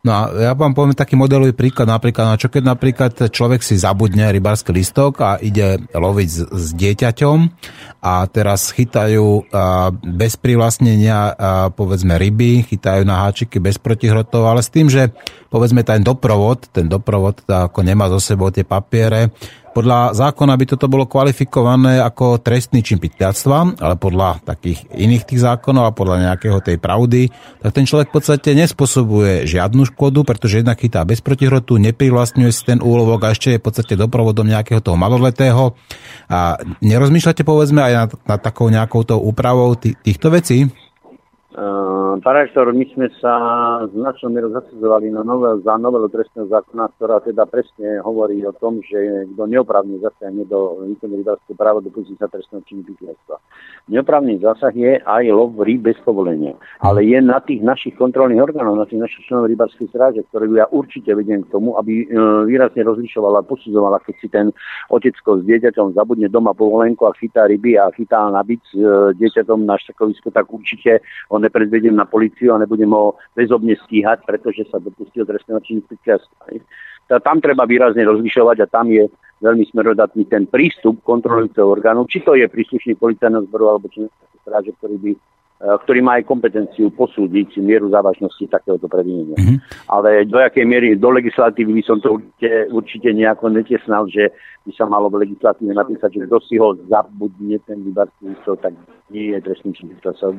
[0.00, 3.76] No a ja vám poviem taký modelový príklad, napríklad, no čo keď napríklad človek si
[3.76, 7.38] zabudne rybársky listok a ide loviť s, s dieťaťom
[8.00, 14.64] a teraz chytajú a, bez privlastnenia a, povedzme ryby, chytajú na háčiky bez protihrotov, ale
[14.64, 15.12] s tým, že
[15.52, 19.28] povedzme ten doprovod, ten doprovod ako nemá zo sebou tie papiere,
[19.70, 25.40] podľa zákona by toto bolo kvalifikované ako trestný čin pytľactva, ale podľa takých iných tých
[25.46, 27.30] zákonov a podľa nejakého tej pravdy,
[27.62, 32.62] tak ten človek v podstate nespôsobuje žiadnu škodu, pretože jednak chytá bez protihrotu, neprivlastňuje si
[32.66, 35.78] ten úlovok a ešte je v podstate doprovodom nejakého toho maloletého.
[36.26, 40.66] A nerozmýšľate povedzme aj nad, nad takou nejakou tou úpravou týchto vecí?
[41.60, 43.36] Pán rektor, my sme sa
[43.92, 48.80] značnou mierou zasadzovali na novel, za novelu trestného zákona, ktorá teda presne hovorí o tom,
[48.80, 53.36] že kto neoprávne zasiahne do výkonu rybárského práva, dopustí sa trestného činu pytliactva.
[53.92, 58.80] Neoprávny zásah je aj lov rýb bez povolenia, ale je na tých našich kontrolných orgánov,
[58.80, 62.16] na tých našich členov rybárskej stráže, ktoré ja určite vediem k tomu, aby e,
[62.48, 64.48] výrazne rozlišovala, posudzovala, keď si ten
[64.88, 69.44] otecko s dieťaťom zabudne doma povolenku a chytá ryby a chytá na byt s e,
[69.60, 74.78] na štakovisku, tak určite on nepredvediem na policiu a nebudem ho bezobne stíhať, pretože sa
[74.78, 75.82] dopustil trestného činu
[77.10, 79.10] Tam treba výrazne rozlišovať a tam je
[79.42, 84.06] veľmi smerodatný ten prístup kontrolujúceho orgánu, či to je príslušný policajného zboru alebo či
[84.46, 85.12] stráže, ktorý by
[85.60, 89.36] ktorý má aj kompetenciu posúdiť mieru závažnosti takéhoto previnenia.
[89.36, 89.58] Mm-hmm.
[89.92, 94.32] Ale do jakej miery do legislatívy by som to určite, určite nejako netesnal, že
[94.64, 98.72] by sa malo v legislatíve napísať, že kto si ho zabudne ten vybarský listok, tak
[99.12, 99.92] nie je trestný čin.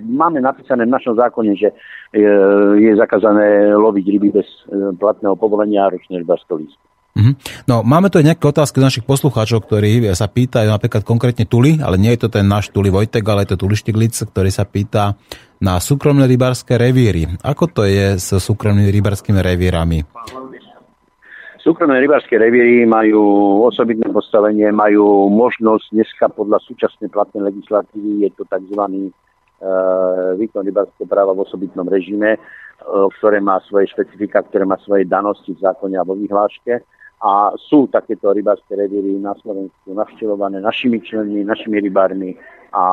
[0.09, 1.69] Máme napísané v našom zákone, že
[2.17, 2.33] je,
[2.81, 6.90] je zakázané loviť ryby bez eh, platného povolenia a ročného rybárskeho listu.
[7.11, 7.67] Mm-hmm.
[7.67, 11.75] No, máme tu aj nejaké otázky z našich poslucháčov, ktorí sa pýtajú napríklad konkrétne Tuli,
[11.83, 14.63] ale nie je to ten náš Tuli Vojtek, ale je to Tuli Štiglic, ktorý sa
[14.63, 15.19] pýta
[15.59, 17.27] na súkromné rybárske revíry.
[17.43, 20.07] Ako to je s súkromnými rybárskymi revírami?
[21.59, 23.21] Súkromné rybárske revíry majú
[23.67, 28.81] osobitné postavenie, majú možnosť dneska podľa súčasnej platnej legislatívy, je to tzv.
[28.81, 29.11] E,
[30.41, 32.39] výkon rybárskeho práva v osobitnom režime, e,
[33.19, 36.81] ktoré má svoje špecifika, ktoré má svoje danosti v zákone a vo vyhláške
[37.21, 42.33] a sú takéto rybárske revíry na Slovensku navštevované našimi členmi, našimi rybármi
[42.73, 42.83] a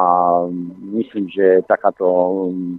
[0.92, 2.04] myslím, že takáto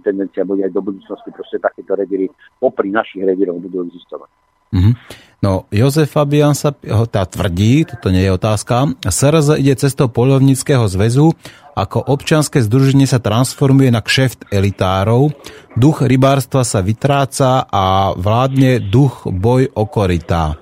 [0.06, 1.34] tendencia bude aj do budúcnosti.
[1.34, 2.30] Proste takéto revíry
[2.62, 4.30] popri našich revíroch budú existovať.
[4.70, 4.94] Mm-hmm.
[5.42, 6.70] No, Jozef Fabian sa
[7.10, 11.34] tá tvrdí, toto nie je otázka, SRZ ide cestou polovníckého zväzu,
[11.74, 15.34] ako občianske združenie sa transformuje na kšeft elitárov,
[15.74, 20.60] duch rybárstva sa vytráca a vládne duch boj o korytá.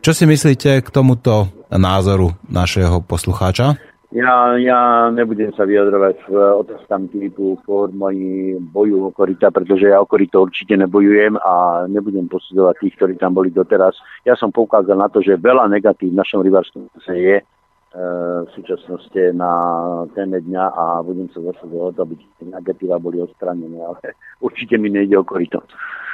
[0.00, 3.76] Čo si myslíte k tomuto názoru našeho poslucháča?
[4.16, 10.08] Ja, ja nebudem sa vyjadrovať v otázkam typu formy boju o korita, pretože ja o
[10.08, 13.92] korito určite nebojujem a nebudem posudzovať tých, ktorí tam boli doteraz.
[14.24, 17.44] Ja som poukázal na to, že veľa negatív v našom rybárskom sa je e,
[18.42, 19.52] v súčasnosti na
[20.16, 24.88] téme dňa a budem sa zase o aby tie negatíva boli odstranené, ale určite mi
[24.88, 25.60] nejde o korito.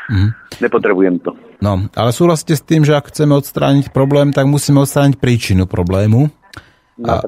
[0.07, 0.31] Mm.
[0.63, 1.35] Nepotrebujem to.
[1.59, 6.29] No, ale súhlasíte s tým, že ak chceme odstrániť problém, tak musíme odstrániť príčinu problému.
[7.05, 7.21] A,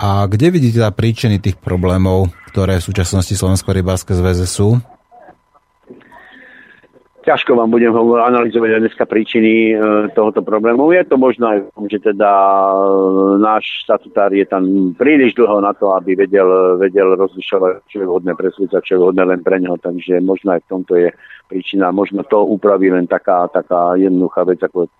[0.00, 4.80] a kde vidíte tá príčiny tých problémov, ktoré v súčasnosti Slovensko rybárske zväze sú?
[7.22, 9.74] Ťažko vám budem analyzovať dneska príčiny e,
[10.12, 10.90] tohoto problému.
[10.90, 12.74] Je to možno aj že teda e,
[13.38, 18.34] náš statutár je tam príliš dlho na to, aby vedel, vedel rozlišovať, čo je vhodné
[18.34, 19.78] pre sveta, čo je vhodné len pre neho.
[19.78, 21.08] Takže možno aj v tomto je
[21.46, 21.94] príčina.
[21.94, 24.90] Možno to upraví len taká, taká jednoduchá vec, ako e,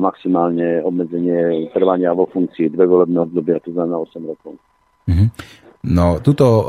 [0.00, 4.56] maximálne obmedzenie trvania vo funkcii dve volebné obdobia, to znamená 8 rokov.
[5.08, 5.67] Mm-hmm.
[5.86, 6.64] No, tuto uh,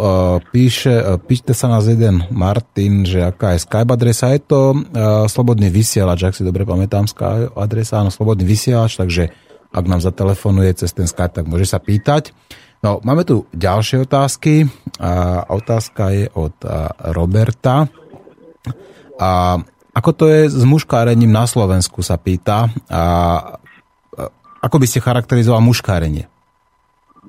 [0.53, 4.30] píše, uh, píšte sa nás jeden Martin, že aká je Skype adresa.
[4.34, 9.34] Je to uh, slobodný vysielač, ak si dobre pamätám Skype adresa, áno, slobodný vysielač, takže
[9.73, 12.38] ak nám zatelefonuje cez ten Skype, tak môže sa pýtať.
[12.86, 14.69] No, máme tu ďalšie otázky.
[15.02, 17.90] A otázka je od uh, Roberta.
[19.19, 19.60] A
[19.90, 22.72] ako to je s muškárením na Slovensku, sa pýta.
[22.88, 23.03] A,
[24.64, 26.30] ako by ste charakterizoval muškárenie?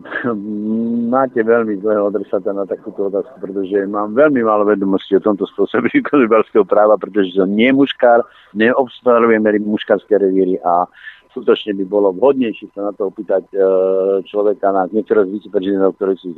[1.15, 5.91] Máte veľmi zlého adresáta na takúto otázku, pretože mám veľmi málo vedomostí o tomto spôsobe
[5.95, 6.29] výkonu
[6.65, 8.25] práva, pretože som nie muškár,
[8.57, 10.89] neobstavujem muškárske revíry a
[11.31, 13.59] skutočne by bolo vhodnejšie sa na to opýtať e,
[14.27, 16.35] človeka na niektoré z viceprezidentov, ktorí sú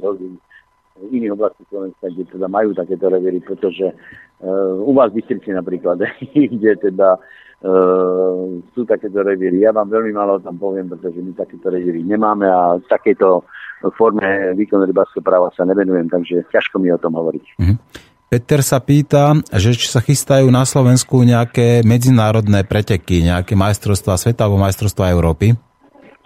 [1.02, 5.50] z iných oblastí Slovenska, kde teda majú takéto revíry, pretože uh, u vás v Bystrici
[5.50, 5.98] napríklad,
[6.54, 9.66] kde teda uh, sú takéto revíry.
[9.66, 13.42] Ja vám veľmi málo tam poviem, pretože my takéto revíry nemáme a v takejto
[13.98, 17.44] forme výkonu rybárskeho práva sa nevenujem, takže ťažko mi o tom hovoriť.
[17.58, 17.78] Mm-hmm.
[18.32, 24.48] Peter sa pýta, že či sa chystajú na Slovensku nejaké medzinárodné preteky, nejaké majstrovstvá sveta
[24.48, 25.52] alebo majstrovstvá Európy.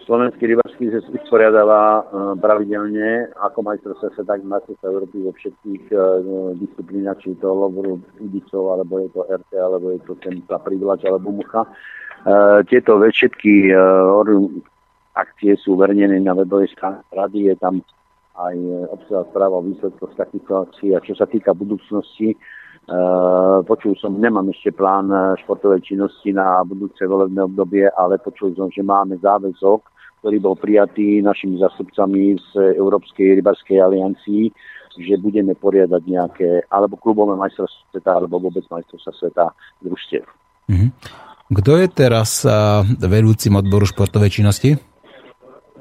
[0.07, 2.03] Slovenský rybarský zväz usporiadáva e,
[2.39, 6.01] pravidelne ako majstrovstvá sveta, tak majstrovstvá Európy vo všetkých uh,
[6.63, 11.35] disciplínach, či to lovoru Udicov, alebo je to RT, alebo je to ten privlač, alebo
[11.35, 11.67] mucha.
[12.23, 13.75] Uh, tieto všetky
[15.19, 17.83] akcie sú uverejnené na webovej stránke rady, je tam
[18.39, 18.57] aj
[18.95, 20.95] obsahá správa o výsledkoch takýchto akcií.
[20.95, 22.39] A čo sa týka budúcnosti,
[22.95, 25.11] uh, počul som, nemám ešte plán
[25.43, 31.23] športovej činnosti na budúce volebné obdobie, ale počul som, že máme záväzok, ktorý bol prijatý
[31.23, 34.51] našimi zastupcami z Európskej rybarskej aliancii,
[34.97, 39.45] že budeme poriadať nejaké, alebo klubové majstrovstvá sveta, alebo vôbec majstrovstvá sveta
[39.85, 40.25] družstiev.
[40.73, 40.91] Mm-hmm.
[41.47, 44.75] Kto je teraz uh, vedúcim odboru športovej činnosti?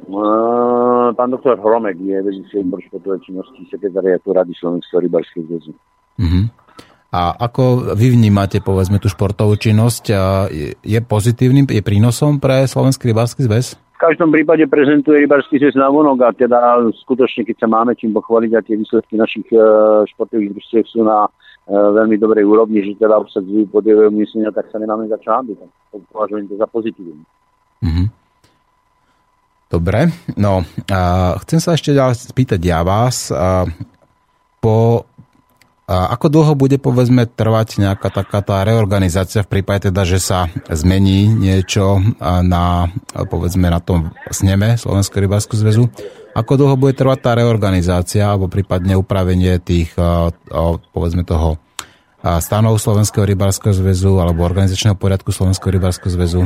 [0.05, 5.73] Uh, pán doktor Hromek je vedúci odbor športovej činnosti sekretariatu Rady Slovenského rybarského zväzu.
[6.21, 6.45] Uh-huh.
[7.15, 10.11] A ako vy vnímate, povedzme, tú športovú činnosť?
[10.83, 13.79] Je pozitívnym, je prínosom pre Slovenský rybarský zväz?
[13.95, 16.59] V každom prípade prezentuje rybarský zväz na vonok a teda
[17.07, 21.23] skutočne, keď sa máme čím pochváliť a tie výsledky našich uh, športových družstiev sú na
[21.23, 25.57] uh, veľmi dobrej úrovni, že teda obsadzujú podievajú myslenia, tak sa nemáme za čo hambiť.
[26.11, 27.23] Považujem to za pozitívne.
[27.79, 28.07] Uh-huh.
[29.71, 30.99] Dobre, no a
[31.47, 33.63] chcem sa ešte ďalej spýtať ja vás, a
[34.59, 35.07] po,
[35.85, 40.49] a ako dlho bude povedzme trvať nejaká taká tá reorganizácia v prípade teda, že sa
[40.65, 42.01] zmení niečo
[42.41, 45.83] na povedzme na tom sneme Slovenského rybárskeho zväzu,
[46.33, 49.93] ako dlho bude trvať tá reorganizácia alebo prípadne upravenie tých
[50.89, 51.61] povedzme toho
[52.41, 56.41] stanov Slovenského rybárskeho zväzu alebo organizačného poriadku Slovenského rybárskeho zväzu?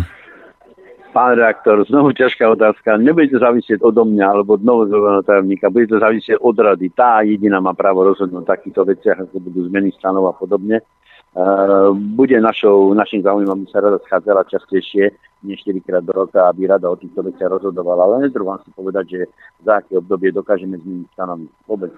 [1.09, 3.01] Pán reaktor, znovu ťažká otázka.
[3.01, 6.93] Nebude to závisieť odo mňa alebo od novozvoleného tajomníka, bude závisieť od rady.
[6.93, 10.85] Tá jediná má právo rozhodnúť o takýchto veciach, ako budú zmeny stanov a podobne.
[11.29, 15.13] Uh, bude našou, našim záujmom, aby sa rada schádzala častejšie,
[15.45, 18.05] nie 4 krát do roka, aby rada o týchto veciach rozhodovala.
[18.05, 19.19] Ale netrúfam si povedať, že
[19.65, 21.49] za aké obdobie dokážeme zmeniť stanovy.
[21.65, 21.93] Vôbec.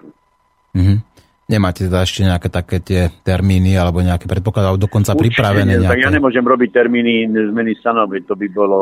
[0.72, 1.11] Mm-hmm.
[1.50, 5.98] Nemáte teda ešte nejaké také tie termíny alebo nejaké predpoklady, alebo dokonca Určite pripravené nejaké?
[5.98, 8.78] Tak ja nemôžem robiť termíny zmeny stanovy, to by bolo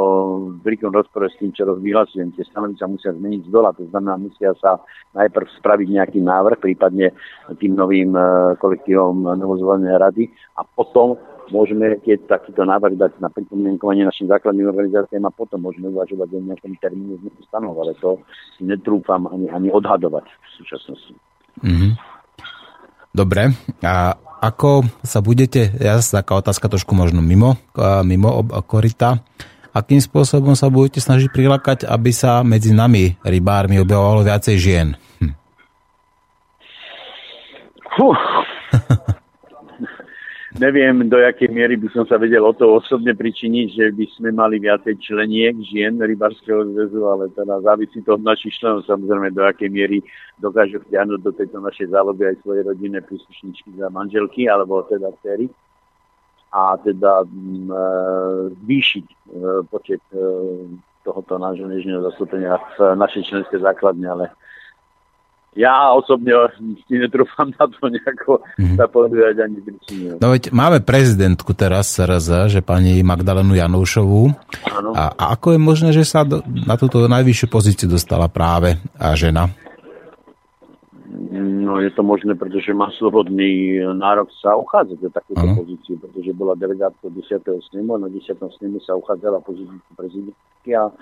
[0.61, 2.37] v veľkom rozpore s tým, čo rozvyhlasujem.
[2.37, 4.77] Tie stanovy sa musia zmeniť z dola, to znamená, musia sa
[5.17, 7.17] najprv spraviť nejaký návrh, prípadne
[7.57, 10.25] tým novým e, kolektívom novozvolenej rady
[10.61, 11.17] a potom
[11.51, 16.45] môžeme keď takýto návrh dať na pripomienkovanie našim základným organizáciám a potom môžeme uvažovať o
[16.45, 18.23] nejakom termíne zmeny stanov, ale to
[18.55, 21.15] si netrúfam ani, ani odhadovať v súčasnosti.
[21.67, 22.20] Mm-hmm.
[23.11, 23.51] Dobre,
[23.83, 27.61] a ako sa budete, ja zase taká otázka trošku možno mimo,
[28.07, 29.21] mimo korita,
[29.77, 34.89] akým spôsobom sa budete snažiť prilákať, aby sa medzi nami, rybármi, objavovalo viacej žien?
[35.21, 35.35] Hm.
[40.59, 44.29] Neviem, do jakej miery by som sa vedel o to osobne pričiniť, že by sme
[44.35, 49.47] mali viacej členiek žien rybarského zväzu, ale teda závisí to od našich členov, samozrejme, do
[49.47, 50.03] akej miery
[50.43, 55.47] dokážu vtiahnuť do tejto našej záloby aj svoje rodinné príslušničky za manželky, alebo teda dcery.
[56.51, 57.83] A teda mm, e,
[58.67, 59.17] zvýšiť e,
[59.71, 60.19] počet e,
[61.07, 64.25] tohoto nášho nežného zastúpenia v našej členskej základne, ale
[65.59, 66.31] ja osobne
[66.87, 68.79] si netrúfam na to nejako mm-hmm.
[68.79, 70.15] sa povedať ani príčinu.
[70.23, 74.31] No veď máme prezidentku teraz SRZ, že pani Magdalenu Janúšovú.
[74.95, 79.11] A, a ako je možné, že sa do, na túto najvyššiu pozíciu dostala práve a
[79.19, 79.51] žena?
[81.31, 85.59] No je to možné, pretože má slobodný nárok sa uchádzať do takúto ano.
[85.59, 87.43] pozíciu, pretože bola delegátkou 10.
[87.71, 88.39] snemu a na 10.
[88.39, 90.95] snemu sa uchádzala pozíciu prezidentky a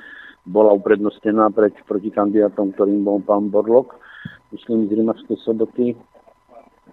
[0.49, 4.08] bola uprednostená pred, proti kandidátom, ktorým bol pán Borlok
[4.53, 5.97] myslím, z Rimavskej soboty.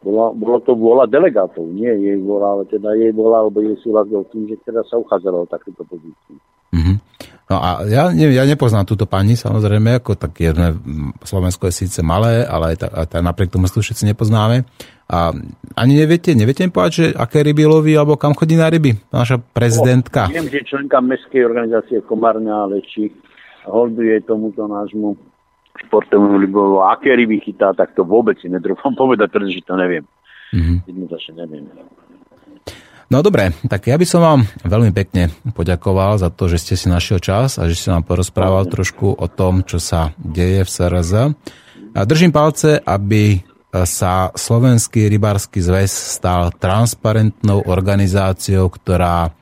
[0.05, 4.05] Bola, bolo to vôľa delegátov, nie jej vôľa, ale teda jej vôľa, alebo jej súhlas
[4.05, 6.37] bol tým, že teda sa uchádzalo o takúto pozíciu.
[6.75, 6.97] Mm-hmm.
[7.45, 10.77] No a ja, ne, ja nepoznám túto pani, samozrejme, ako tak jedné,
[11.25, 14.65] Slovensko je síce malé, ale aj, ta, aj ta, napriek tomu tu všetci nepoznáme.
[15.05, 15.29] A
[15.77, 19.37] ani neviete, neviete im povedať, že aké ryby loví, alebo kam chodí na ryby, naša
[19.37, 20.25] prezidentka?
[20.25, 23.13] O, viem, že členka mestskej organizácie Komárna Leči
[23.69, 25.13] holduje tomuto nášmu
[25.83, 30.05] športovému rybovu, aké ryby chytá, tak to vôbec si netrúfam povedať, pretože to neviem.
[30.55, 30.77] Mm-hmm.
[30.87, 31.65] Jednoznačne neviem.
[33.05, 36.89] No dobre, tak ja by som vám veľmi pekne poďakoval za to, že ste si
[36.89, 41.13] našiel čas a že ste nám porozprával trošku o tom, čo sa deje v SRZ.
[41.93, 43.45] A držím palce, aby
[43.85, 49.35] sa Slovenský rybársky zväz stal transparentnou organizáciou, ktorá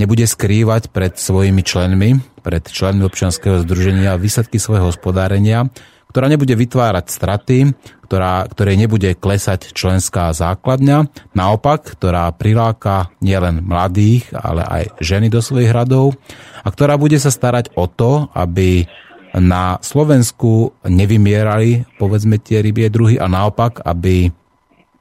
[0.00, 5.72] nebude skrývať pred svojimi členmi, pred členmi občianskeho združenia výsledky svojho hospodárenia,
[6.12, 7.58] ktorá nebude vytvárať straty,
[8.06, 15.42] ktorá, ktorej nebude klesať členská základňa, naopak, ktorá priláka nielen mladých, ale aj ženy do
[15.42, 16.14] svojich radov
[16.62, 18.86] a ktorá bude sa starať o to, aby
[19.34, 24.30] na Slovensku nevymierali, povedzme, tie rybie druhy a naopak, aby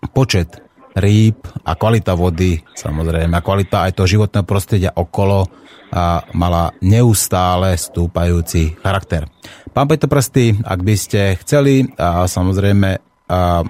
[0.09, 0.57] počet
[0.97, 5.45] rýb a kvalita vody, samozrejme, a kvalita aj toho životného prostredia okolo
[5.93, 9.29] a mala neustále stúpajúci charakter.
[9.69, 13.63] Pán Peter Prsty, ak by ste chceli a samozrejme a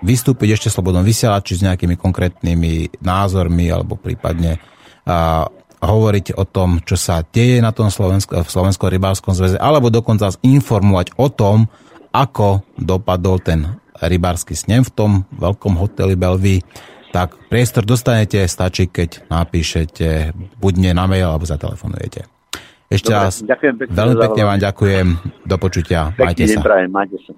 [0.00, 4.60] vystúpiť ešte slobodnom vysielači s nejakými konkrétnymi názormi alebo prípadne
[5.08, 5.48] a
[5.80, 10.28] hovoriť o tom, čo sa deje na tom Slovensko, v Slovenskom rybárskom zväze, alebo dokonca
[10.44, 11.64] informovať o tom,
[12.12, 16.60] ako dopadol ten rybársky snem v tom veľkom hoteli Belvy,
[17.10, 22.26] tak priestor dostanete, stačí, keď napíšete buď mne na mail, alebo zatelefonujete.
[22.90, 25.06] Ešte Dobre, raz, pekne veľmi pekne vám ďakujem,
[25.46, 26.60] do počutia, Pekný majte sa.
[26.62, 27.32] Prajem, majte sa.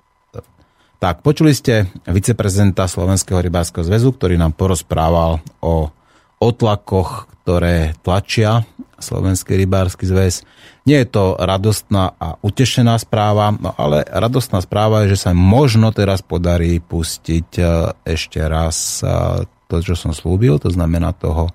[1.02, 5.90] Tak, počuli ste viceprezidenta Slovenského rybárskeho zväzu, ktorý nám porozprával o
[6.38, 8.62] otlakoch, ktoré tlačia
[9.02, 10.46] Slovenský rybársky zväz.
[10.86, 15.90] Nie je to radostná a utešená správa, no ale radostná správa je, že sa možno
[15.90, 17.62] teraz podarí pustiť e,
[18.06, 19.10] ešte raz e,
[19.72, 21.48] to, čo som slúbil, to znamená toho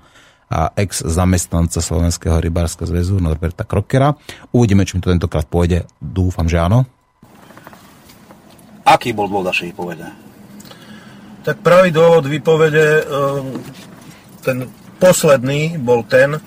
[0.73, 4.15] ex-zamestnanca Slovenského rybárskeho zväzu Norberta Krokera.
[4.55, 5.85] Uvidíme, či mi to tentokrát pôjde.
[5.99, 6.87] Dúfam, že áno.
[8.87, 10.07] Aký bol dôvod vašej výpovede?
[11.43, 13.03] Tak pravý dôvod výpovede, e,
[14.39, 16.39] ten posledný bol ten,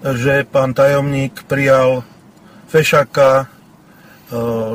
[0.00, 2.06] že pán tajomník prijal
[2.70, 3.46] fešaka e,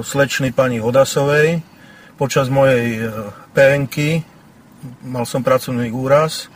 [0.03, 1.63] slečny pani Hodasovej
[2.19, 4.27] počas mojej e, PNky,
[5.03, 6.47] mal som pracovný úraz,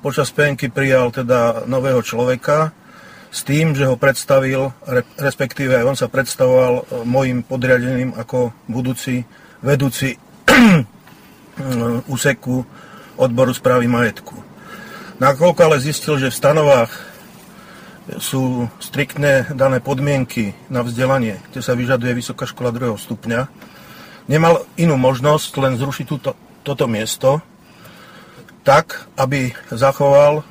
[0.00, 2.70] počas PNky prijal teda nového človeka
[3.30, 4.70] s tým, že ho predstavil,
[5.18, 9.26] respektíve on sa predstavoval e, mojim podriadeným ako budúci
[9.60, 10.14] vedúci
[12.14, 12.64] úseku
[13.16, 14.36] odboru správy majetku.
[15.16, 16.92] Nakoľko ale zistil, že v stanovách
[18.20, 23.50] sú striktné dané podmienky na vzdelanie, kde sa vyžaduje vysoká škola druhého stupňa,
[24.30, 27.42] nemal inú možnosť len zrušiť túto, toto miesto,
[28.66, 30.44] tak, aby zachoval e,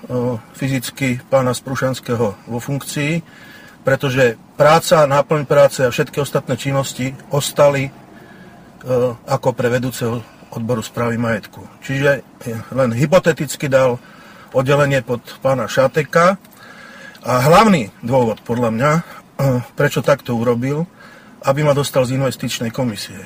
[0.55, 3.19] fyzicky pána Sprušanského vo funkcii,
[3.83, 7.91] pretože práca, náplň práce a všetky ostatné činnosti ostali e,
[9.27, 10.23] ako pre vedúceho
[10.55, 11.59] odboru správy majetku.
[11.83, 12.23] Čiže
[12.71, 13.99] len hypoteticky dal
[14.55, 16.39] oddelenie pod pána Šateka,
[17.25, 18.91] a hlavný dôvod, podľa mňa,
[19.73, 20.85] prečo takto urobil,
[21.41, 23.17] aby ma dostal z investičnej komisie.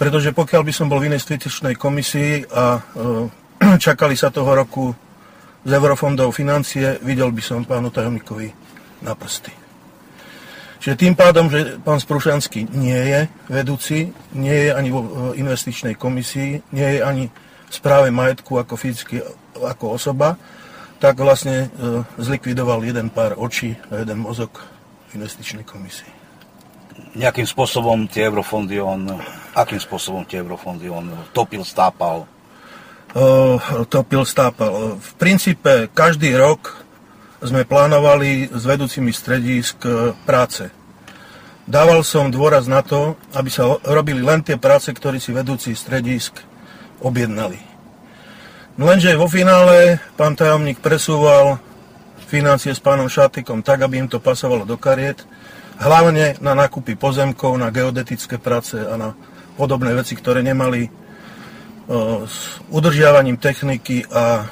[0.00, 2.80] Pretože pokiaľ by som bol v investičnej komisii a
[3.86, 4.92] čakali sa toho roku
[5.64, 8.52] z eurofondov financie, videl by som pánu tajomníkovi
[9.00, 9.52] na prsty.
[10.84, 15.96] Čiže tým pádom, že pán Sprušanský nie je vedúci, nie je ani vo eh, investičnej
[15.96, 19.24] komisii, nie je ani v správe majetku ako fyzicky
[19.56, 20.36] ako osoba,
[21.02, 24.62] tak vlastne e, zlikvidoval jeden pár očí a jeden mozog
[25.12, 26.08] investičnej komisii.
[27.18, 29.10] Nejakým spôsobom tie eurofondy on,
[29.52, 32.24] akým spôsobom tie eurofondy on topil, stápal?
[33.14, 34.98] Uh, topil, stápal.
[34.98, 36.84] V princípe každý rok
[37.44, 40.72] sme plánovali s vedúcimi stredisk e, práce.
[41.68, 46.40] Dával som dôraz na to, aby sa robili len tie práce, ktoré si vedúci stredisk
[47.04, 47.60] objednali.
[48.80, 51.60] No lenže vo finále pán tajomník presúval
[52.26, 55.22] financie s pánom Šatikom tak, aby im to pasovalo do kariet,
[55.78, 59.12] hlavne na nákupy pozemkov, na geodetické práce a na
[59.54, 61.03] podobné veci, ktoré nemali
[62.24, 64.48] s udržiavaním techniky a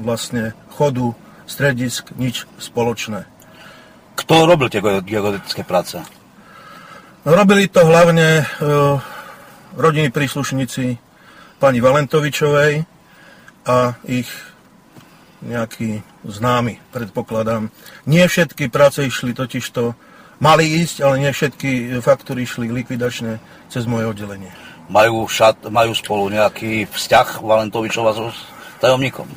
[0.00, 1.12] vlastne chodu
[1.44, 3.28] stredisk nič spoločné.
[4.16, 6.00] Kto robil tie geodetické práce?
[7.24, 8.48] Robili to hlavne
[9.76, 10.96] rodiny príslušníci
[11.60, 12.88] pani Valentovičovej,
[13.68, 14.28] a ich
[15.44, 17.68] nejaký známy, predpokladám.
[18.08, 19.96] Nie všetky práce išli totižto,
[20.40, 24.52] mali ísť, ale nie všetky faktúry išli likvidačne cez moje oddelenie.
[24.90, 28.34] Majú, šat, majú spolu nejaký vzťah Valentovičova so
[28.82, 29.30] tajomníkom?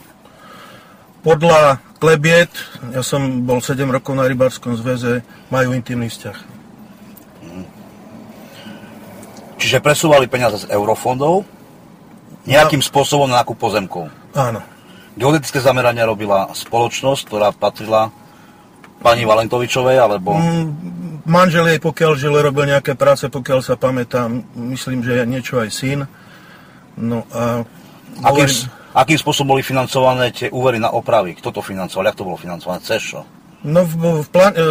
[1.21, 2.49] Podľa klebiet,
[2.89, 5.21] ja som bol 7 rokov na rybárskom zväze,
[5.53, 6.38] majú intimný vzťah.
[7.45, 7.65] Hmm.
[9.61, 11.45] Čiže presúvali peniaze z eurofondov
[12.43, 14.11] nejakým spôsobom na nákup pozemkov.
[14.35, 14.59] Áno.
[15.13, 18.09] Geodetické zamerania robila spoločnosť, ktorá patrila
[19.03, 20.39] pani Valentovičovej, alebo...
[20.39, 20.67] Mm,
[21.27, 25.69] manžel jej, pokiaľ žil, robil nejaké práce, pokiaľ sa pamätám, myslím, že je niečo aj
[25.69, 25.99] syn.
[26.95, 27.67] No a...
[28.23, 28.47] Akým,
[28.95, 31.35] akým spôsobom boli financované tie úvery na opravy?
[31.35, 32.07] Kto to financoval?
[32.07, 32.80] Jak to bolo financované?
[32.80, 33.27] Cez čo?
[33.67, 34.55] No v, v plán...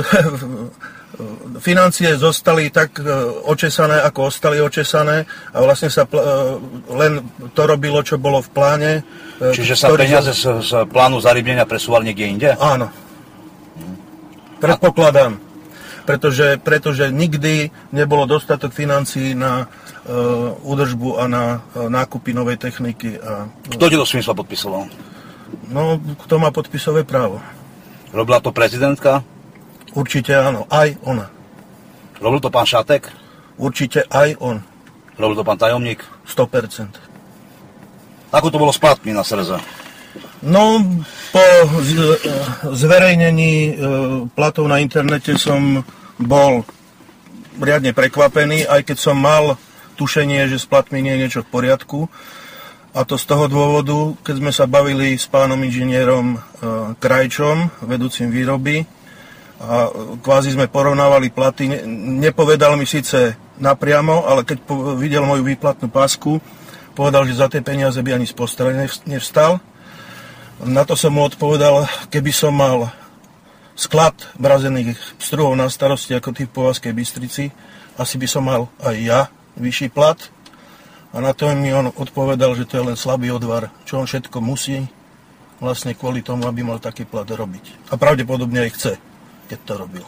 [1.61, 3.05] financie zostali tak e,
[3.45, 6.21] očesané, ako ostali očesané a vlastne sa e,
[6.89, 7.21] len
[7.53, 8.93] to robilo, čo bolo v pláne.
[9.37, 12.51] e, Čiže sa ktorý- peniaze z, z plánu zarybnenia presúvali niekde inde?
[12.57, 12.89] Áno.
[14.63, 15.43] Predpokladám.
[16.03, 23.19] Pretože, pretože nikdy nebolo dostatok financií na uh, údržbu a na uh, nákupy novej techniky.
[23.23, 24.87] A, Kto ti to smysl podpisoval?
[25.71, 27.39] no, kto má podpisové právo?
[28.11, 29.23] Robila to prezidentka?
[29.93, 31.29] Určite áno, aj ona.
[32.19, 33.13] Robil to pán Šatek?
[33.61, 34.65] Určite aj on.
[35.21, 36.01] Robil to pán tajomník?
[36.25, 36.99] 100%.
[38.33, 39.82] Ako to bolo s platmi na Srze?
[40.43, 40.83] No,
[41.31, 41.47] po
[42.75, 43.73] zverejnení e,
[44.35, 45.87] platov na internete som
[46.19, 46.67] bol
[47.63, 49.55] riadne prekvapený, aj keď som mal
[49.95, 52.11] tušenie, že s platmi nie je niečo v poriadku.
[52.93, 56.39] A to z toho dôvodu, keď sme sa bavili s pánom inžinierom e,
[56.99, 58.85] Krajčom, vedúcim výroby,
[59.63, 61.71] a kvázi sme porovnávali platy.
[61.71, 61.87] Ne-
[62.19, 64.59] Nepovedal mi síce napriamo, ale keď
[64.99, 66.43] videl moju výplatnú pásku,
[66.99, 69.63] povedal, že za tie peniaze by ani z nevs- nevstal.
[70.63, 72.95] Na to som mu odpovedal, keby som mal
[73.75, 77.51] sklad mrazených struhov na starosti ako ty v Povazkej Bystrici,
[77.99, 79.21] asi by som mal aj ja
[79.59, 80.23] vyšší plat.
[81.13, 84.39] A na to mi on odpovedal, že to je len slabý odvar, čo on všetko
[84.41, 84.87] musí
[85.59, 87.93] vlastne kvôli tomu, aby mal taký plat robiť.
[87.93, 88.93] A pravdepodobne aj chce,
[89.51, 90.07] keď to robil.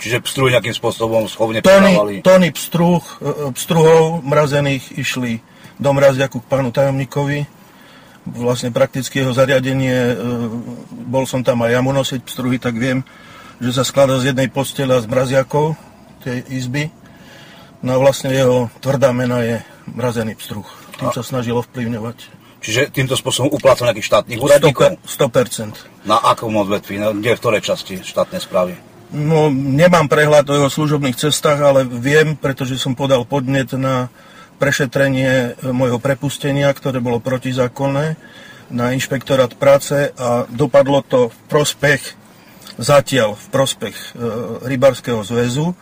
[0.00, 2.14] Čiže pstruhy nejakým spôsobom schovne Tony, predávali?
[2.24, 5.44] tony pstruh, e, pstruhov mrazených išli
[5.76, 7.59] do mraziaku k pánu tajomníkovi.
[8.30, 10.14] Vlastne prakticky jeho zariadenie, e,
[11.10, 13.02] bol som tam aj ja mu nosiť pstruhy, tak viem,
[13.58, 15.74] že sa skladá z jednej postele a z mraziakov
[16.22, 16.88] tej izby.
[17.80, 20.66] No a vlastne jeho tvrdá mena je mrazený pstruh.
[21.00, 22.40] Tým sa snažil ovplyvňovať.
[22.60, 25.00] Čiže týmto spôsobom uplácal nejakých štátnych úradníkov?
[25.00, 26.04] 100%.
[26.04, 27.00] Na akom odvetví?
[27.00, 28.76] Kde, v ktorej časti štátnej správy?
[29.10, 34.12] No, nemám prehľad o jeho služobných cestách, ale viem, pretože som podal podnet na
[34.60, 38.20] prešetrenie e, môjho prepustenia, ktoré bolo protizákonné,
[38.70, 42.02] na inšpektorát práce a dopadlo to v prospech,
[42.78, 44.06] zatiaľ v prospech e,
[44.68, 45.74] Rybarského zväzu,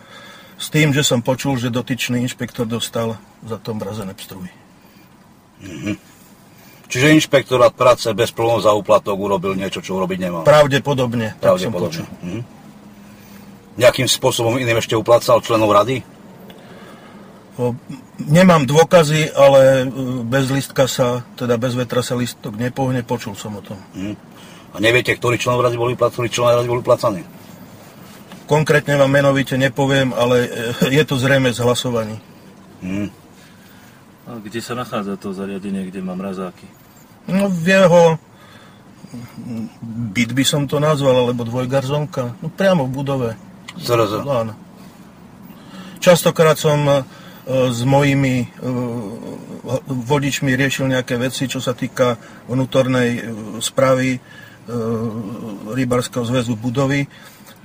[0.59, 4.51] s tým, že som počul, že dotyčný inšpektor dostal za to mrazené pstruhy.
[6.89, 10.41] Čiže inšpektorát práce bez problémov za úplatok urobil niečo, čo urobiť nemal.
[10.43, 12.03] Pravdepodobne, tak som Pravdepodobne.
[12.03, 12.05] počul.
[12.25, 12.41] Mhm.
[13.79, 16.03] Nejakým spôsobom iným ešte uplácal členov rady?
[18.23, 19.85] Nemám dôkazy, ale e,
[20.23, 23.75] bez listka sa, teda bez vetra sa listok nepohne, počul som o tom.
[23.95, 24.15] Mhm.
[24.69, 27.21] A neviete, ktorí členov rady boli placani, ktorí členov rady boli placaní?
[28.47, 30.49] Konkrétne vám menovite nepoviem, ale e,
[30.95, 32.15] je to zrejme z hlasovaní.
[32.79, 33.07] Mhm.
[34.29, 36.63] A kde sa nachádza to zariadenie, kde má mrazáky?
[37.27, 38.03] No v jeho
[39.11, 39.67] mm,
[40.15, 43.29] byt by som to nazval, alebo dvojgarzonka, no priamo v budove.
[43.75, 44.23] Srz.
[44.23, 44.53] Áno.
[45.99, 47.03] Častokrát som
[47.49, 48.47] s mojimi e,
[49.89, 53.21] vodičmi riešil nejaké veci, čo sa týka vnútornej e,
[53.57, 54.19] správy e,
[55.73, 57.09] Rybarského zväzu budovy.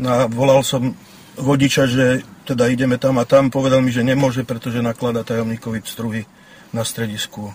[0.01, 0.97] No a volal som
[1.37, 3.53] vodiča, že teda ideme tam a tam.
[3.53, 6.25] Povedal mi, že nemôže, pretože naklada tajomníkovi pstruhy
[6.73, 7.53] na stredisku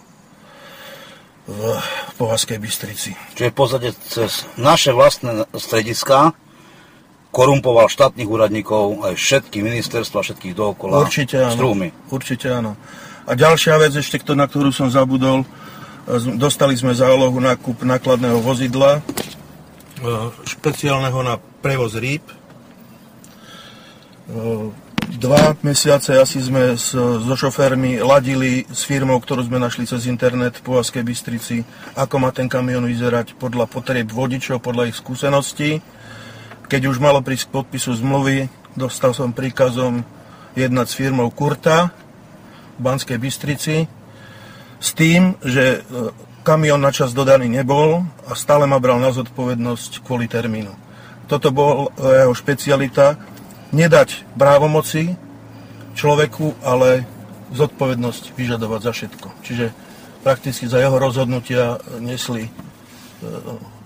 [1.50, 1.62] v
[2.22, 3.18] Povazkej Bystrici.
[3.34, 6.38] Čiže v podstate cez naše vlastné strediská
[7.30, 11.54] korumpoval štátnych úradníkov aj všetky ministerstva, všetkých dookola Určite áno.
[11.54, 11.88] strúmy.
[12.10, 12.74] Určite áno.
[13.30, 15.48] A ďalšia vec ešte, na ktorú som zabudol, e,
[16.42, 19.02] dostali sme zálohu na kúp nákladného vozidla, e,
[20.50, 22.26] špeciálneho na prevoz rýb.
[22.26, 22.36] E,
[25.10, 30.62] Dva mesiace asi sme s, so šoférmi ladili s firmou, ktorú sme našli cez internet
[30.62, 31.66] v Povazkej Bystrici,
[31.98, 35.82] ako má ten kamión vyzerať podľa potrieb vodičov, podľa ich skúseností.
[36.70, 38.46] Keď už malo prísť k podpisu zmluvy,
[38.78, 40.06] dostal som príkazom
[40.54, 41.90] jednať s firmou Kurta
[42.78, 43.90] v Banskej Bystrici
[44.78, 46.14] s tým, že e,
[46.46, 50.70] kamión na čas dodaný nebol a stále ma bral na zodpovednosť kvôli termínu.
[51.26, 53.18] Toto bol e, jeho špecialita,
[53.74, 55.18] nedať brávomoci
[55.98, 57.02] človeku, ale
[57.50, 59.28] zodpovednosť vyžadovať za všetko.
[59.42, 59.66] Čiže
[60.22, 62.52] prakticky za jeho rozhodnutia nesli e,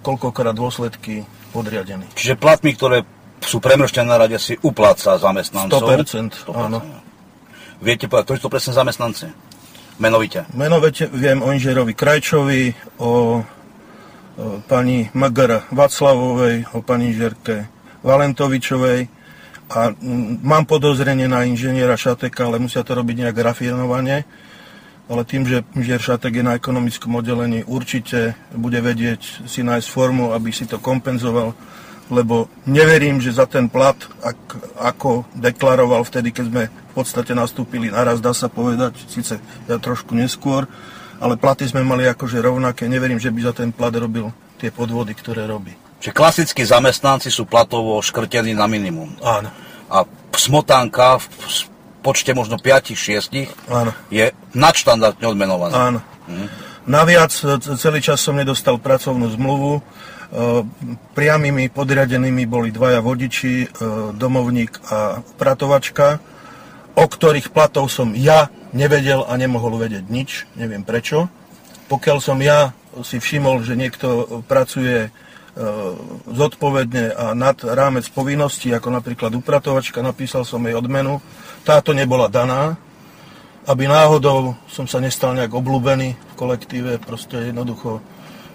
[0.04, 1.24] koľkokrát dôsledky
[1.56, 2.04] podriadení.
[2.14, 3.08] Čiže platmi, ktoré
[3.40, 5.88] sú premrštené na rade, si upláca zamestnancov.
[5.88, 6.84] 100%, áno.
[7.84, 9.28] Viete povedať, ktorí sú to presne zamestnanci?
[10.00, 10.48] Menovite.
[10.56, 12.64] Menovite viem o inžierovi Krajčovi,
[13.00, 13.12] o, o
[14.66, 17.68] pani Magara Vaclavovej, o pani inžierke
[18.02, 19.00] Valentovičovej
[19.74, 24.28] a mm, mám podozrenie na inžiniera Šateka, ale musia to robiť nejak rafinovane.
[25.12, 30.32] Ale tým, že inžinier Šatek je na ekonomickom oddelení, určite bude vedieť si nájsť formu,
[30.32, 31.52] aby si to kompenzoval
[32.12, 34.38] lebo neverím, že za ten plat, ak,
[34.76, 40.12] ako deklaroval vtedy, keď sme v podstate nastúpili naraz, dá sa povedať, síce ja trošku
[40.12, 40.68] neskôr,
[41.24, 45.16] ale platy sme mali akože rovnaké, neverím, že by za ten plat robil tie podvody,
[45.16, 45.72] ktoré robí.
[46.04, 49.16] Čiže klasickí zamestnanci sú platovo škrtení na minimum.
[49.24, 49.48] Áno.
[49.88, 50.04] A
[50.36, 51.26] smotánka v
[52.04, 53.96] počte možno 5-6 Áno.
[54.12, 55.76] je nadštandardne odmenovaná.
[55.90, 56.00] Áno.
[56.28, 56.74] Mhm.
[56.84, 59.80] Naviac e, celý čas som nedostal pracovnú zmluvu.
[59.80, 59.82] E,
[61.16, 63.68] Priamými podriadenými boli dvaja vodiči, e,
[64.12, 66.20] domovník a pratovačka,
[67.00, 71.32] o ktorých platov som ja nevedel a nemohol vedieť nič, neviem prečo.
[71.88, 75.10] Pokiaľ som ja si všimol, že niekto pracuje
[76.26, 81.22] zodpovedne a nad rámec povinností, ako napríklad upratovačka, napísal som jej odmenu,
[81.64, 82.76] táto nebola daná,
[83.64, 88.04] aby náhodou som sa nestal nejak obľúbený v kolektíve, proste jednoducho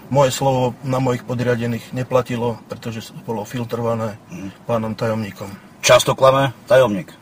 [0.09, 4.17] moje slovo na mojich podriadených neplatilo, pretože bolo filtrované
[4.65, 5.49] pánom tajomníkom.
[5.81, 7.13] Často klame tajomník?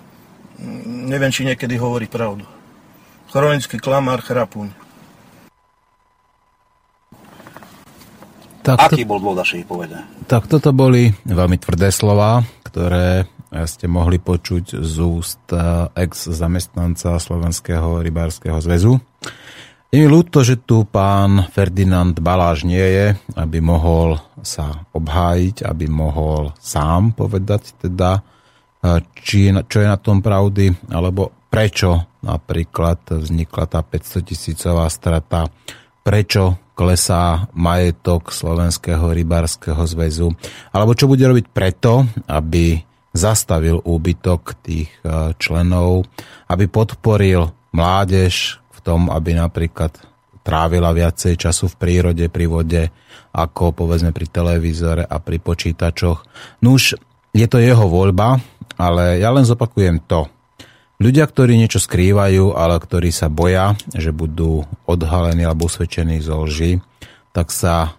[0.88, 2.44] Neviem, či niekedy hovorí pravdu.
[3.32, 4.72] Chronický klamár, chrapuň.
[8.64, 9.96] Tak Aký to, bol dôvod povede?
[10.28, 18.04] Tak toto boli veľmi tvrdé slova, ktoré ste mohli počuť z úst eh, ex-zamestnanca Slovenského
[18.04, 19.00] rybárskeho zväzu.
[19.88, 23.08] Je mi ľúto, že tu pán Ferdinand Baláš nie je,
[23.40, 28.20] aby mohol sa obhájiť, aby mohol sám povedať teda,
[28.84, 35.48] eh, či, čo je na tom pravdy, alebo prečo napríklad vznikla tá 500 tisícová strata,
[36.04, 40.30] prečo klesá majetok Slovenského rybárskeho zväzu,
[40.70, 42.87] alebo čo bude robiť preto, aby
[43.18, 46.06] zastavil úbytok tých e, členov,
[46.48, 49.92] aby podporil mládež v tom, aby napríklad
[50.46, 52.84] trávila viacej času v prírode, pri vode,
[53.36, 56.24] ako povedzme pri televízore a pri počítačoch.
[56.64, 56.96] No už
[57.36, 58.40] je to jeho voľba,
[58.80, 60.32] ale ja len zopakujem to.
[60.98, 66.82] Ľudia, ktorí niečo skrývajú, ale ktorí sa boja, že budú odhalení alebo usvedčení zo lži,
[67.36, 67.94] tak sa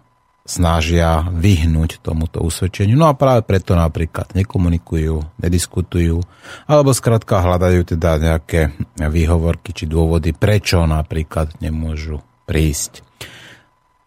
[0.48, 2.96] snažia vyhnúť tomuto usvedčeniu.
[2.96, 6.24] No a práve preto napríklad nekomunikujú, nediskutujú,
[6.64, 13.04] alebo skrátka hľadajú teda nejaké výhovorky či dôvody, prečo napríklad nemôžu prísť.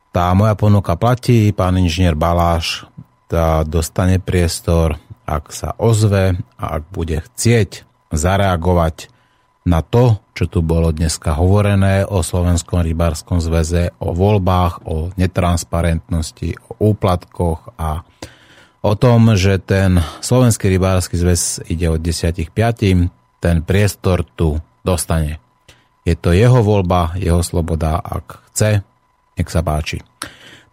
[0.09, 2.89] Tá moja ponuka platí, pán inžinier Baláš
[3.31, 9.10] tá dostane priestor, ak sa ozve a ak bude chcieť zareagovať
[9.61, 16.57] na to, čo tu bolo dneska hovorené o Slovenskom rybárskom zväze, o voľbách, o netransparentnosti,
[16.65, 18.01] o úplatkoch a
[18.81, 25.37] o tom, že ten Slovenský rybársky zväz ide od 10 5, ten priestor tu dostane.
[26.01, 28.81] Je to jeho voľba, jeho sloboda, ak chce,
[29.37, 30.01] nech sa páči.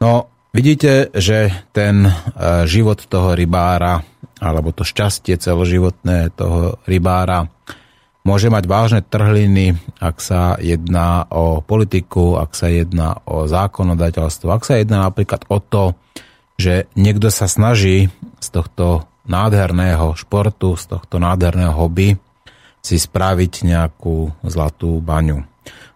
[0.01, 2.13] No, vidíte, že ten e,
[2.65, 4.01] život toho rybára,
[4.41, 7.53] alebo to šťastie celoživotné toho rybára
[8.27, 14.63] môže mať vážne trhliny, ak sa jedná o politiku, ak sa jedná o zákonodateľstvo, ak
[14.67, 15.97] sa jedná napríklad o to,
[16.59, 18.11] že niekto sa snaží
[18.43, 22.19] z tohto nádherného športu, z tohto nádherného hobby
[22.83, 25.45] si spraviť nejakú zlatú baňu.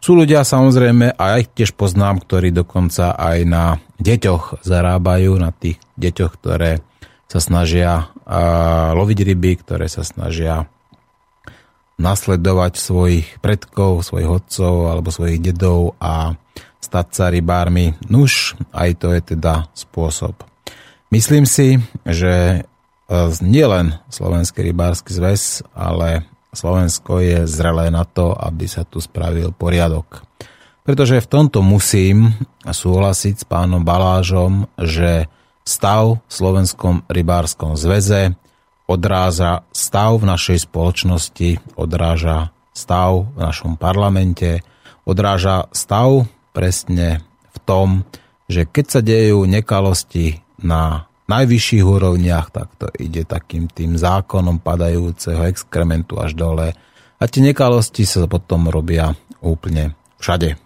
[0.02, 3.64] Sú ľudia samozrejme, a ja ich tiež poznám, ktorí dokonca aj na
[4.02, 6.82] deťoch zarábajú, na tých deťoch, ktoré
[7.30, 8.12] sa snažia
[8.92, 10.68] loviť ryby, ktoré sa snažia
[12.00, 16.36] nasledovať svojich predkov, svojich otcov alebo svojich dedov a
[16.82, 17.96] stať sa rybármi.
[18.10, 20.34] Nuž, aj to je teda spôsob.
[21.12, 21.76] Myslím si,
[22.08, 22.58] že e,
[23.44, 30.24] nielen Slovenský rybársky zväz, ale Slovensko je zrelé na to, aby sa tu spravil poriadok.
[30.82, 32.34] Pretože v tomto musím
[32.66, 35.30] súhlasiť s pánom Balážom, že
[35.62, 38.34] stav v Slovenskom rybárskom zväze
[38.92, 44.60] odráža stav v našej spoločnosti, odráža stav v našom parlamente,
[45.08, 47.88] odráža stav presne v tom,
[48.46, 55.48] že keď sa dejú nekalosti na najvyšších úrovniach, tak to ide takým tým zákonom padajúceho
[55.48, 56.76] exkrementu až dole.
[57.16, 60.60] A tie nekalosti sa potom robia úplne všade.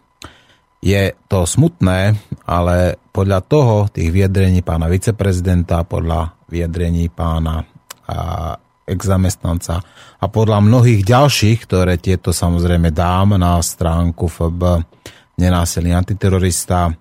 [0.83, 7.65] Je to smutné, ale podľa toho, tých vyjadrení pána viceprezidenta, podľa vyjadrení pána
[8.87, 9.83] examestnanca
[10.23, 14.87] a podľa mnohých ďalších, ktoré tieto samozrejme dám na stránku FB
[15.37, 16.95] nenásilný antiterorista,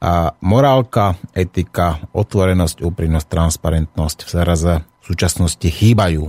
[0.00, 6.24] a morálka, etika, otvorenosť, úprimnosť, transparentnosť v SRZ v súčasnosti chýbajú.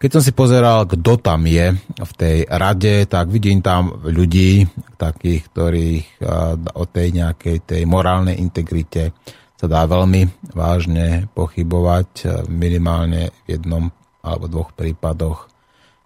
[0.00, 4.64] Keď som si pozeral, kto tam je v tej rade, tak vidím tam ľudí,
[4.96, 6.24] takých, ktorých
[6.72, 9.12] o tej nejakej tej morálnej integrite
[9.56, 13.88] sa dá veľmi vážne pochybovať minimálne v jednom
[14.20, 15.48] alebo dvoch prípadoch.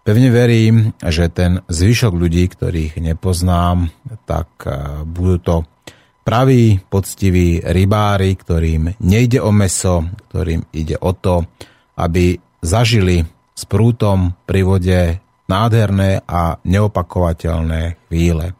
[0.01, 3.93] Pevne verím, že ten zvyšok ľudí, ktorých nepoznám,
[4.25, 4.49] tak
[5.05, 5.55] budú to
[6.25, 11.45] praví, poctiví rybári, ktorým nejde o meso, ktorým ide o to,
[12.01, 12.33] aby
[12.65, 13.21] zažili
[13.53, 15.01] s prútom pri vode
[15.45, 18.57] nádherné a neopakovateľné chvíle.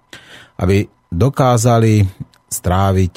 [0.61, 2.05] Aby dokázali
[2.51, 3.15] stráviť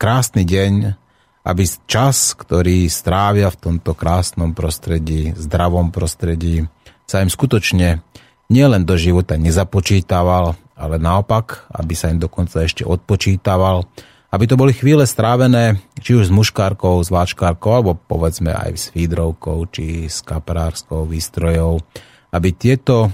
[0.00, 0.96] krásny deň,
[1.40, 6.68] aby čas, ktorý strávia v tomto krásnom prostredí, zdravom prostredí,
[7.08, 8.04] sa im skutočne
[8.52, 13.88] nielen do života nezapočítaval, ale naopak, aby sa im dokonca ešte odpočítaval,
[14.30, 18.84] aby to boli chvíle strávené či už s muškárkou, s váčkárkou, alebo povedzme aj s
[18.94, 21.82] fídrovkou, či s kaprárskou výstrojou,
[22.30, 23.10] aby tieto,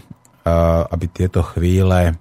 [0.93, 2.21] aby tieto chvíle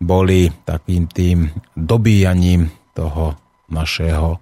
[0.00, 3.36] boli takým tým dobíjaním toho
[3.68, 4.40] našeho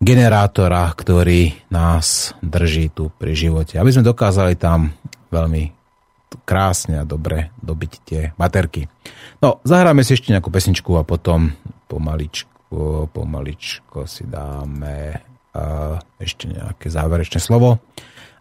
[0.00, 3.78] generátora, ktorý nás drží tu pri živote.
[3.78, 4.94] Aby sme dokázali tam
[5.30, 5.70] veľmi
[6.42, 8.90] krásne a dobre dobiť tie baterky.
[9.38, 11.54] No, zahráme si ešte nejakú pesničku a potom
[11.86, 12.50] pomaličku
[13.14, 15.14] pomaličko si dáme
[16.18, 17.78] ešte nejaké záverečné slovo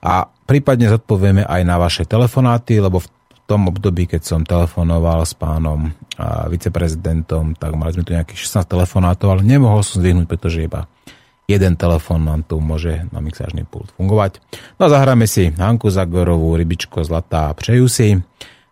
[0.02, 3.10] a prípadne zodpovieme aj na vaše telefonáty, lebo v
[3.46, 5.94] tom období, keď som telefonoval s pánom
[6.50, 10.90] viceprezidentom, tak mali sme tu nejakých 16 telefonátov, ale nemohol som zdvihnúť, pretože iba
[11.48, 14.40] jeden telefon nám tu môže na mixážny pult fungovať.
[14.80, 18.10] No a zahráme si Hanku Zagorovú, Rybičko Zlatá, přeju si.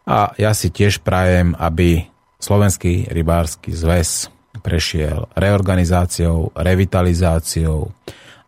[0.07, 2.07] A ja si tiež prajem, aby
[2.41, 4.33] Slovenský rybársky zväz
[4.65, 7.93] prešiel reorganizáciou, revitalizáciou,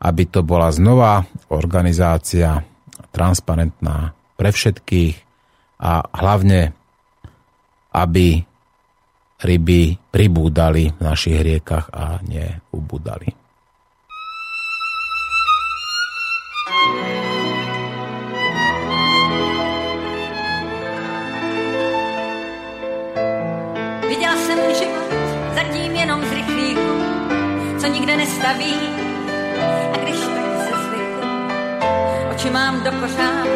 [0.01, 1.23] aby to bola znova
[1.53, 2.65] organizácia
[3.13, 5.15] transparentná pre všetkých
[5.83, 6.73] a hlavne,
[7.93, 8.41] aby
[9.43, 13.42] ryby pribúdali v našich riekach a neubúdali.
[27.93, 28.73] Nikde nestaví.
[29.93, 31.29] A když tak se zvyknu,
[32.35, 33.47] oči mám do kořán,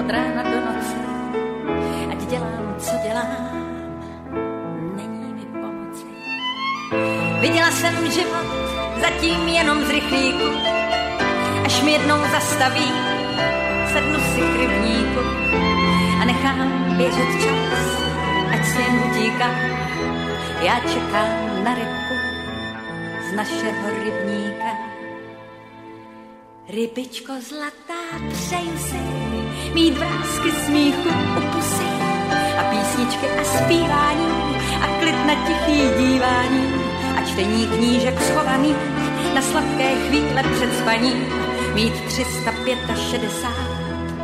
[0.00, 0.96] od rána do noci,
[2.10, 3.50] ať dělám, co dělám,
[4.96, 6.06] není mi pomoci.
[7.40, 8.46] Viděla jsem život
[9.00, 10.48] zatím jenom z rychlíku,
[11.64, 12.92] až mi jednou zastaví,
[13.92, 15.20] sednu si k rybníku
[16.22, 18.09] a nechám běžet čas,
[18.88, 19.50] utíká.
[20.62, 22.14] Já čekám na rybku,
[23.30, 24.70] z našeho rybníka.
[26.68, 28.02] Rybičko zlatá,
[28.32, 29.00] přeju si
[29.74, 31.08] mít vrázky smíchu
[31.38, 31.90] u pusy
[32.58, 34.30] a písničky a zpívání
[34.82, 36.74] a klid na tichý dívání
[37.16, 38.76] a čtení knížek schovaných
[39.34, 41.26] na sladké chvíle před spaním
[41.74, 42.78] mít 365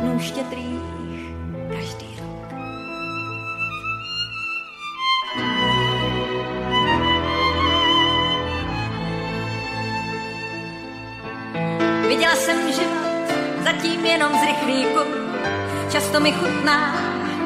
[0.01, 0.96] dnů štědrých
[14.17, 14.99] jenom z rychlíku,
[15.91, 16.95] často mi chutná,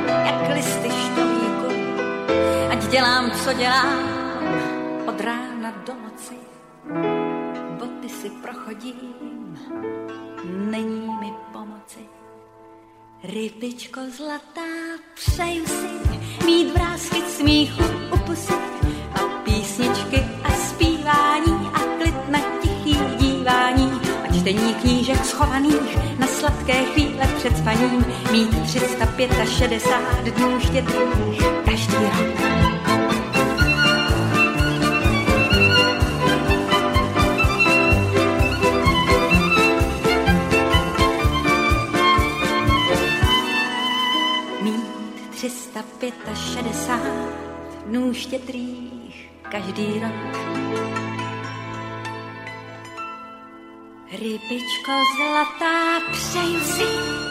[0.07, 1.67] jak listy štovíku.
[2.69, 3.99] Ať dělám, co dělám,
[5.07, 6.35] od rána do noci,
[7.79, 9.59] boty si prochodím,
[10.45, 12.05] není mi pomoci.
[13.23, 14.71] Rybičko zlatá,
[15.13, 15.89] přeju si
[16.45, 17.83] mít vrázky smíchu
[18.13, 18.80] u pusy
[24.41, 32.11] čtení knížek schovaných na sladké chvíle před spaním mít 365 dnů štědrých každý rok.
[44.61, 44.85] Mít
[45.31, 46.13] 365
[47.85, 50.60] dnů štědrých každý rok.
[54.11, 57.30] Rybičko zlatá, přeju si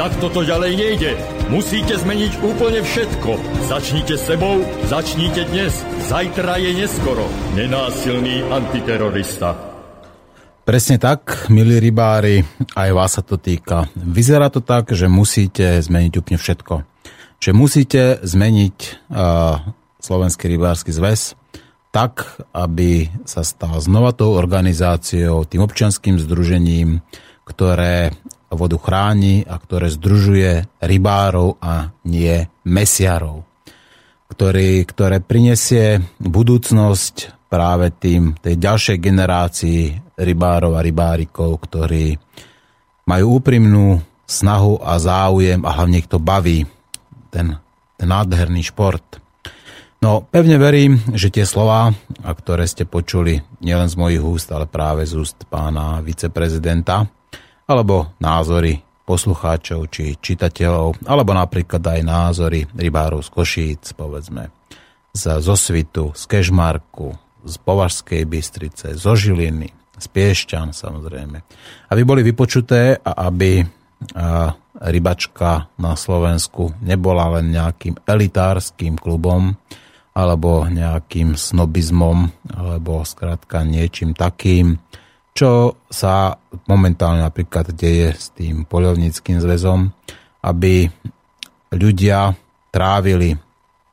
[0.00, 1.12] Tak toto ďalej nejde.
[1.52, 3.36] Musíte zmeniť úplne všetko.
[3.68, 5.76] Začnite sebou, začnite dnes.
[6.08, 7.28] Zajtra je neskoro.
[7.52, 9.52] Nenásilný antiterorista.
[10.64, 12.40] Presne tak, milí rybári,
[12.80, 13.92] aj vás sa to týka.
[13.92, 16.74] Vyzerá to tak, že musíte zmeniť úplne všetko.
[17.36, 18.76] Že musíte zmeniť
[19.12, 19.60] uh,
[20.00, 21.36] Slovenský rybársky zväz
[21.92, 27.04] tak, aby sa stal znova tou organizáciou, tým občianským združením,
[27.44, 28.16] ktoré
[28.54, 33.46] vodu chráni a ktoré združuje rybárov a nie mesiarov.
[34.30, 39.80] Ktorý, ktoré prinesie budúcnosť práve tým, tej ďalšej generácii
[40.14, 42.14] rybárov a rybárikov, ktorí
[43.10, 43.98] majú úprimnú
[44.30, 46.62] snahu a záujem a hlavne ich to baví,
[47.34, 47.58] ten,
[47.98, 49.18] ten nádherný šport.
[50.00, 51.92] No, pevne verím, že tie slova,
[52.24, 57.04] ktoré ste počuli nielen z mojich úst, ale práve z úst pána viceprezidenta,
[57.70, 64.50] alebo názory poslucháčov či čitateľov, alebo napríklad aj názory rybárov z Košíc, povedzme,
[65.14, 67.14] z Zosvitu, z Kežmarku,
[67.46, 71.38] z Považskej Bystrice, zo Žiliny, z Piešťan samozrejme.
[71.90, 73.62] Aby boli vypočuté a aby
[74.80, 79.52] rybačka na Slovensku nebola len nejakým elitárským klubom
[80.16, 84.80] alebo nejakým snobizmom alebo skrátka niečím takým,
[85.40, 86.36] čo sa
[86.68, 89.88] momentálne napríklad deje s tým poľovníckým zväzom,
[90.44, 90.92] aby
[91.72, 92.36] ľudia
[92.68, 93.40] trávili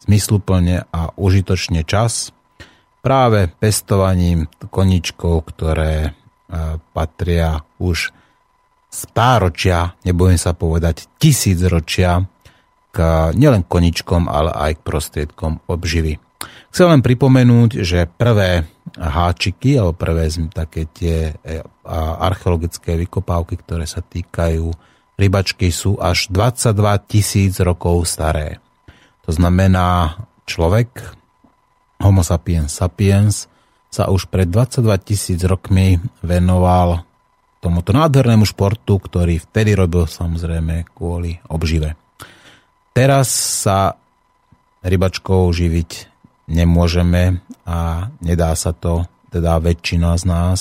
[0.04, 2.36] zmysluplne a užitočne čas
[3.00, 6.12] práve pestovaním koničkov, ktoré e,
[6.92, 8.12] patria už
[8.92, 12.28] stáročia, nebojím sa povedať tisícročia,
[12.92, 16.27] k nielen koničkom, ale aj k prostriedkom obživy.
[16.70, 21.62] Chcem len pripomenúť, že prvé háčiky, alebo prvé také tie e,
[22.22, 24.70] archeologické vykopávky, ktoré sa týkajú
[25.18, 28.62] rybačky, sú až 22 tisíc rokov staré.
[29.26, 31.18] To znamená, človek
[31.98, 33.50] Homo sapiens sapiens
[33.90, 37.02] sa už pred 22 tisíc rokmi venoval
[37.58, 41.98] tomuto nádhernému športu, ktorý vtedy robil samozrejme kvôli obžive.
[42.94, 43.30] Teraz
[43.66, 43.98] sa
[44.86, 46.17] rybačkou živiť
[46.48, 50.60] nemôžeme a nedá sa to, teda väčšina z nás,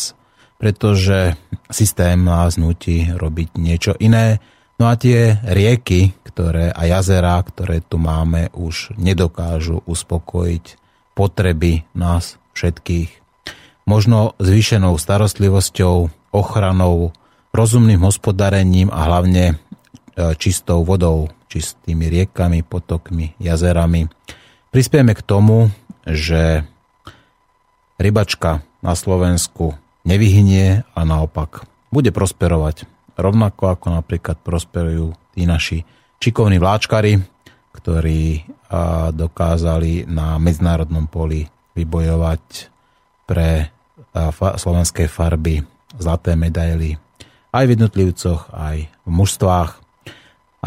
[0.58, 1.38] pretože
[1.70, 4.42] systém nás nutí robiť niečo iné.
[4.76, 10.76] No a tie rieky ktoré, a jazera, ktoré tu máme, už nedokážu uspokojiť
[11.16, 13.08] potreby nás všetkých.
[13.88, 17.16] Možno zvýšenou starostlivosťou, ochranou,
[17.56, 19.54] rozumným hospodarením a hlavne e,
[20.36, 24.12] čistou vodou, čistými riekami, potokmi, jazerami.
[24.76, 25.72] Prispieme k tomu,
[26.04, 26.60] že
[27.96, 29.72] rybačka na Slovensku
[30.04, 32.84] nevyhynie a naopak bude prosperovať.
[33.16, 35.80] Rovnako ako napríklad prosperujú tí naši
[36.20, 37.16] šikovní vláčkari,
[37.72, 38.44] ktorí
[39.16, 42.44] dokázali na medzinárodnom poli vybojovať
[43.24, 43.72] pre
[44.60, 45.64] slovenské farby
[45.96, 47.00] zlaté medaily
[47.48, 49.72] aj v jednotlivcoch, aj v mužstvách.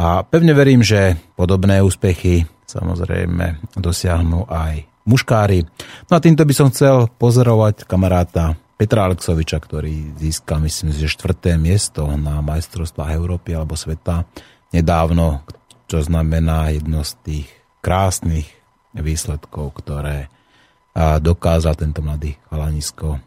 [0.02, 5.66] A pevne verím, že podobné úspechy samozrejme dosiahnu aj muškári.
[6.06, 11.58] No a týmto by som chcel pozorovať kamaráta Petra Aleksoviča, ktorý získal, myslím, že štvrté
[11.58, 14.30] miesto na majstrovstvách Európy alebo sveta
[14.70, 15.42] nedávno,
[15.90, 17.48] čo znamená jedno z tých
[17.82, 18.48] krásnych
[18.94, 20.30] výsledkov, ktoré
[20.98, 23.20] dokázal tento mladý chalanisko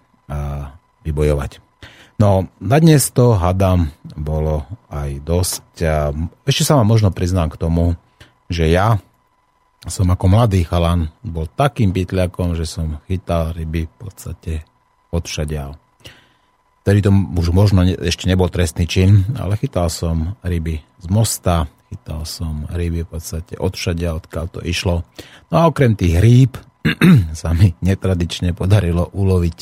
[1.02, 1.58] vybojovať.
[2.16, 5.64] No, na dnes to, hadam, bolo aj dosť.
[6.46, 7.98] Ešte sa vám možno priznám k tomu,
[8.46, 9.02] že ja
[9.86, 14.52] som ako mladý chalan bol takým bytľakom, že som chytal ryby v podstate
[15.10, 15.74] odšadiaľ.
[16.82, 22.24] Vtedy to už možno ešte nebol trestný čin, ale chytal som ryby z mosta, Chytal
[22.24, 25.04] som ryby v podstate odšade, odkiaľ to išlo.
[25.52, 26.56] No a okrem tých rýb
[27.36, 29.58] sa mi netradične podarilo uloviť.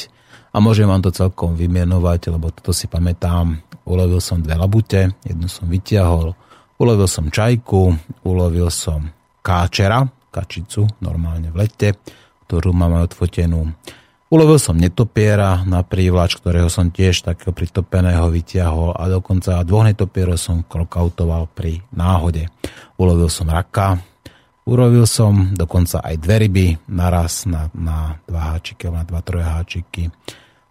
[0.54, 3.58] A môžem vám to celkom vymienovať, lebo toto si pamätám.
[3.82, 6.38] Ulovil som dve labute, jednu som vytiahol.
[6.78, 9.10] Ulovil som čajku, ulovil som
[9.42, 11.98] káčera, kačicu, normálne v lete,
[12.46, 13.66] ktorú máme odfotenú.
[14.30, 20.38] Ulovil som netopiera na prívlač, ktorého som tiež takého pritopeného vytiahol a dokonca dvoch netopierov
[20.38, 22.46] som krokautoval pri náhode.
[22.94, 23.98] Ulovil som raka,
[24.70, 30.14] urovil som dokonca aj dve ryby naraz na, na dva háčiky, na dva troje háčiky.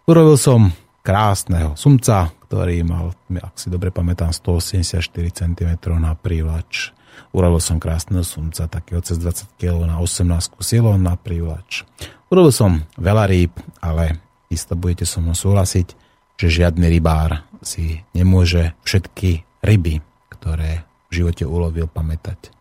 [0.08, 0.72] Urovil som
[1.04, 5.70] krásneho sumca, ktorý mal, ak si dobre pamätám, 184 cm
[6.00, 6.96] na prívač.
[7.30, 11.86] Urobil som krásneho sumca, takého cez 20 kg na 18 silou na prívač.
[12.30, 13.52] Urobil som veľa rýb,
[13.82, 14.20] ale
[14.50, 15.94] isto budete so mnou súhlasiť,
[16.40, 20.00] že žiadny rybár si nemôže všetky ryby,
[20.32, 22.54] ktoré v živote ulovil, pamätať.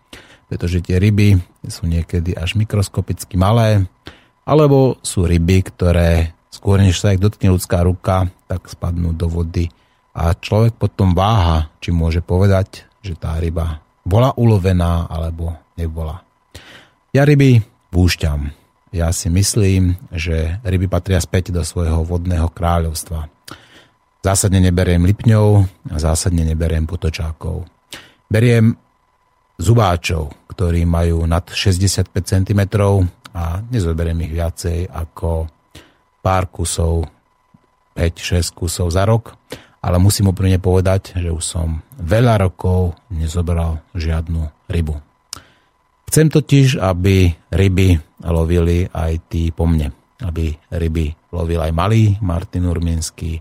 [0.49, 1.37] Pretože tie ryby
[1.69, 3.85] sú niekedy až mikroskopicky malé,
[4.43, 9.69] alebo sú ryby, ktoré skôr než sa ich dotkne ľudská ruka, tak spadnú do vody
[10.19, 13.79] a človek potom váha, či môže povedať, že tá ryba
[14.09, 16.25] bola ulovená alebo nebola.
[17.13, 17.61] Ja ryby
[17.93, 18.49] púšťam.
[18.89, 23.29] Ja si myslím, že ryby patria späť do svojho vodného kráľovstva.
[24.25, 25.47] Zásadne neberiem lipňov
[25.93, 27.69] a zásadne neberiem potočákov.
[28.25, 28.73] Beriem
[29.61, 32.61] zubáčov, ktorí majú nad 65 cm
[33.37, 35.45] a nezoberiem ich viacej ako
[36.19, 37.05] pár kusov,
[37.93, 39.37] 5-6 kusov za rok,
[39.79, 44.95] ale musím úprimne povedať, že už som veľa rokov nezobral žiadnu rybu.
[46.09, 49.93] Chcem totiž, aby ryby lovili aj tí po mne.
[50.19, 53.39] Aby ryby lovil aj malý Martin Urminský,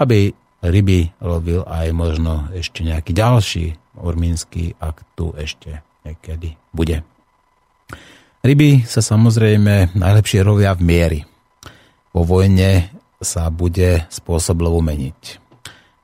[0.00, 0.32] aby
[0.64, 3.66] ryby lovil aj možno ešte nejaký ďalší
[4.00, 7.04] Urminský, ak tu ešte niekedy bude.
[8.42, 11.20] Ryby sa samozrejme najlepšie rovia v miery.
[12.16, 12.90] Po vojne
[13.20, 15.45] sa bude spôsob lovu meniť.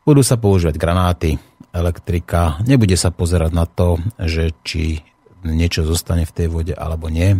[0.02, 1.38] Budú sa používať granáty,
[1.70, 4.98] elektrika, nebude sa pozerať na to, že či
[5.46, 7.38] niečo zostane v tej vode alebo nie.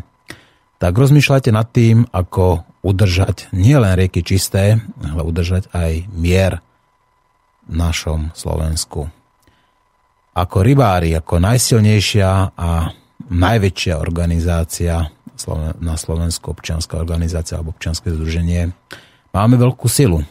[0.78, 6.58] Tak rozmýšľajte nad tým, ako udržať nielen rieky čisté, ale udržať aj mier
[7.66, 9.06] v našom Slovensku.
[10.34, 12.90] Ako rybári, ako najsilnejšia a
[13.30, 15.06] najväčšia organizácia
[15.78, 18.70] na Slovensku, občianská organizácia alebo občianske združenie,
[19.30, 20.26] máme veľkú silu.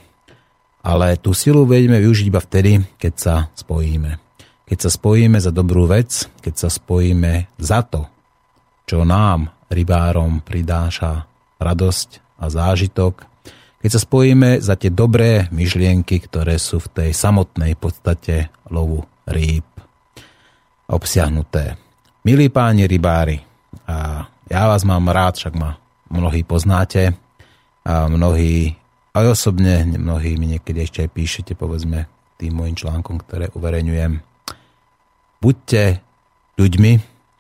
[0.81, 4.17] Ale tú silu vedeme využiť iba vtedy, keď sa spojíme.
[4.65, 8.07] Keď sa spojíme za dobrú vec, keď sa spojíme za to,
[8.89, 11.27] čo nám, rybárom, pridáša
[11.61, 13.13] radosť a zážitok,
[13.81, 19.65] keď sa spojíme za tie dobré myšlienky, ktoré sú v tej samotnej podstate lovu rýb
[20.91, 21.77] obsiahnuté.
[22.21, 23.41] Milí páni rybári,
[23.87, 25.79] a ja vás mám rád, však ma
[26.11, 27.15] mnohí poznáte
[27.87, 28.75] a mnohí,
[29.11, 32.07] aj osobne, mnohí mi niekedy ešte aj píšete, povedzme,
[32.39, 34.23] tým môjim článkom, ktoré uverejňujem.
[35.41, 36.01] Buďte
[36.57, 36.91] ľuďmi,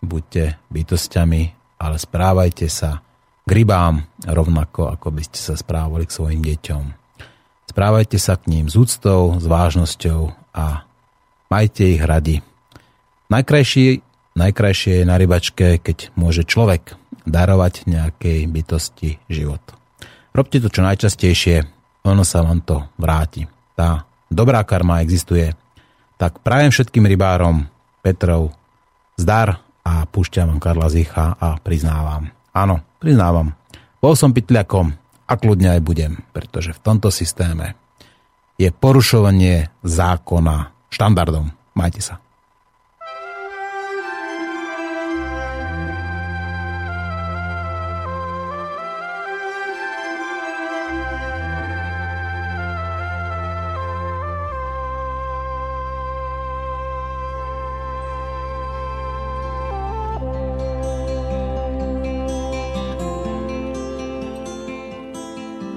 [0.03, 1.41] buďte bytostiami,
[1.81, 3.01] ale správajte sa
[3.45, 6.83] k rybám rovnako, ako by ste sa správali k svojim deťom.
[7.71, 10.83] Správajte sa k ním s úctou, s vážnosťou a
[11.47, 12.43] majte ich radi.
[13.31, 16.95] Najkrajší Najkrajšie je na rybačke, keď môže človek
[17.27, 19.59] darovať nejakej bytosti život.
[20.31, 21.55] Robte to čo najčastejšie,
[22.07, 23.43] ono sa vám to vráti.
[23.75, 25.51] Tá dobrá karma existuje.
[26.15, 27.67] Tak prajem všetkým rybárom
[27.99, 28.55] Petrov
[29.19, 32.31] zdar a púšťam vám Karla Zicha a priznávam.
[32.53, 33.53] Áno, priznávam.
[33.99, 34.93] Bol som pytľakom
[35.27, 37.75] a kľudne aj budem, pretože v tomto systéme
[38.55, 41.51] je porušovanie zákona štandardom.
[41.75, 42.23] Majte sa.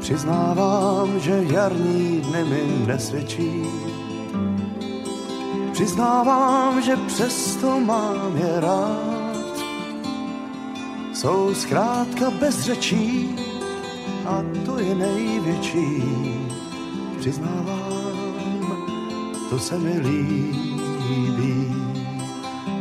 [0.04, 3.64] Přiznávám, že jarní dny mi nesvědčí.
[5.72, 9.64] Přiznávám, že přesto mám je rád.
[11.14, 13.36] Jsou zkrátka bez řečí
[14.26, 16.02] a to je největší.
[17.18, 18.84] Přiznávám,
[19.50, 21.74] to se mi líbí.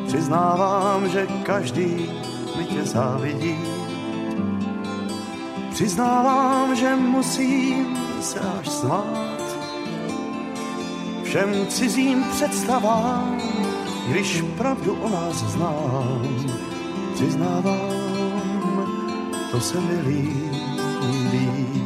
[0.07, 2.09] Přiznávám, že každý
[2.57, 3.72] mi tě závidí
[5.83, 9.41] Přiznávám, že musím se až smát
[11.23, 13.41] všem cizím představám,
[14.07, 16.47] když pravdu o nás znám.
[17.13, 17.89] Přiznávám,
[19.51, 21.83] to se mi líbí.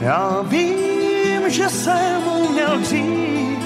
[0.00, 3.58] Já vím, že jsem měl dřív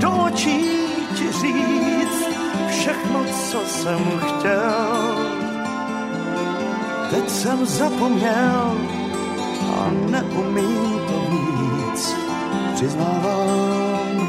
[0.00, 0.70] do očí
[1.14, 2.24] ti říct
[2.70, 5.23] všechno, co jsem chtěl
[7.14, 8.78] teď jsem zapomněl
[9.76, 12.14] a neumím to víc.
[12.74, 14.28] Přiznávám,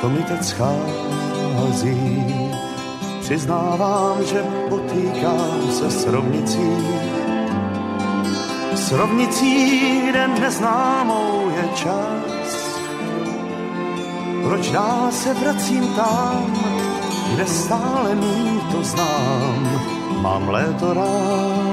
[0.00, 2.24] to mi teď schází.
[3.20, 6.70] Přiznávám, že potýkám se s rovnicí.
[8.74, 12.80] S rovnicí, kde neznámou je čas.
[14.44, 16.54] Proč dál se vracím tam,
[17.34, 18.16] kde stále
[18.72, 19.82] to znám.
[20.22, 21.71] Mám léto rád,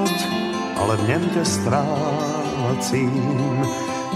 [0.79, 3.13] ale v něm tě ztrácím.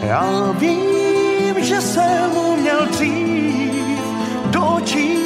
[0.01, 3.99] Já vím, že jsem uměl dřív
[4.45, 5.17] do očí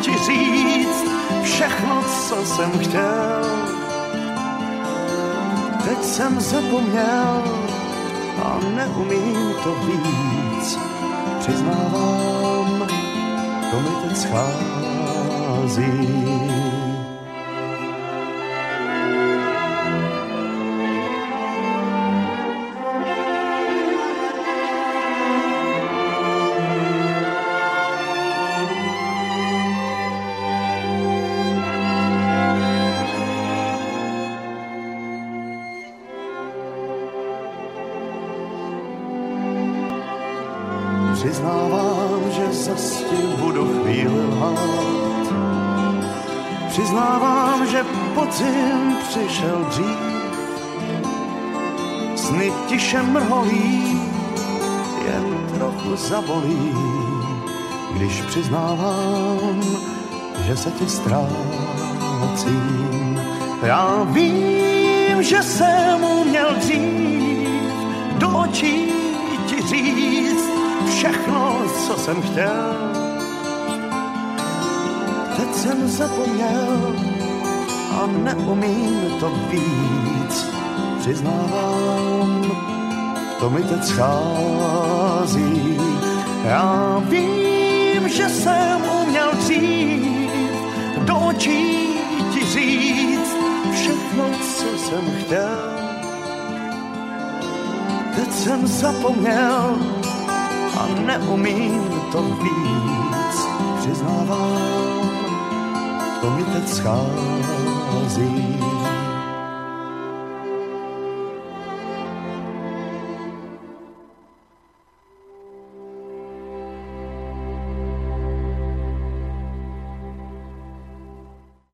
[0.00, 1.04] ti říct
[1.42, 3.44] všechno, co jsem chtěl.
[5.84, 7.42] Teď jsem zapomněl
[8.44, 10.78] a neumím to víc.
[11.38, 12.88] Přiznávám,
[13.70, 15.84] to mi teď schází.
[49.14, 49.98] Přišel dřív.
[52.16, 54.00] Sny tiše mrholí,
[55.06, 56.74] jen trochu zabolí.
[57.94, 59.62] Když přiznávám,
[60.46, 62.50] že se ti ztrácím.
[63.62, 67.48] Já vím, že jsem uměl dřív
[68.18, 68.92] do očí
[69.46, 70.48] ti říct
[70.88, 72.74] všechno, co jsem chtěl.
[75.36, 77.13] Teď jsem zapomněl
[78.06, 80.46] neumím to víc.
[81.00, 82.44] Přiznávám,
[83.40, 85.78] to mi teď schází.
[86.44, 90.30] Já vím, že jsem uměl dřív
[91.04, 91.88] do očí
[92.34, 93.36] ti říct
[93.72, 94.24] všechno,
[94.56, 95.74] co jsem chtěl.
[98.16, 99.78] Teď jsem zapomněl
[100.80, 101.82] a neumím
[102.12, 103.46] to víc.
[103.78, 105.10] Přiznávám,
[106.20, 107.63] to mi teď schází.
[107.94, 109.03] fazer.